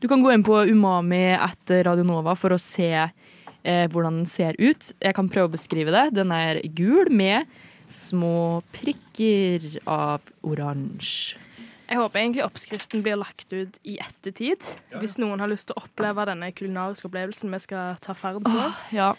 Du 0.00 0.08
kan 0.08 0.22
gå 0.22 0.32
inn 0.32 0.44
på 0.44 0.58
Umami 0.68 1.36
etter 1.36 1.84
Radionova 1.84 2.36
for 2.36 2.52
å 2.52 2.60
se 2.60 2.90
eh, 2.96 3.86
hvordan 3.88 4.20
den 4.20 4.28
ser 4.28 4.58
ut. 4.58 4.92
Jeg 5.00 5.16
kan 5.16 5.30
prøve 5.32 5.48
å 5.48 5.56
beskrive 5.56 5.94
det. 5.94 6.04
Den 6.18 6.34
er 6.36 6.60
gul 6.76 7.10
med 7.10 7.48
små 7.88 8.62
prikker 8.76 9.78
av 9.88 10.24
oransje. 10.46 11.40
Jeg 11.86 12.00
håper 12.00 12.18
egentlig 12.18 12.42
oppskriften 12.42 13.02
blir 13.04 13.18
lagt 13.20 13.52
ut 13.54 13.76
i 13.86 13.94
ettertid. 14.02 14.58
Hvis 14.98 15.20
noen 15.22 15.38
har 15.38 15.50
lyst 15.52 15.68
til 15.68 15.76
å 15.78 15.84
oppleve 15.86 16.24
denne 16.26 16.50
kulinariske 16.50 17.06
opplevelsen 17.06 17.54
vi 17.54 17.60
skal 17.62 18.00
ta 18.02 18.16
ferd 18.18 18.42
på. 18.42 18.66
Ja. 18.96 19.12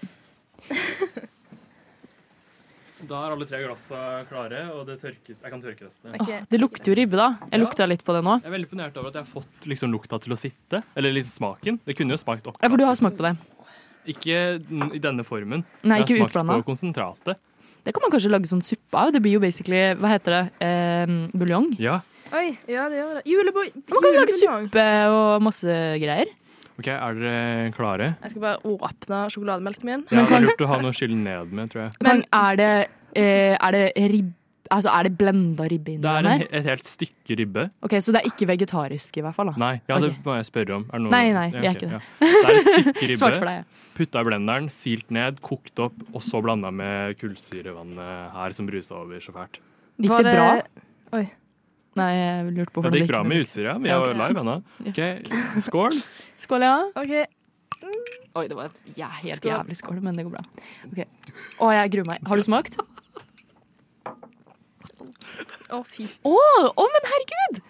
Da 3.05 3.19
er 3.27 3.33
alle 3.35 3.45
tre 3.45 3.59
glassa 3.61 3.99
klare, 4.29 4.61
og 4.73 4.87
det 4.87 4.95
tørkes. 5.03 5.43
Jeg 5.43 5.51
kan 5.53 5.61
tørke 5.61 5.85
resten. 5.85 6.15
Ok. 6.17 6.29
Åh, 6.33 6.45
det 6.49 6.59
lukter 6.59 6.89
jo 6.89 6.95
ribbe, 6.97 7.19
da. 7.19 7.27
Jeg 7.51 7.61
lukta 7.61 7.85
litt 7.85 8.01
på 8.07 8.15
det 8.15 8.23
nå. 8.25 8.39
Jeg 8.41 8.49
er 8.49 8.55
veldig 8.55 8.69
imponert 8.71 8.97
over 8.97 9.11
at 9.11 9.19
jeg 9.19 9.27
har 9.27 9.29
fått 9.35 9.67
liksom, 9.69 9.91
lukta 9.93 10.17
til 10.23 10.33
å 10.33 10.37
sitte. 10.39 10.81
Eller 10.97 11.13
liksom 11.13 11.35
smaken. 11.43 11.77
Det 11.85 11.93
kunne 11.99 12.15
jo 12.15 12.21
smakt 12.21 12.49
opp. 12.49 12.57
Ja, 12.63 12.71
for 12.73 12.81
du 12.81 12.85
har 12.87 12.97
smakt 12.97 13.19
på 13.19 13.27
det. 13.27 13.35
Ikke 14.15 14.39
i 14.97 15.03
denne 15.03 15.25
formen. 15.27 15.61
Nei, 15.83 15.99
jeg 16.01 16.07
ikke 16.07 16.15
har 16.15 16.23
smakt 16.23 16.33
utblanda. 16.33 16.57
på 16.63 16.67
konsentratet. 16.71 17.43
Det 17.85 17.93
kan 17.95 18.03
man 18.03 18.11
kanskje 18.11 18.33
lage 18.33 18.49
sånn 18.49 18.65
suppe 18.65 18.97
av. 18.99 19.13
Det 19.15 19.21
blir 19.23 19.37
jo 19.37 19.43
basically 19.43 19.93
Hva 19.95 20.15
heter 20.15 20.33
det? 20.33 20.43
Eh, 20.65 21.13
buljong. 21.37 21.69
Ja. 21.79 21.99
Oi, 22.35 22.57
ja, 22.67 22.89
det 22.91 22.97
gjør 22.97 23.13
det. 23.19 23.23
Juleboy. 23.29 23.69
Man 23.93 24.01
kan 24.03 24.09
jo 24.11 24.17
lage 24.19 24.35
suppe 24.35 24.87
og 25.13 25.45
masse 25.45 25.77
greier. 26.01 26.33
OK, 26.77 26.87
er 26.93 27.15
dere 27.17 27.71
klare? 27.73 28.11
Jeg 28.21 28.31
skal 28.35 28.41
bare 28.43 28.59
åpne 28.69 29.21
sjokolademelken 29.33 29.85
min. 29.89 30.03
Ja, 30.13 30.25
det 30.29 30.35
er 30.37 30.43
lurt 30.45 30.61
å 30.61 30.67
ha 30.69 30.77
noe 30.83 30.93
å 30.93 30.97
skylle 30.97 31.17
ned 31.17 31.53
med, 31.57 31.71
tror 31.73 31.87
jeg. 31.87 31.95
Men 32.05 32.21
er 32.37 32.59
det, 32.59 32.73
eh, 33.17 33.55
er 33.57 33.71
det 33.77 33.85
ribb... 34.13 34.33
Altså, 34.67 34.91
er 34.91 35.07
det 35.07 35.13
blenda 35.15 35.63
ribbe 35.71 35.93
inni 35.93 36.03
Det 36.03 36.09
er 36.11 36.25
den 36.25 36.41
en, 36.41 36.41
et 36.59 36.65
helt 36.67 36.83
stykke 36.83 37.35
ribbe. 37.39 37.63
Ok, 37.87 37.93
Så 38.03 38.11
det 38.11 38.19
er 38.19 38.25
ikke 38.27 38.49
vegetarisk, 38.49 39.15
i 39.15 39.21
hvert 39.23 39.33
fall? 39.37 39.53
da 39.53 39.61
Nei, 39.61 39.77
ja, 39.87 39.97
det 40.03 40.09
må 40.25 40.33
jeg 40.35 40.47
spørre 40.49 40.75
om. 40.75 40.83
Er 40.91 40.97
det 40.99 41.03
noe- 41.05 41.11
Nei, 41.13 41.31
nei, 41.31 41.45
vi 41.53 41.61
er 41.69 41.77
ikke 41.77 41.87
det. 41.87 42.01
ja. 42.01 42.01
Det 42.19 42.41
er 42.51 42.59
et 42.59 42.67
stykke 42.67 43.05
ribbe. 43.13 43.17
Svart 43.21 43.37
for 43.39 43.47
deg. 43.47 43.61
ja. 43.61 43.85
Putta 43.97 44.19
i 44.19 44.27
blenderen, 44.27 44.67
silt 44.69 45.09
ned, 45.15 45.39
kokt 45.41 45.79
opp, 45.79 45.95
og 46.11 46.21
så 46.21 46.41
blanda 46.43 46.69
med 46.69 47.15
kullsyrevannet 47.17 48.33
her 48.35 48.57
som 48.59 48.67
brusa 48.67 48.99
over 48.99 49.23
så 49.23 49.31
fælt. 49.39 49.61
Gikk 50.03 50.17
det 50.27 50.35
bra? 50.35 50.49
Oi. 51.17 51.23
Nei, 51.97 52.11
jeg 52.13 52.51
lurte 52.53 52.73
på 52.73 52.83
hvordan 52.83 52.93
det 52.93 53.01
gikk 53.01 53.09
bra 53.11 53.21
gikk 53.23 53.31
med 53.31 53.43
utstyret. 53.45 53.81
Vi 53.83 53.89
er 53.93 54.03
jo 54.03 54.13
live 54.21 54.43
ennå. 54.43 54.55
OK, 54.91 55.01
skål. 55.65 55.97
Skål, 56.43 56.65
ja. 56.67 56.75
OK. 57.01 57.15
Oi, 58.37 58.43
det 58.49 58.57
var 58.57 58.69
ja, 58.97 59.07
helt 59.23 59.39
Skål. 59.39 59.51
jævlig 59.51 59.77
skål, 59.79 60.01
men 60.05 60.17
det 60.17 60.27
går 60.27 60.35
bra. 60.35 60.43
Ok. 60.91 61.01
Å, 61.57 61.71
jeg 61.73 61.93
gruer 61.95 62.09
meg. 62.11 62.21
Har 62.29 62.37
du 62.37 62.45
smakt? 62.45 62.77
Å, 65.73 65.81
fy. 65.89 66.05
Å, 66.27 66.35
å, 66.69 66.85
men 66.93 67.09
herregud! 67.11 67.63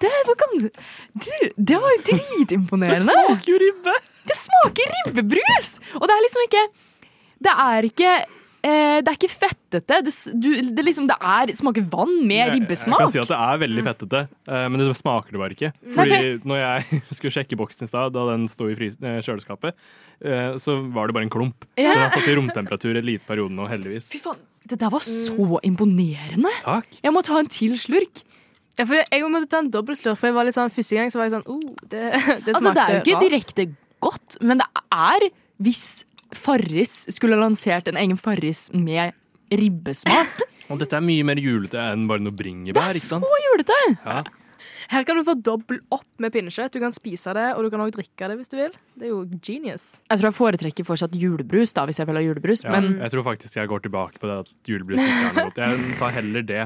Det 0.00 0.10
var 0.24 0.36
ganske 0.40 0.70
Du, 1.12 1.32
det 1.56 1.78
var 1.82 1.92
jo 1.92 2.02
dritimponerende. 2.06 3.04
Det 3.04 3.16
smaker 3.18 3.52
jo 3.52 3.58
ribbe. 3.60 3.96
Det 4.30 4.36
smaker 4.38 4.94
ribbebrus! 4.96 5.72
Og 5.98 6.06
det 6.08 6.14
er 6.16 6.24
liksom 6.24 6.44
ikke 6.46 6.62
Det 7.48 7.56
er 7.66 7.88
ikke 7.88 8.14
eh, 8.66 8.98
det 9.00 9.10
er 9.10 9.16
ikke 9.16 9.30
fettete. 9.32 9.98
Det, 10.04 10.12
du, 10.34 10.48
det, 10.70 10.84
liksom, 10.86 11.06
det 11.10 11.16
er, 11.18 11.52
smaker 11.58 11.84
vann 11.92 12.12
med 12.28 12.52
ribbesmak. 12.54 13.00
jeg 13.00 13.06
kan 13.06 13.14
si 13.14 13.22
at 13.22 13.32
det 13.32 13.38
er 13.38 13.62
veldig 13.62 13.84
fettete, 13.86 14.22
eh, 14.48 14.66
men 14.68 14.82
det 14.82 14.88
smaker 14.98 15.36
det 15.36 15.42
bare 15.42 15.56
ikke. 15.56 15.72
Nei, 15.86 15.94
Fordi 15.96 16.50
når 16.50 16.62
jeg 16.62 17.00
skulle 17.18 17.34
sjekke 17.38 17.60
boksen 17.60 17.88
i 17.88 17.92
stad, 17.92 18.14
da 18.16 18.26
den 18.32 18.46
sto 18.52 18.70
i 18.70 18.76
eh, 18.76 19.20
kjøleskapet, 19.26 19.78
eh, 20.24 20.56
så 20.62 20.78
var 20.94 21.10
det 21.10 21.18
bare 21.18 21.28
en 21.28 21.32
klump. 21.32 21.68
Ja. 21.76 21.92
Den 21.92 22.04
har 22.04 22.14
stått 22.14 22.30
i 22.32 22.38
romtemperatur 22.38 22.94
en 22.94 23.08
liten 23.12 23.28
periode 23.28 23.56
nå, 23.56 23.68
heldigvis. 23.70 24.10
Fy 24.12 24.22
faen, 24.24 24.40
det 24.70 24.80
der 24.80 24.92
var 24.92 25.04
så 25.04 25.62
imponerende. 25.66 26.52
Takk. 26.64 27.00
Jeg 27.00 27.16
må 27.16 27.24
ta 27.26 27.40
en 27.40 27.50
til 27.50 27.78
slurk. 27.80 28.24
Ja, 28.78 28.86
for 28.86 28.96
jeg 28.96 29.28
måtte 29.28 29.50
ta 29.50 29.60
en 29.60 29.68
dobbeltslurk, 29.72 30.16
for 30.16 30.30
jeg 30.30 30.36
var 30.36 30.46
litt 30.48 30.56
sånn, 30.56 30.72
første 30.72 30.96
gang 30.96 31.12
så 31.12 31.20
var 31.20 31.28
jeg 31.28 31.36
sånn 31.36 31.48
oh, 31.52 31.72
det, 31.90 32.04
det 32.46 32.54
Altså, 32.54 32.72
det 32.72 32.84
er 32.84 32.96
jo 32.96 33.02
ikke 33.02 33.22
direkte 33.26 33.66
godt, 34.00 34.38
men 34.40 34.62
det 34.62 34.68
er 34.94 35.30
hvis 35.60 36.06
Farris 36.36 37.06
skulle 37.14 37.36
ha 37.38 37.42
lansert 37.44 37.88
en 37.90 37.98
egen 38.00 38.18
Farris 38.20 38.68
med 38.74 39.12
ribbesmak. 39.50 40.40
Og 40.70 40.78
dette 40.78 40.94
er 40.94 41.02
mye 41.02 41.24
mer 41.26 41.40
julete 41.42 41.80
enn 41.82 42.04
bare 42.06 42.22
noe 42.22 42.30
Det 42.30 42.38
bringebær, 42.44 42.90
er 42.92 42.98
ikke 43.00 43.08
så 43.08 43.18
sant? 43.18 43.40
julete! 43.48 43.80
Ja. 44.04 44.20
Her 44.90 45.04
kan 45.06 45.18
du 45.20 45.22
få 45.26 45.36
dobbel 45.38 45.78
opp 45.94 46.06
med 46.22 46.32
pinnekjøtt. 46.34 46.74
Du 46.74 46.80
kan 46.82 46.92
spise 46.94 47.32
det, 47.36 47.46
og 47.54 47.62
du 47.64 47.70
kan 47.72 47.82
også 47.84 47.94
drikke 47.94 48.28
det 48.30 48.36
hvis 48.40 48.50
du 48.50 48.56
vil. 48.58 48.72
Det 48.98 49.06
er 49.06 49.12
jo 49.12 49.20
genius. 49.38 49.84
Jeg 50.10 50.20
tror 50.20 50.28
jeg 50.28 50.36
foretrekker 50.36 50.86
fortsatt 50.88 51.14
julebrus, 51.18 51.74
da, 51.76 51.84
hvis 51.88 52.00
jeg 52.02 52.08
vil 52.10 52.18
ha 52.18 52.22
julebrus. 52.24 52.64
Ja, 52.66 52.72
Men 52.74 52.98
jeg 52.98 53.14
tror 53.14 53.26
faktisk 53.28 53.56
jeg 53.60 53.70
går 53.70 53.84
tilbake 53.86 54.18
på 54.22 54.30
det 54.30 54.38
at 54.44 54.50
julebrus 54.70 54.98
ikke 55.04 55.28
er 55.28 55.36
noe 55.36 55.46
godt. 55.48 55.60
Jeg 55.62 55.94
tar 56.00 56.16
heller 56.18 56.46
det 56.50 56.64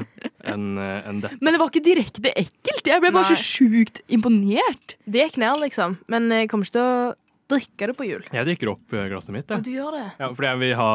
enn 0.53 0.65
en 0.81 1.21
det. 1.23 1.35
Men 1.39 1.55
det 1.55 1.61
var 1.61 1.71
ikke 1.71 1.85
direkte 1.85 2.33
ekkelt. 2.33 2.89
Jeg 2.89 3.03
ble 3.05 3.13
bare 3.15 3.29
Nei. 3.29 3.35
så 3.37 3.41
sjukt 3.41 4.01
imponert. 4.09 4.97
Det 5.05 5.27
gikk 5.27 5.39
ned, 5.45 5.61
liksom. 5.63 5.99
Men 6.11 6.27
jeg 6.33 6.49
kommer 6.51 6.67
ikke 6.67 6.79
til 6.79 6.85
å 6.89 7.13
drikke 7.51 7.87
det 7.91 7.95
på 7.99 8.07
jul. 8.07 8.23
Jeg 8.33 8.45
drikker 8.49 8.71
opp 8.73 8.93
eh, 8.95 9.07
glasset 9.11 9.33
mitt, 9.35 9.49
Og 9.51 9.57
jeg. 9.59 9.63
du 9.67 9.71
gjør 9.75 9.91
det? 9.99 10.05
Ja, 10.19 10.29
fordi 10.33 10.49
jeg 10.51 10.59
vil 10.63 10.75
ha 10.79 10.89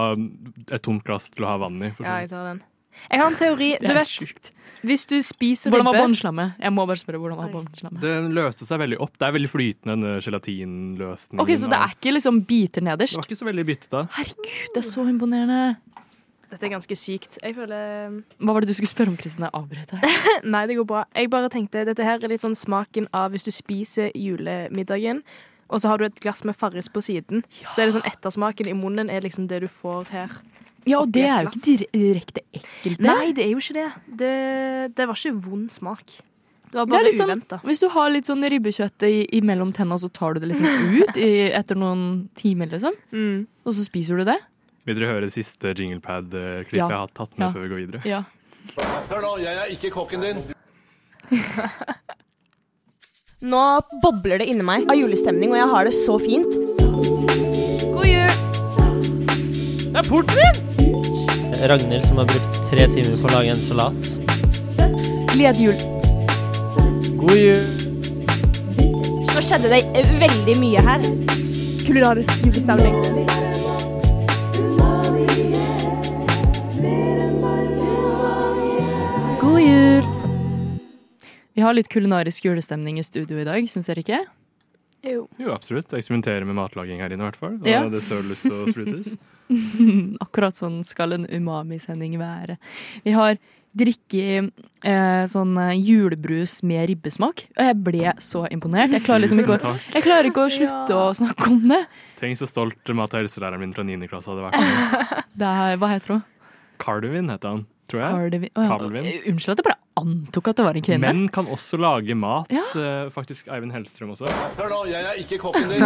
et 0.76 0.82
tomt 0.86 1.04
glass 1.06 1.30
til 1.30 1.46
å 1.46 1.52
ha 1.52 1.56
vann 1.62 1.78
i. 1.82 1.90
For 1.94 2.04
Ja, 2.06 2.16
sånn. 2.16 2.20
jeg 2.26 2.30
tar 2.34 2.48
den. 2.50 2.62
Jeg 3.10 3.20
har 3.22 3.30
en 3.30 3.36
teori. 3.38 3.68
Det 3.80 3.86
Du 3.86 3.92
er 3.92 3.98
vet, 4.00 4.10
sjukt. 4.10 4.50
hvis 4.82 5.04
du 5.06 5.14
spiser 5.22 5.70
Hvordan 5.70 5.86
var 5.86 6.00
båndslammet? 6.02 6.56
Jeg 6.60 6.72
må 6.74 6.86
bare 6.90 6.98
spørre, 7.00 7.20
hvordan 7.22 7.38
var 7.38 7.52
båndslammet? 7.54 8.00
Den 8.02 8.32
løste 8.34 8.66
seg 8.66 8.80
veldig 8.82 8.98
opp. 9.00 9.14
Det 9.16 9.28
er 9.28 9.36
veldig 9.38 9.50
flytende, 9.52 9.94
denne 9.94 10.16
gelatinløsningen. 10.26 11.40
Ok, 11.44 11.52
Så 11.56 11.70
det 11.70 11.78
er 11.78 11.94
ikke 11.94 12.12
liksom 12.16 12.40
biter 12.50 12.82
nederst? 12.84 13.14
Det 13.14 13.22
var 13.22 13.28
ikke 13.30 13.38
så 13.40 13.48
veldig 13.48 13.66
bitete. 13.70 14.02
Herregud, 14.18 14.74
det 14.74 14.82
er 14.82 14.88
så 14.90 15.06
imponerende. 15.08 15.60
Dette 16.50 16.66
er 16.66 16.72
ganske 16.74 16.96
sykt. 16.98 17.38
Jeg 17.44 17.54
føler 17.54 18.10
Hva 18.42 18.52
var 18.56 18.64
det 18.66 18.72
du 18.72 18.74
skulle 18.74 18.90
spørre 18.90 19.12
om, 19.12 19.16
Kristin? 19.20 19.46
Jeg 19.46 19.54
avbrøt 19.54 19.92
deg. 19.94 20.18
Nei, 20.56 20.64
det 20.66 20.76
går 20.80 20.88
bra. 20.90 21.04
Jeg 21.14 21.30
bare 21.30 21.48
tenkte 21.54 21.84
dette 21.86 22.02
her 22.02 22.18
er 22.18 22.32
litt 22.34 22.42
sånn 22.42 22.58
smaken 22.58 23.06
av 23.14 23.30
hvis 23.30 23.46
du 23.46 23.52
spiser 23.54 24.10
julemiddagen, 24.18 25.22
og 25.70 25.80
så 25.80 25.88
har 25.92 25.98
du 25.98 26.04
et 26.08 26.20
glass 26.20 26.42
med 26.44 26.56
Farris 26.58 26.88
på 26.92 27.00
siden. 27.02 27.44
Så 27.72 27.80
er 27.82 27.86
det 27.88 27.94
sånn 27.96 28.06
ettersmaken 28.10 28.68
i 28.68 28.74
munnen 28.76 29.10
er 29.10 29.22
liksom 29.24 29.46
det 29.48 29.60
du 29.64 29.68
får 29.70 30.10
her. 30.10 30.30
Ja, 30.88 31.00
og 31.02 31.10
det 31.12 31.26
er 31.28 31.44
jo 31.44 31.50
ikke 31.52 31.86
direkte 31.92 32.40
ekkelt. 32.56 32.98
det. 32.98 33.06
Nei, 33.06 33.32
det 33.36 33.44
er 33.44 33.50
jo 33.52 33.58
ikke 33.60 33.76
det. 33.76 33.88
Det, 34.22 34.34
det 34.96 35.06
var 35.10 35.14
ikke 35.20 35.34
vond 35.44 35.70
smak. 35.70 36.04
Det 36.70 36.78
var 36.78 36.86
Det 36.86 36.92
bare 36.94 37.04
litt 37.08 37.18
sånn- 37.18 37.64
Hvis 37.66 37.80
du 37.82 37.88
har 37.90 38.10
litt 38.10 38.24
sånn 38.30 38.42
ribbekjøtt 38.48 39.02
i, 39.08 39.26
imellom 39.40 39.72
tenna, 39.74 39.98
så 39.98 40.08
tar 40.12 40.34
du 40.34 40.40
det 40.40 40.48
liksom 40.52 40.66
ut 41.02 41.16
i, 41.18 41.50
etter 41.50 41.74
noen 41.76 42.28
timer, 42.38 42.66
liksom. 42.70 42.94
Mm. 43.12 43.46
Og 43.66 43.72
så 43.74 43.84
spiser 43.84 44.16
du 44.16 44.24
det. 44.24 44.38
Vil 44.86 44.96
dere 44.96 45.10
høre 45.12 45.26
det 45.28 45.34
siste 45.34 45.74
jinglepad-klippet 45.74 46.78
Ja. 46.78 46.88
jeg 46.88 46.96
har 46.96 47.08
tatt 47.12 47.36
med 47.38 47.48
Ja. 47.48 47.52
før 47.52 47.62
vi 47.66 47.68
går 47.74 47.80
videre? 47.86 48.02
Ja. 48.06 48.22
Hør 49.10 49.20
nå, 49.22 49.36
jeg 49.42 49.56
er 49.56 49.66
ikke 49.74 49.90
kokken 49.90 50.20
din. 50.22 50.40
Nå 53.40 53.80
bobler 54.02 54.42
det 54.42 54.50
inni 54.52 54.60
meg 54.60 54.84
av 54.84 54.98
julestemning, 54.98 55.54
og 55.54 55.56
jeg 55.56 55.68
har 55.70 55.86
det 55.88 55.94
så 55.96 56.18
fint. 56.20 56.50
God 57.94 58.04
jul! 58.04 58.34
Det 59.86 59.96
er 59.96 60.04
porten 60.10 60.36
min! 60.36 61.56
Ragnhild 61.72 62.04
som 62.04 62.20
har 62.20 62.28
brukt 62.28 62.60
tre 62.68 62.84
timer 62.92 63.16
på 63.16 63.30
å 63.30 63.32
lage 63.32 63.56
en 63.56 63.64
salat. 63.64 64.12
Gled 65.32 65.64
jul. 65.64 65.84
God 67.16 67.36
jul! 67.40 67.64
Nå 69.32 69.40
skjedde 69.48 69.72
det 69.72 70.08
veldig 70.20 70.60
mye 70.60 70.88
her. 70.92 71.12
Kulinarisk 71.86 72.44
julestemning. 72.44 73.39
Vi 81.60 81.64
har 81.66 81.74
litt 81.76 81.90
kulinarisk 81.92 82.46
julestemning 82.46 82.96
i 82.96 83.02
studio 83.04 83.36
i 83.36 83.44
dag, 83.44 83.66
syns 83.68 83.90
dere 83.90 84.00
ikke? 84.00 84.22
Jo. 85.04 85.26
Jo, 85.36 85.50
absolutt. 85.52 85.92
Eksperimentere 85.92 86.46
med 86.48 86.56
matlaging 86.56 87.02
her 87.04 87.12
inne, 87.12 87.20
i 87.20 87.26
hvert 87.26 87.36
fall. 87.36 87.58
Ja. 87.68 87.82
det 87.92 88.00
søles 88.06 88.46
og 88.48 88.70
sprutes. 88.72 89.18
Akkurat 90.24 90.56
sånn 90.56 90.78
skal 90.88 91.18
en 91.18 91.26
umami-sending 91.28 92.14
være. 92.16 92.56
Vi 93.04 93.12
har 93.12 93.36
drikke 93.76 94.22
eh, 94.40 95.26
sånn 95.28 95.52
eh, 95.60 95.74
julebrus 95.76 96.62
med 96.64 96.86
ribbesmak, 96.94 97.44
og 97.52 97.68
jeg 97.68 97.78
ble 97.90 98.14
så 98.24 98.46
imponert. 98.48 98.96
Jeg 98.96 99.04
klarer 99.04 99.26
liksom 99.26 99.44
ikke 99.44 99.58
å, 99.60 99.74
jeg 99.98 100.06
klarer 100.08 100.30
ikke 100.30 100.46
å 100.46 100.54
slutte 100.56 100.96
å 100.96 101.12
snakke 101.20 101.50
om 101.52 101.60
det. 101.74 101.82
Tenk 102.22 102.40
så 102.40 102.48
stolt 102.48 102.94
mat- 102.96 103.12
og 103.12 103.20
helselæreren 103.20 103.60
min 103.66 103.76
fra 103.76 103.84
9. 103.84 104.08
klasse 104.08 104.32
hadde 104.32 104.48
vært. 104.48 105.28
det 105.44 105.52
er, 105.52 105.76
hva 105.76 105.92
heter 105.92 106.16
hun? 106.16 106.24
Cardivin 106.80 107.28
heter 107.36 107.52
han, 107.52 107.62
tror 107.92 108.06
jeg. 108.06 108.50
Å 108.56 108.64
ja. 108.64 108.80
Unnskyld 108.80 109.58
at 109.58 109.60
jeg 109.60 109.68
bare 109.68 109.80
antok 109.98 110.48
at 110.52 110.56
det 110.60 110.64
var 110.64 110.76
en 110.78 110.84
kvinne. 110.86 111.00
Menn 111.08 111.28
kan 111.34 111.46
også 111.50 111.76
lage 111.80 112.14
mat. 112.14 112.46
Ja. 112.54 112.62
eh, 112.78 113.10
Faktisk 113.12 113.48
Eivind 113.52 113.72
Hellstrøm 113.74 114.10
også. 114.14 114.30
Hør 114.58 114.68
nå, 114.70 114.78
jeg 114.90 115.02
er 115.04 115.18
ikke 115.20 115.38
kokken 115.42 115.68
din. 115.68 115.84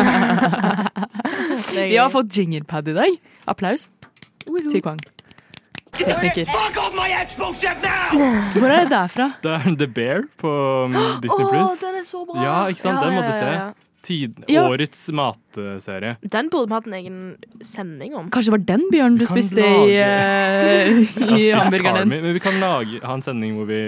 Vi 1.92 1.96
har 1.96 2.10
fått 2.12 2.36
jinglepad 2.36 2.88
i 2.92 2.94
dag. 2.96 3.16
Applaus 3.50 3.88
til 4.70 4.82
Kwang. 4.84 5.00
Tekniker. 5.94 6.48
Fuck 6.50 6.78
off 6.82 6.94
my 6.98 7.06
Xbox-ship 7.22 7.78
now! 7.84 8.18
Hvor 8.58 8.66
er 8.66 8.80
det 8.82 8.90
derfra? 8.90 9.28
Det 9.44 9.52
er 9.54 9.76
The 9.78 9.86
Bear 9.86 10.24
på 10.42 10.50
um, 10.88 10.96
Disney 11.22 11.46
Plus. 11.52 11.78
den 11.84 12.00
er 12.00 12.06
så 12.08 12.24
bra! 12.26 12.42
Ja, 12.42 12.56
ikke 12.72 12.82
sant? 12.82 12.98
Den 13.04 13.14
må 13.14 13.22
du 13.22 13.30
se. 13.32 13.52
Tid, 14.04 14.42
Ja. 14.52 14.66
Årets 14.68 15.06
matserie. 15.16 16.16
Den 16.28 16.50
burde 16.52 16.68
vi 16.68 16.74
hatt 16.76 16.86
en 16.90 16.96
egen 16.98 17.20
sending 17.64 18.14
om. 18.18 18.26
Kanskje 18.30 18.50
det 18.52 18.56
var 18.58 18.64
den 18.68 18.82
bjørnen 18.92 19.16
du 19.18 19.24
spiste 19.30 19.62
i, 19.64 19.94
lage- 19.94 19.94
Jeg 19.94 21.38
i 21.40 21.46
hamburgeren 21.56 22.02
din? 22.02 22.08
Men 22.12 22.34
vi 22.36 22.42
kan 22.44 22.58
lage, 22.60 23.00
ha 23.02 23.14
en 23.16 23.22
sending 23.24 23.54
hvor 23.56 23.66
vi 23.70 23.78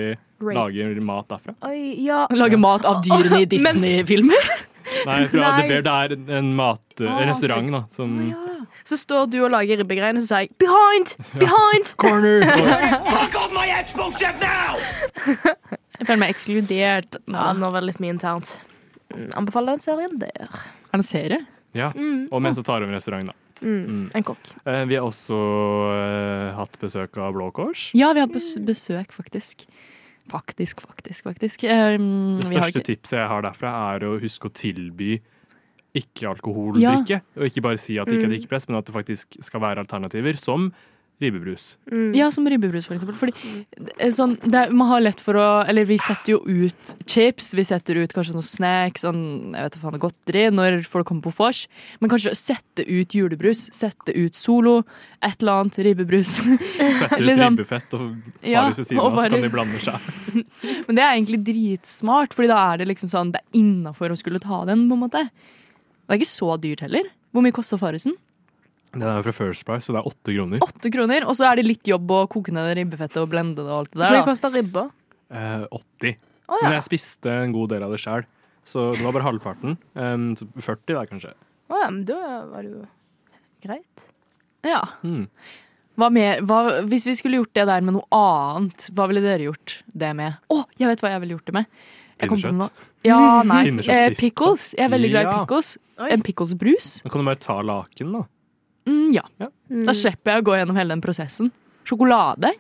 Great. 0.41 0.57
lager 0.57 1.01
mat 1.05 1.29
derfra. 1.29 1.55
Oi, 1.69 1.95
ja. 2.07 2.23
Lage 2.33 2.57
mat 2.61 2.85
av 2.89 3.03
dyrene 3.05 3.43
i 3.45 3.49
Disney-filmer? 3.53 4.49
Nei, 5.07 5.27
fra 5.27 5.51
Nei. 5.51 5.63
The 5.63 5.69
Bear, 5.69 5.83
det 5.83 5.95
er 6.31 6.39
en, 6.39 6.53
mat, 6.57 6.81
en 7.03 7.29
restaurant 7.29 7.73
da, 7.75 7.81
som 7.91 8.13
Så 8.87 8.97
står 9.01 9.27
du 9.33 9.41
og 9.45 9.51
lager 9.51 9.81
ribbegreiene, 9.83 10.21
så 10.23 10.29
sier 10.31 10.47
jeg 10.47 10.53
'behind! 10.63 11.17
Behind!' 11.43 11.91
Corner! 12.03 12.47
Fuck 12.47 13.35
off 13.41 13.53
my 13.53 13.67
Xbox 13.83 14.17
chef 14.21 14.39
now! 14.41 14.79
Jeg 15.99 16.07
føler 16.07 16.21
meg 16.23 16.31
ekskludert. 16.35 17.17
Ja, 17.27 17.53
nå 17.57 17.71
var 17.73 17.81
det 17.83 17.89
litt 17.93 18.01
mye 18.05 18.15
internt. 18.15 18.61
Mm, 19.15 19.29
Anbefaler 19.39 19.77
den 19.77 19.81
serien 19.85 20.19
der. 20.19 20.49
Er 20.51 20.93
det 20.93 21.01
en 21.01 21.03
serie? 21.03 21.39
Ja, 21.77 21.91
og 22.33 22.41
mens 22.43 22.57
du 22.57 22.63
tar 22.63 22.83
over 22.83 22.93
restauranten, 22.97 23.29
da. 23.33 23.35
Mm. 23.67 24.11
En 24.15 24.23
kokk. 24.25 24.49
Eh, 24.67 24.85
Vi 24.85 24.95
har 24.97 25.05
også 25.07 25.37
eh, 25.93 26.55
hatt 26.57 26.79
besøk 26.81 27.17
av 27.19 27.33
Blå 27.37 27.51
Kors. 27.53 27.91
Ja, 27.95 28.13
vi 28.13 28.21
har 28.21 28.29
bes 28.29 28.57
besøk, 28.59 29.13
faktisk. 29.13 29.67
Faktisk, 30.29 30.81
faktisk, 30.83 31.23
faktisk. 31.25 31.65
Eh, 31.65 31.97
Det 31.97 32.45
største 32.51 32.81
ikke- 32.81 32.85
tipset 32.97 33.19
jeg 33.21 33.29
har 33.29 33.43
derfra, 33.43 33.95
er 33.95 34.01
å 34.09 34.19
huske 34.21 34.49
å 34.49 34.53
tilby 34.53 35.21
ikke-alkoholdrikke. 35.97 37.21
Og 37.37 37.47
ikke 37.49 37.63
bare 37.65 37.79
si 37.81 37.97
at 37.99 38.07
det 38.09 38.17
ikke 38.19 38.25
er 38.27 38.29
Mm. 38.29 38.35
drikkepress, 38.37 38.69
men 38.69 38.79
at 38.79 38.85
det 38.87 38.95
faktisk 38.95 39.43
skal 39.43 39.61
være 39.61 39.79
alternativer, 39.87 40.37
som 40.37 40.73
ribbebrus. 41.23 41.77
Mm. 41.91 42.11
Ja, 42.15 42.27
som 42.31 42.45
ribbebrus, 42.45 42.85
for 42.87 42.93
eksempel. 42.97 43.17
Fordi 43.17 43.33
eh, 43.97 44.11
sånn, 44.13 44.35
det, 44.43 44.67
er- 44.67 44.73
man 44.77 44.91
har 44.91 45.01
lett 45.01 45.21
for 45.25 45.39
å 45.41 45.45
Eller 45.65 45.87
vi 45.89 45.97
setter 45.97 46.35
jo 46.35 46.41
ut 46.45 46.91
chips, 47.09 47.55
vi 47.57 47.65
setter 47.65 47.97
ut 48.03 48.13
kanskje 48.13 48.35
noe 48.37 48.45
snacks, 48.45 49.01
sånn, 49.07 49.23
jeg 49.57 49.65
vet 49.65 49.79
ikke 49.79 49.85
faen, 49.87 50.01
godteri, 50.03 50.43
når 50.53 50.77
folk 50.85 51.09
kommer 51.09 51.25
på 51.25 51.33
vors. 51.39 51.63
Men 52.03 52.13
kanskje 52.13 52.35
sette 52.37 52.85
ut 52.85 53.17
julebrus, 53.17 53.65
sette 53.73 54.13
ut 54.13 54.37
Solo, 54.37 54.83
et 55.25 55.41
eller 55.41 55.63
annet 55.65 55.81
ribbebrus. 55.89 56.35
Fette 57.01 57.17
ut 57.17 57.27
Liksom. 57.31 57.57
ribbefett 57.57 57.97
og 57.97 58.07
Ja, 58.45 58.67
ved 58.69 58.83
siden 58.85 59.01
av, 59.01 59.17
så 59.17 59.29
kan 59.33 59.47
de 59.49 59.53
blande 59.57 59.81
seg. 59.81 60.13
Men 60.91 60.99
det 61.01 61.07
er 61.07 61.15
egentlig 61.17 61.41
dritsmart, 61.49 62.37
Fordi 62.37 62.53
da 62.53 62.61
er 62.75 62.83
det 62.83 62.91
liksom 62.91 63.09
sånn 63.09 63.31
Det 63.33 63.41
er 63.41 63.59
innafor 63.63 64.13
å 64.13 64.19
skulle 64.21 64.39
ta 64.43 64.61
den, 64.69 64.85
på 64.91 64.99
en 64.99 65.05
måte. 65.07 65.25
Det 65.33 66.13
er 66.13 66.21
ikke 66.21 66.29
så 66.37 66.53
dyrt 66.61 66.85
heller. 66.85 67.09
Hvor 67.33 67.43
mye 67.45 67.57
koster 67.57 67.81
Farrisen? 67.81 68.15
Den 68.97 69.09
er 69.11 69.25
fra 69.27 69.35
First 69.37 69.67
Price, 69.69 69.87
så 69.87 69.95
det 69.97 70.01
er 70.01 70.09
åtte 70.09 70.33
kroner. 70.35 70.63
Åtte 70.65 70.93
kroner. 70.95 71.27
Og 71.29 71.37
så 71.39 71.49
er 71.51 71.61
det 71.61 71.67
litt 71.67 71.91
jobb 71.91 72.13
å 72.17 72.23
koke 72.33 72.55
ned 72.55 72.71
ribbefettet 72.79 73.19
og 73.23 73.29
blende 73.33 73.61
det 73.61 73.69
og 73.69 73.83
alt 73.83 73.93
det 73.93 74.01
Hvor 74.01 74.07
der. 74.09 74.17
mye 74.17 74.29
kosta 74.29 74.51
ribba? 74.55 74.87
Eh, 75.31 75.67
80. 75.71 76.17
Å 76.47 76.63
Men 76.63 76.77
jeg 76.77 76.87
spiste 76.87 77.37
en 77.43 77.53
god 77.55 77.73
del 77.75 77.85
av 77.85 77.93
det 77.93 78.01
sjøl, 78.01 78.27
så 78.67 78.89
det 78.95 79.03
var 79.05 79.17
bare 79.19 79.27
halvparten. 79.27 79.77
Um, 79.99 80.29
40 80.55 80.95
der, 80.95 81.09
kanskje. 81.11 81.33
Å 81.67 81.81
ja, 81.83 81.89
men 81.91 82.05
da 82.07 82.21
var 82.53 82.63
det 82.63 82.73
jo 82.73 82.85
greit. 83.67 84.07
Ja. 84.67 84.83
Mm. 85.03 85.27
Hva 85.97 86.11
mer, 86.13 86.43
hva, 86.45 86.61
hvis 86.87 87.07
vi 87.09 87.15
skulle 87.19 87.41
gjort 87.41 87.55
det 87.57 87.67
der 87.71 87.85
med 87.85 87.97
noe 87.97 88.07
annet, 88.15 88.89
hva 88.95 89.07
ville 89.11 89.23
dere 89.25 89.49
gjort 89.49 89.79
det 89.97 90.13
med? 90.19 90.37
Å, 90.53 90.63
jeg 90.79 90.91
vet 90.93 91.03
hva 91.03 91.15
jeg 91.15 91.23
ville 91.25 91.39
gjort 91.39 91.51
det 91.51 91.57
med. 91.57 91.71
Pinnekjøtt. 92.21 92.85
Ja, 93.05 93.43
nei. 93.45 93.65
Eh, 93.93 94.09
pickles. 94.17 94.71
Jeg 94.77 94.87
er 94.87 94.93
veldig 94.93 95.11
glad 95.13 95.27
i 95.29 95.35
pickles. 95.41 95.75
Ja. 95.97 96.09
En 96.13 96.25
pickles-brus. 96.25 96.89
Kan 97.09 97.23
du 97.25 97.29
bare 97.29 97.41
ta 97.41 97.59
laken, 97.65 98.13
da. 98.19 98.23
Mm, 98.87 99.13
ja. 99.15 99.23
Mm. 99.71 99.85
Da 99.85 99.93
slipper 99.93 100.33
jeg 100.37 100.43
å 100.43 100.47
gå 100.47 100.57
gjennom 100.61 100.77
hele 100.79 100.95
den 100.95 101.03
prosessen. 101.05 101.51
Sjokolade. 101.87 102.53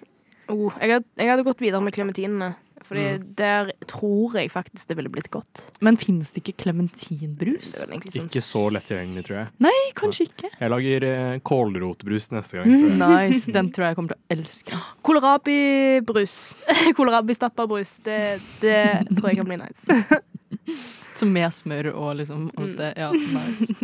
Oh, 0.48 0.70
jeg, 0.80 0.90
hadde, 0.98 1.06
jeg 1.18 1.28
hadde 1.32 1.44
gått 1.46 1.60
videre 1.62 1.80
med 1.82 1.94
klementinene. 1.94 2.54
Fordi 2.86 3.02
Mm. 3.18 3.22
der 3.34 3.70
tror 3.90 4.34
jeg 4.38 4.50
faktisk 4.52 4.86
det 4.86 4.94
ville 4.96 5.08
blitt 5.10 5.26
godt. 5.34 5.62
Men 5.82 5.96
finnes 5.98 6.30
det 6.30 6.42
ikke 6.44 6.52
klementinbrus? 6.62 7.72
Sånn 7.82 7.96
Ikke 8.28 8.42
så 8.44 8.70
lett 8.70 8.86
tilgjengelig, 8.86 9.24
tror 9.26 9.36
jeg. 9.40 9.48
Nei, 9.58 9.72
kanskje 9.98 10.26
ikke. 10.28 10.50
Jeg 10.60 10.70
lager 10.70 11.02
eh, 11.08 11.38
kålrotbrus 11.40 12.30
neste 12.30 12.60
gang, 12.60 12.68
Mm, 12.70 12.78
tror 12.78 13.18
jeg. 13.18 13.30
nice. 13.32 13.50
Den 13.50 13.70
tror 13.74 13.82
jeg 13.86 13.90
jeg 13.90 13.96
kommer 13.96 14.14
til 14.14 14.20
å 14.22 14.36
elske. 14.38 14.78
Kålrabibrus. 15.02 16.36
Kålrabistappa 16.96 17.66
brus. 17.66 17.98
Det, 18.04 18.38
det 18.60 18.78
tror 19.16 19.30
jeg 19.32 19.36
kan 19.40 19.46
bli 19.50 19.56
nice. 19.56 20.20
Så 21.16 21.26
med 21.26 21.50
smør 21.56 21.90
og 21.94 22.16
liksom 22.20 22.46
alt 22.56 22.68
Mm. 22.70 22.76
det. 22.76 22.92
Ja, 22.96 23.10
nice. 23.10 23.74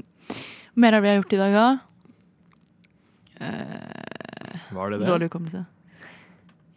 Mer 0.76 0.92
har 0.92 1.00
vi 1.04 1.08
gjort 1.16 1.32
i 1.32 1.36
dag, 1.42 1.52
da? 1.52 1.66
Eh, 3.42 4.66
Var 4.76 4.90
det 4.94 4.98
det? 5.02 5.06
dårlig 5.10 5.28
hukommelse. 5.30 5.64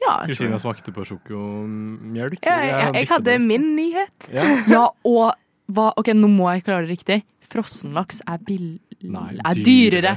Ja, 0.05 0.19
Kristina 0.27 0.57
det. 0.57 0.61
smakte 0.61 0.91
på 0.93 1.05
sjokomjølk. 1.07 2.41
Ja, 2.45 2.57
jeg, 2.61 2.73
jeg, 2.73 2.93
jeg 2.99 3.09
hadde 3.09 3.37
min 3.41 3.71
nyhet. 3.77 4.27
Ja. 4.33 4.43
Ja, 4.69 4.83
og 5.07 5.33
hva 5.73 5.87
Ok, 5.97 6.11
nå 6.13 6.27
må 6.29 6.49
jeg 6.53 6.65
klare 6.67 6.85
det 6.85 6.91
riktig. 6.97 7.23
Frossenlaks 7.45 8.19
er 8.29 8.41
bill... 8.45 8.75
Nei, 9.05 9.35
er 9.43 9.57
dyrere. 9.65 10.13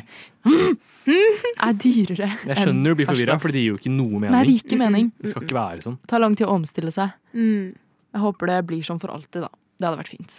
Er 1.08 1.74
dyrere 1.76 2.28
Jeg 2.46 2.56
skjønner 2.56 2.92
du 2.92 2.98
blir 3.00 3.08
forvirra, 3.08 3.34
for 3.40 3.52
det 3.52 3.62
gir 3.62 3.72
jo 3.72 3.78
ikke 3.80 3.90
noe 3.92 4.20
Nei, 4.20 4.28
det 4.28 4.32
mening. 4.32 4.48
gir 4.52 4.62
ikke 4.64 4.78
mening. 4.80 5.08
Det 5.20 5.32
skal 5.32 5.44
ikke 5.46 5.56
være 5.56 5.84
sånn. 5.84 5.96
Det 6.04 6.10
tar 6.12 6.22
lang 6.24 6.36
tid 6.38 6.46
å 6.48 6.54
omstille 6.56 6.92
seg. 6.94 7.16
Mm. 7.32 7.72
Jeg 8.16 8.22
håper 8.24 8.52
det 8.52 8.58
blir 8.68 8.84
sånn 8.86 9.00
for 9.02 9.12
alltid, 9.16 9.44
da. 9.44 9.50
Det 9.80 9.88
hadde 9.88 10.00
vært 10.04 10.12
fint. 10.12 10.38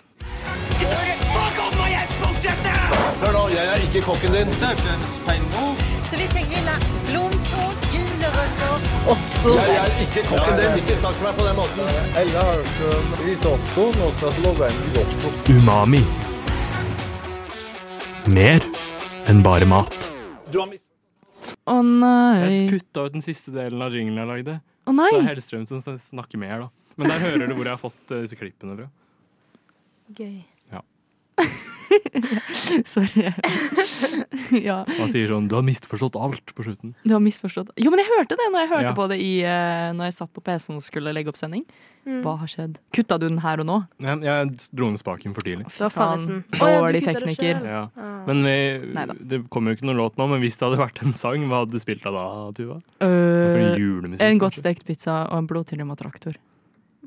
Hør 3.20 3.34
nå, 3.36 3.46
jeg 3.54 3.66
er 3.76 3.88
ikke 3.90 4.06
kokken 4.08 4.38
din. 4.38 5.89
Så 6.10 6.18
vi 6.18 6.26
trenger 6.26 6.50
grille 6.50 6.76
blomkål, 7.06 7.74
gulrøtter 7.94 8.86
og 9.12 9.44
Jeg 9.46 9.76
er 9.78 9.92
ikke 10.02 10.24
kokken 10.26 10.56
din. 10.58 10.80
Ikke 10.82 10.96
snakk 10.98 11.20
til 11.20 11.28
meg 11.28 11.36
på 11.38 11.46
den 11.46 11.60
måten. 11.60 11.92
Har 12.16 12.64
hørt 12.80 13.20
risotto, 13.28 13.86
en 13.94 14.80
risotto. 14.88 15.34
Umami. 15.54 16.02
Mer 18.26 18.66
enn 19.30 19.46
bare 19.46 19.70
mat. 19.70 20.10
Du 20.50 20.58
har. 20.64 20.74
Å 21.70 21.78
nei. 21.86 22.34
Jeg 22.42 22.68
kutta 22.74 23.06
ut 23.06 23.14
den 23.20 23.26
siste 23.30 23.54
delen 23.54 23.86
av 23.86 23.94
jinglen 23.94 24.18
jeg 24.24 24.32
lagde. 24.34 24.60
Å 24.90 24.96
nei. 24.98 25.12
Det 25.14 25.22
er 25.22 25.30
Hellstrøm 25.36 25.70
som 25.70 25.84
snakker 25.86 26.42
mer, 26.42 26.66
da. 26.66 26.96
Men 26.98 27.14
der 27.14 27.22
hører 27.28 27.46
du 27.46 27.54
hvor 27.54 27.70
jeg 27.70 27.76
har 27.78 27.84
fått 27.86 28.16
eh, 28.18 28.26
disse 28.26 28.40
klippene 28.40 28.80
fra. 28.82 28.90
Gøy. 30.18 30.40
Ja. 31.40 31.50
Sorry. 32.86 33.34
ja. 34.68 34.84
Han 34.86 35.12
sier 35.12 35.30
sånn 35.32 35.48
'du 35.50 35.56
har 35.58 35.66
misforstått 35.66 36.18
alt' 36.20 36.54
på 36.56 36.66
slutten. 36.66 36.94
Du 37.04 37.14
har 37.16 37.24
misforstått. 37.24 37.72
Jo, 37.80 37.92
men 37.94 38.04
jeg 38.04 38.10
hørte 38.12 38.38
det 38.40 38.50
når 38.54 38.66
jeg 38.66 38.72
hørte 38.74 38.90
Ja. 38.90 38.96
på 38.98 39.08
det 39.10 39.20
i, 39.24 39.32
uh, 39.44 39.92
når 39.98 40.10
jeg 40.10 40.18
satt 40.20 40.34
på 40.34 40.44
PC-en 40.46 40.80
og 40.80 40.86
skulle 40.86 41.14
legge 41.16 41.32
opp 41.32 41.40
sending. 41.42 41.66
Mm. 42.08 42.22
Hva 42.24 42.38
har 42.40 42.50
skjedd? 42.50 42.78
Kutta 42.96 43.20
du 43.20 43.28
den 43.28 43.42
her 43.44 43.60
og 43.60 43.68
nå? 43.68 43.78
Jeg, 44.02 44.22
jeg 44.24 44.52
dro 44.74 44.90
ned 44.90 45.02
spaken 45.02 45.36
for 45.36 45.46
tidlig. 45.46 45.68
Fy. 45.70 45.90
Faen, 45.94 46.44
ja, 46.54 46.80
Dårlig 46.80 47.04
tekniker. 47.06 47.60
Ja. 47.66 47.84
Men 48.26 48.44
vi, 48.48 48.58
det 49.30 49.42
kommer 49.52 49.72
jo 49.74 49.80
ikke 49.80 49.90
noen 49.90 50.00
låt 50.00 50.18
nå, 50.18 50.30
men 50.32 50.42
hvis 50.42 50.58
det 50.58 50.66
hadde 50.70 50.80
vært 50.80 51.02
en 51.04 51.14
sang, 51.14 51.44
hva 51.50 51.64
hadde 51.64 51.76
du 51.76 51.84
spilt 51.84 52.06
av 52.10 52.16
da, 52.16 52.26
Tuva? 52.56 52.80
Uh, 53.04 54.16
en 54.18 54.42
godt 54.42 54.58
stekt 54.58 54.88
pizza 54.88 55.26
og 55.28 55.44
en 55.44 55.50
blodtilrømma 55.50 55.98
traktor. 56.00 56.40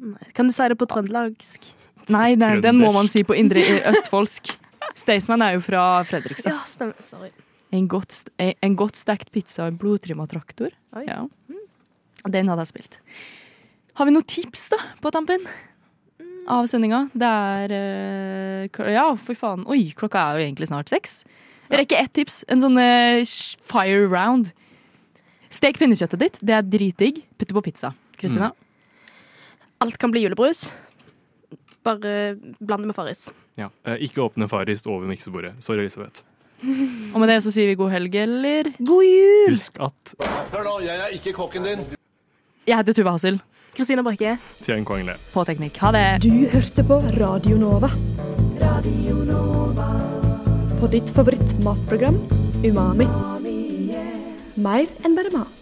Nei. 0.03 0.33
Kan 0.37 0.51
du 0.51 0.55
si 0.55 0.66
det 0.68 0.78
på 0.78 0.87
trøndelagsk? 0.91 1.72
Nei, 2.11 2.34
nei, 2.36 2.57
den 2.64 2.78
må 2.80 2.90
man 2.94 3.09
si 3.09 3.22
på 3.24 3.36
indre 3.38 3.62
østfoldsk. 3.92 4.57
Staysman 4.98 5.42
er 5.46 5.55
jo 5.57 5.61
fra 5.64 6.03
Fredrikstad. 6.05 6.53
Ja, 6.53 6.62
stemmer. 6.68 6.94
Sorry. 7.07 7.30
En, 7.72 7.86
godt, 7.88 8.24
en- 8.42 8.55
en 8.62 8.74
godt 8.76 8.96
stekt 9.00 9.30
pizza 9.32 9.64
og 9.64 9.68
en 9.72 9.78
blodtrimma 9.80 10.26
traktor. 10.28 10.70
Ja. 11.07 11.22
Den 12.28 12.48
hadde 12.50 12.61
jeg 12.66 12.72
spilt. 12.72 12.98
Har 13.96 14.07
vi 14.09 14.12
noen 14.14 14.26
tips 14.28 14.68
da, 14.72 14.78
på 15.00 15.11
tampen 15.14 15.46
av 16.48 16.66
sendinga? 16.70 17.07
Det 17.14 17.28
er 17.28 17.72
eh, 17.76 18.92
Ja, 18.92 19.07
fy 19.16 19.34
faen. 19.38 19.64
Oi, 19.70 19.92
klokka 19.96 20.18
er 20.32 20.38
jo 20.40 20.46
egentlig 20.50 20.68
snart 20.68 20.88
seks. 20.92 21.22
Jeg 21.70 21.78
rekker 21.84 22.03
ett 22.05 22.12
tips. 22.18 22.42
En 22.53 22.61
sånn 22.61 22.76
eh, 22.80 23.22
fire 23.64 24.05
round. 24.12 24.53
Stek 25.53 25.78
pinnekjøttet 25.80 26.20
ditt. 26.20 26.38
Det 26.44 26.55
er 26.59 26.62
dritdigg. 26.68 27.22
Putt 27.38 27.48
det 27.48 27.57
på 27.57 27.64
pizza. 27.64 27.94
Kristina? 28.20 28.53
Alt 29.82 29.96
kan 29.98 30.12
bli 30.12 30.22
julebrus. 30.26 30.66
Bare 31.83 32.37
bland 32.61 32.85
det 32.85 32.91
med 32.93 32.97
Farris. 32.97 33.28
Ja. 33.59 33.70
Eh, 33.87 34.05
ikke 34.07 34.22
åpne 34.24 34.49
Farris 34.51 34.87
over 34.87 35.07
miksebordet. 35.09 35.57
Sorry, 35.64 35.83
Elisabeth. 35.87 36.22
Og 36.62 37.18
med 37.18 37.26
det 37.28 37.41
så 37.43 37.51
sier 37.51 37.72
vi 37.72 37.78
god 37.78 37.91
helg, 37.91 38.14
eller? 38.22 38.70
God 38.78 39.03
jul! 39.03 39.49
Husk 39.51 39.80
at 39.83 40.12
Hør 40.53 40.68
nå, 40.68 40.76
jeg 40.87 40.95
er 40.95 41.16
ikke 41.16 41.35
kokken 41.35 41.66
din. 41.66 41.83
Jeg 42.68 42.78
heter 42.78 42.95
Tuva 42.95 43.16
Hassel. 43.16 43.41
Kristina 43.74 44.05
Brekke. 44.05 44.37
Tian 44.62 44.85
Kvangle. 44.87 45.16
På 45.33 45.43
teknikk. 45.49 45.80
Ha 45.83 45.91
det. 45.97 46.05
Du 46.26 46.45
hørte 46.53 46.85
på 46.87 47.01
Radio 47.16 47.57
Nova. 47.59 47.89
Radio 48.61 49.16
Nova. 49.26 49.89
På 50.78 50.91
ditt 50.93 51.11
favoritt 51.16 51.57
matprogram 51.64 52.20
Umami. 52.62 53.09
Umami 53.09 53.57
yeah. 53.89 54.14
Mer 54.61 54.87
enn 55.07 55.18
bare 55.18 55.33
mat. 55.35 55.61